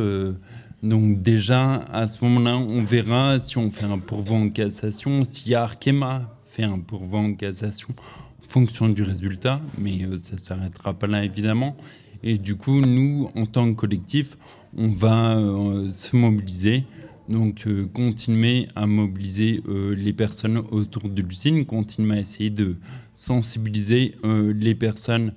[0.82, 5.54] donc déjà, à ce moment-là, on verra si on fait un pourvoi en cassation, si
[5.54, 10.94] Arkema fait un pourvoi en cassation en fonction du résultat, mais euh, ça ne s'arrêtera
[10.94, 11.76] pas là évidemment.
[12.22, 14.36] Et du coup, nous, en tant que collectif,
[14.76, 16.84] on va euh, se mobiliser,
[17.28, 19.62] donc euh, continuer à mobiliser
[19.96, 22.76] les personnes autour de l'usine, continuer à essayer de
[23.14, 25.32] sensibiliser les personnes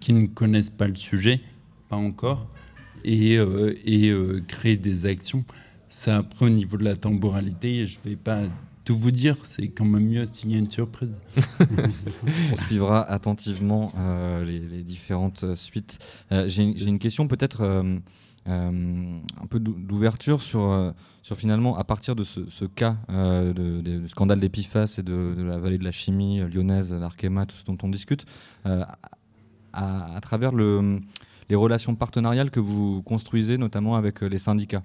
[0.00, 1.40] qui ne connaissent pas le sujet,
[1.88, 2.48] pas encore,
[3.06, 5.44] et, euh, euh, créer des actions.
[5.88, 8.40] Ça, après, au niveau de la temporalité, je ne vais pas
[8.84, 11.18] tout vous dire, c'est quand même mieux s'il y a une surprise.
[12.52, 15.98] On suivra attentivement euh, les, différentes suites.
[16.30, 17.64] J'ai une question peut-être
[18.46, 20.94] un peu d'ouverture sur,
[21.34, 25.92] finalement, à partir de ce, cas du scandale d'Epifas et de, la vallée de la
[25.92, 28.24] chimie lyonnaise, l'Arkema, tout ce dont on discute,
[28.64, 31.00] à, travers le
[31.48, 34.82] les relations partenariales que vous construisez, notamment avec les syndicats.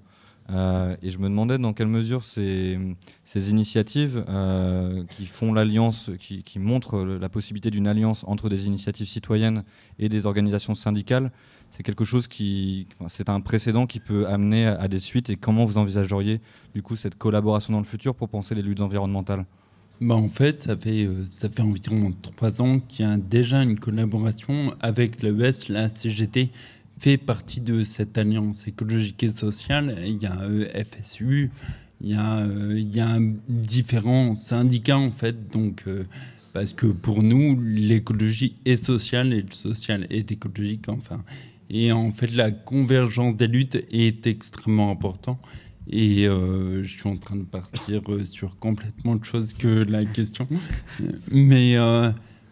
[0.49, 2.77] Euh, et je me demandais dans quelle mesure ces,
[3.35, 9.63] initiatives euh, qui font l'alliance, qui, montrent la possibilité d'une alliance entre des initiatives citoyennes
[9.99, 11.31] et des organisations syndicales,
[11.69, 15.29] c'est quelque chose qui, c'est un précédent qui peut amener à, des suites.
[15.29, 16.41] Et comment vous envisageriez
[16.73, 19.45] du coup cette collaboration dans le futur pour penser les luttes environnementales?
[20.01, 23.61] Bah en fait, ça fait, euh, ça fait environ trois ans qu'il y a déjà
[23.61, 26.49] une collaboration avec l'ES, la CGT,
[26.99, 29.95] fait partie de cette alliance écologique et sociale.
[30.03, 31.51] Il y a euh, FSU,
[32.01, 35.51] il y a, euh, il y a différents syndicats en fait.
[35.51, 35.85] Donc,
[36.51, 40.89] parce que pour nous, l'écologie est sociale et le social est écologique.
[40.89, 41.23] Enfin,
[41.69, 45.39] et en fait, la convergence des luttes est extrêmement importante.
[45.91, 50.47] Et je suis en train de partir sur complètement autre chose que la question.
[51.29, 51.75] Mais,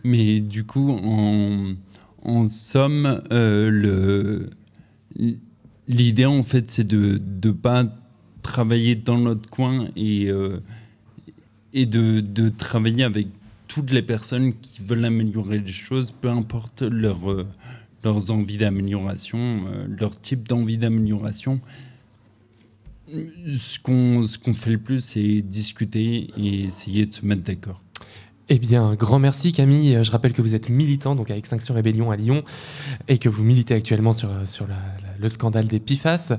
[0.04, 1.76] mais du coup, en
[2.24, 4.48] en somme, euh,
[5.88, 7.86] l'idée en fait, c'est de ne pas
[8.42, 10.60] travailler dans notre coin et, euh,
[11.74, 13.28] et de, de, travailler avec
[13.68, 17.46] toutes les personnes qui veulent améliorer les choses, peu importe leur, euh,
[18.04, 21.62] leurs envies d'amélioration, leur type d'envie d'amélioration.
[23.58, 27.82] Ce qu'on qu'on fait le plus, c'est discuter et essayer de se mettre d'accord.
[28.50, 30.04] Eh bien, grand merci Camille.
[30.04, 32.44] Je rappelle que vous êtes militant donc à Extinction Rébellion à Lyon
[33.08, 34.76] et que vous militez actuellement sur, sur la,
[35.20, 36.34] le scandale des PIFAS.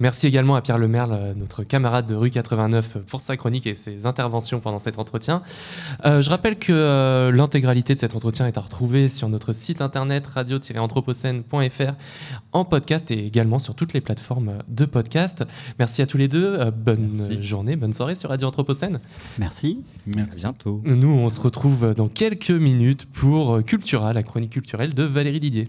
[0.00, 4.06] Merci également à Pierre Lemerle, notre camarade de rue 89, pour sa chronique et ses
[4.06, 5.42] interventions pendant cet entretien.
[6.04, 9.80] Euh, je rappelle que euh, l'intégralité de cet entretien est à retrouver sur notre site
[9.80, 11.92] internet radio-anthropocène.fr
[12.52, 15.44] en podcast et également sur toutes les plateformes de podcast.
[15.78, 16.58] Merci à tous les deux.
[16.58, 19.00] Euh, bonne journée, bonne soirée sur Radio Anthropocène.
[19.38, 19.82] Merci.
[20.06, 20.40] Merci.
[20.40, 20.82] bientôt.
[20.84, 25.68] Nous, on se retrouve dans quelques minutes pour Cultura, la chronique culturelle de Valérie Didier.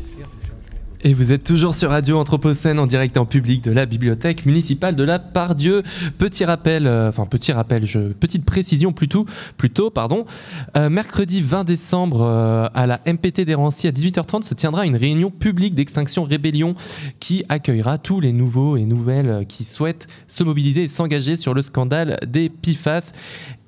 [1.03, 4.95] Et vous êtes toujours sur Radio Anthropocène en direct en public de la bibliothèque municipale
[4.95, 5.81] de la Pardieu.
[6.19, 9.25] Petit rappel, euh, enfin petit rappel, je, petite précision plutôt,
[9.57, 10.25] plutôt pardon.
[10.77, 15.31] Euh, mercredi 20 décembre euh, à la MPT d'Hérancy à 18h30 se tiendra une réunion
[15.31, 16.75] publique d'extinction rébellion
[17.19, 21.63] qui accueillera tous les nouveaux et nouvelles qui souhaitent se mobiliser et s'engager sur le
[21.63, 23.11] scandale des PIFAS.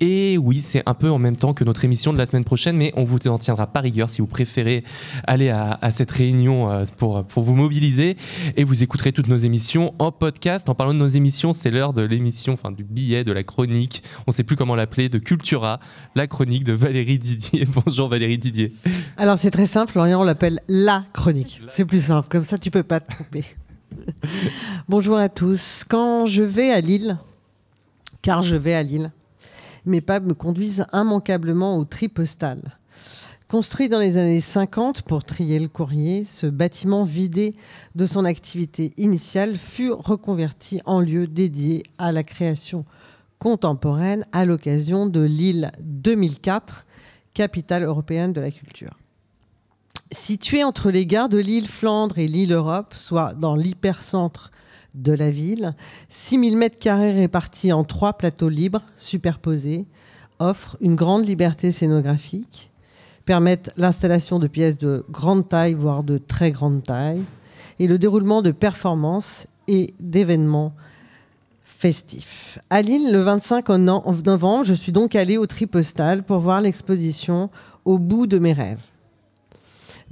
[0.05, 2.75] Et oui, c'est un peu en même temps que notre émission de la semaine prochaine,
[2.75, 4.83] mais on vous en tiendra pas rigueur si vous préférez
[5.25, 8.17] aller à, à cette réunion pour pour vous mobiliser
[8.57, 10.67] et vous écouterez toutes nos émissions en podcast.
[10.67, 14.03] En parlant de nos émissions, c'est l'heure de l'émission, enfin du billet, de la chronique,
[14.27, 15.79] on ne sait plus comment l'appeler, de Cultura,
[16.15, 17.65] la chronique de Valérie Didier.
[17.85, 18.73] Bonjour Valérie Didier.
[19.15, 21.61] Alors c'est très simple, Florian, on l'appelle la chronique.
[21.69, 23.45] C'est plus simple, comme ça tu peux pas te tromper.
[24.89, 25.85] Bonjour à tous.
[25.87, 27.17] Quand je vais à Lille,
[28.21, 29.09] car je vais à Lille,
[29.85, 32.77] mes pas me conduisent immanquablement au tri postal.
[33.47, 37.55] Construit dans les années 50 pour trier le courrier, ce bâtiment vidé
[37.93, 42.83] de son activité initiale fut reconverti en lieu dédié à la création
[43.37, 46.85] contemporaine à l'occasion de Lille 2004,
[47.33, 48.97] capitale européenne de la culture.
[50.11, 54.51] Situé entre les gares de Lille Flandre et Lille Europe, soit dans l'hypercentre
[54.93, 55.73] de la ville,
[56.09, 59.85] 6000 m2 répartis en trois plateaux libres superposés
[60.39, 62.71] offrent une grande liberté scénographique
[63.25, 67.21] permettent l'installation de pièces de grande taille, voire de très grande taille,
[67.79, 70.73] et le déroulement de performances et d'événements
[71.63, 72.59] festifs.
[72.69, 77.49] À Lille, le 25 novembre, je suis donc allée au Tripostal pour voir l'exposition
[77.85, 78.79] Au bout de mes rêves.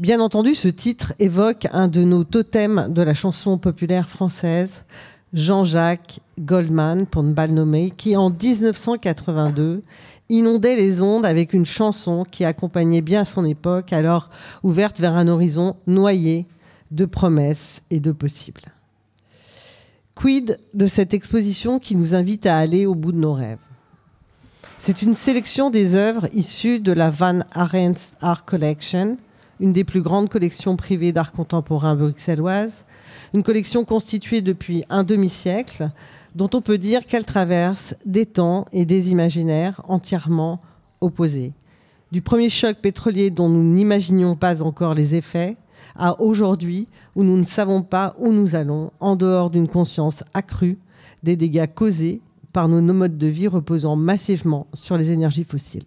[0.01, 4.83] Bien entendu, ce titre évoque un de nos totems de la chanson populaire française,
[5.31, 9.83] Jean-Jacques Goldman, pour ne pas le nommer, qui en 1982
[10.29, 14.31] inondait les ondes avec une chanson qui accompagnait bien son époque, alors
[14.63, 16.47] ouverte vers un horizon noyé
[16.89, 18.71] de promesses et de possibles.
[20.15, 23.59] Quid de cette exposition qui nous invite à aller au bout de nos rêves?
[24.79, 29.17] C'est une sélection des œuvres issues de la Van Arens Art Collection,
[29.61, 32.85] une des plus grandes collections privées d'art contemporain bruxelloise,
[33.33, 35.91] une collection constituée depuis un demi-siècle,
[36.35, 40.61] dont on peut dire qu'elle traverse des temps et des imaginaires entièrement
[40.99, 41.53] opposés.
[42.11, 45.55] Du premier choc pétrolier dont nous n'imaginions pas encore les effets,
[45.95, 50.77] à aujourd'hui où nous ne savons pas où nous allons, en dehors d'une conscience accrue
[51.23, 52.21] des dégâts causés
[52.51, 55.85] par nos modes de vie reposant massivement sur les énergies fossiles.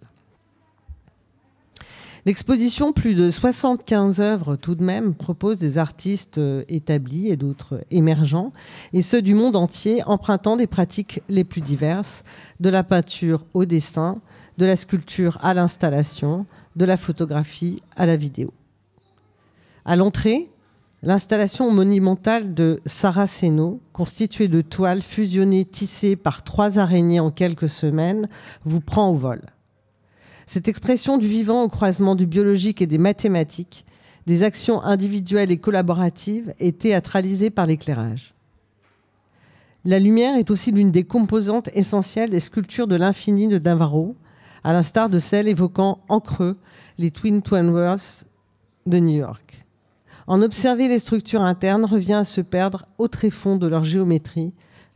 [2.25, 7.83] L'exposition, plus de 75 œuvres tout de même, propose des artistes euh, établis et d'autres
[7.91, 8.51] émergents,
[8.93, 12.23] et ceux du monde entier, empruntant des pratiques les plus diverses,
[12.59, 14.21] de la peinture au dessin,
[14.57, 18.51] de la sculpture à l'installation, de la photographie à la vidéo.
[19.85, 20.49] À l'entrée,
[21.03, 28.27] l'installation monumentale de Saraceno, constituée de toiles fusionnées tissées par trois araignées en quelques semaines,
[28.63, 29.41] vous prend au vol.
[30.47, 33.85] Cette expression du vivant au croisement du biologique et des mathématiques,
[34.27, 38.33] des actions individuelles et collaboratives, est théâtralisée par l'éclairage.
[39.85, 44.15] La lumière est aussi l'une des composantes essentielles des sculptures de l'infini de Navarro,
[44.63, 46.57] à l'instar de celles évoquant en creux
[46.97, 48.23] les Twin Towers
[48.87, 49.63] de New York.
[50.25, 54.53] En observer les structures internes revient à se perdre au tréfonds de leur géométrie,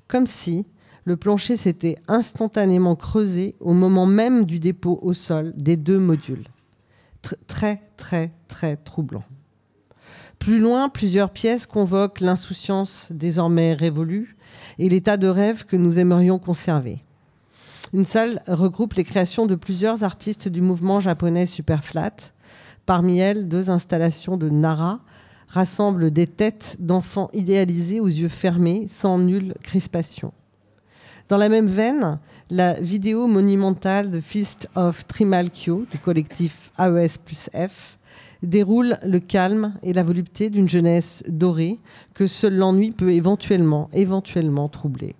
[0.07, 0.65] comme si,
[1.09, 6.45] le plancher s'était instantanément creusé au moment même du dépôt au sol des deux modules.
[7.47, 9.23] très, très, très troublant.
[10.37, 14.37] Plus loin, plusieurs pièces convoquent l'insouciance désormais révolue
[14.77, 16.99] et l'état de rêve que nous aimerions conserver.
[17.91, 22.17] Une salle regroupe les créations de plusieurs artistes du mouvement japonais Superflat.
[22.85, 24.99] Parmi elles, deux installations de Nara
[25.47, 30.33] rassemblent des têtes d'enfants idéalisés aux yeux fermés, sans nulle crispation.
[31.29, 32.17] Dans la même veine,
[32.49, 37.99] la vidéo monumentale de Fist of Trimalchio du collectif AES plus F
[38.41, 41.77] déroule le calme et la volupté d'une jeunesse dorée
[42.15, 45.15] que seul l'ennui peut éventuellement, éventuellement troubler.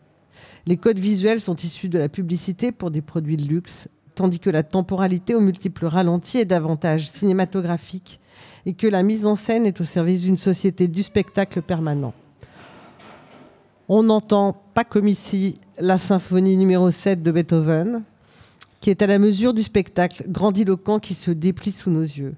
[0.66, 4.50] Les codes visuels sont issus de la publicité pour des produits de luxe, tandis que
[4.50, 8.20] la temporalité aux multiples ralentis est davantage cinématographique
[8.66, 12.16] et que la mise en scène est au service d'une société du spectacle permanent.
[13.92, 18.04] On n'entend pas comme ici la symphonie numéro 7 de Beethoven,
[18.82, 22.36] qui est à la mesure du spectacle grandiloquent qui se déplie sous nos yeux.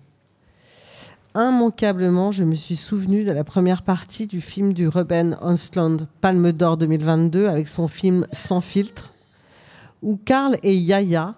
[1.35, 6.53] Immanquablement, je me suis souvenu de la première partie du film du Ruben Östlund Palme
[6.53, 9.13] d'Or 2022 avec son film Sans filtre,
[10.01, 11.35] où Karl et Yaya,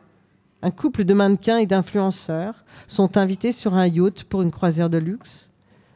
[0.62, 5.00] un couple de mannequins et d'influenceurs, sont invités sur un yacht pour une croisière de
[5.00, 5.50] luxe.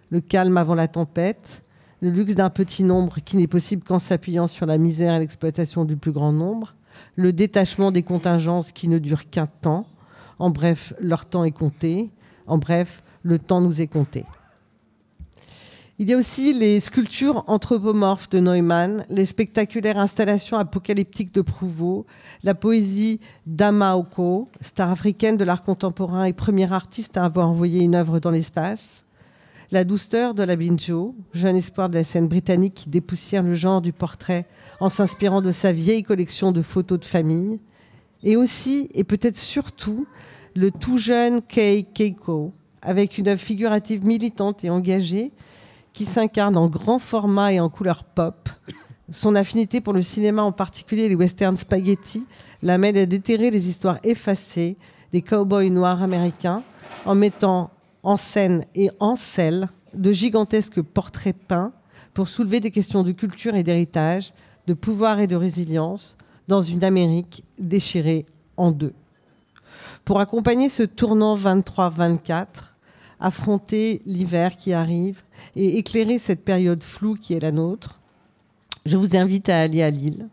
[0.10, 1.62] Le calme avant la tempête,
[2.02, 5.86] le luxe d'un petit nombre qui n'est possible qu'en s'appuyant sur la misère et l'exploitation
[5.86, 6.76] du plus grand nombre,
[7.16, 9.88] le détachement des contingences qui ne durent qu'un temps,
[10.40, 12.12] en bref, leur temps est compté,
[12.46, 14.26] en bref, le temps nous est compté.
[16.00, 22.06] Il y a aussi les sculptures anthropomorphes de Neumann, les spectaculaires installations apocalyptiques de Prouveau,
[22.44, 27.96] la poésie d'Amaoko, star africaine de l'art contemporain et première artiste à avoir envoyé une
[27.96, 29.07] œuvre dans l'espace,
[29.72, 33.82] la douceur de la Binjo, jeune espoir de la scène britannique qui dépoussière le genre
[33.82, 34.46] du portrait
[34.80, 37.60] en s'inspirant de sa vieille collection de photos de famille.
[38.24, 40.08] Et aussi, et peut-être surtout,
[40.56, 45.32] le tout jeune Kei Keiko, avec une œuvre figurative militante et engagée
[45.94, 48.50] qui s'incarne en grand format et en couleur pop.
[49.10, 52.26] Son affinité pour le cinéma, en particulier les westerns spaghetti,
[52.62, 54.78] l'amène à déterrer les histoires effacées
[55.12, 56.64] des cow-boys noirs américains
[57.06, 57.72] en mettant
[58.08, 61.74] en scène et en selle de gigantesques portraits peints
[62.14, 64.34] pour soulever des questions de culture et d'héritage,
[64.66, 66.16] de pouvoir et de résilience
[66.48, 68.26] dans une Amérique déchirée
[68.56, 68.94] en deux.
[70.06, 72.46] Pour accompagner ce tournant 23-24,
[73.20, 75.22] affronter l'hiver qui arrive
[75.58, 78.00] et éclairer cette période floue qui est la nôtre,
[78.86, 80.30] je vous invite à aller à Lille,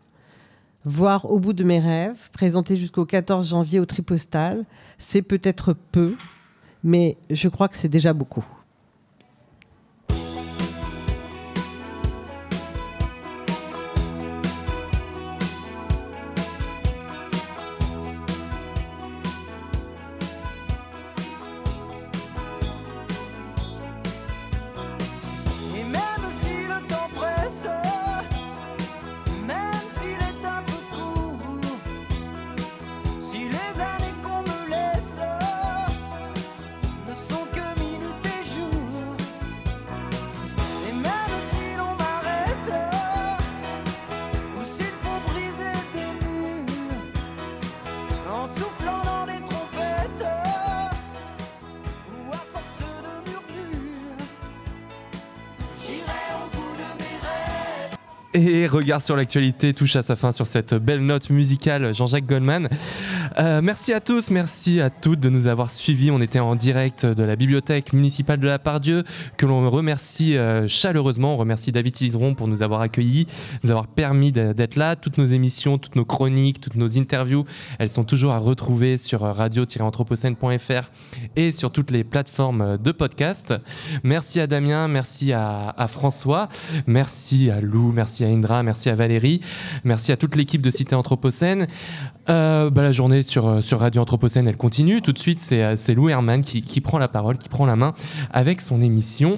[0.85, 4.63] voir Au bout de mes rêves, présenté jusqu'au 14 janvier au Tripostal.
[4.97, 6.15] C'est peut-être peu,
[6.85, 8.45] mais je crois que c'est déjà beaucoup.
[58.85, 62.69] Regard sur l'actualité touche à sa fin sur cette belle note musicale Jean-Jacques Goldman.
[63.37, 66.11] Euh, merci à tous, merci à toutes de nous avoir suivis.
[66.11, 69.03] On était en direct de la bibliothèque municipale de la Pardieu,
[69.37, 71.33] que l'on remercie euh, chaleureusement.
[71.33, 73.27] On remercie David Cizeron pour nous avoir accueillis,
[73.63, 74.95] nous avoir permis d'être là.
[74.95, 77.45] Toutes nos émissions, toutes nos chroniques, toutes nos interviews,
[77.79, 80.89] elles sont toujours à retrouver sur radio-anthropocène.fr
[81.35, 83.53] et sur toutes les plateformes de podcast.
[84.03, 86.49] Merci à Damien, merci à, François,
[86.87, 89.41] merci à Lou, merci à Indra, merci à Valérie,
[89.83, 91.67] merci à toute l'équipe de Cité Anthropocène.
[92.29, 95.01] Euh, bah, la journée sur, euh, sur Radio Anthropocène, elle continue.
[95.01, 97.93] Tout de suite, c'est euh, Lou Herman qui, prend la parole, qui prend la main
[98.31, 99.37] avec son émission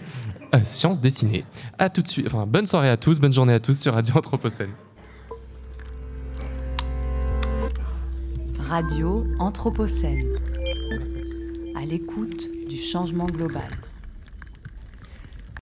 [0.64, 1.46] Science dessinée.
[1.78, 2.28] À tout de suite.
[2.28, 4.72] Enfin, bonne soirée à tous, bonne journée à tous sur Radio Anthropocène.
[8.60, 10.26] Radio Anthropocène.
[11.76, 13.70] À l'écoute du changement global.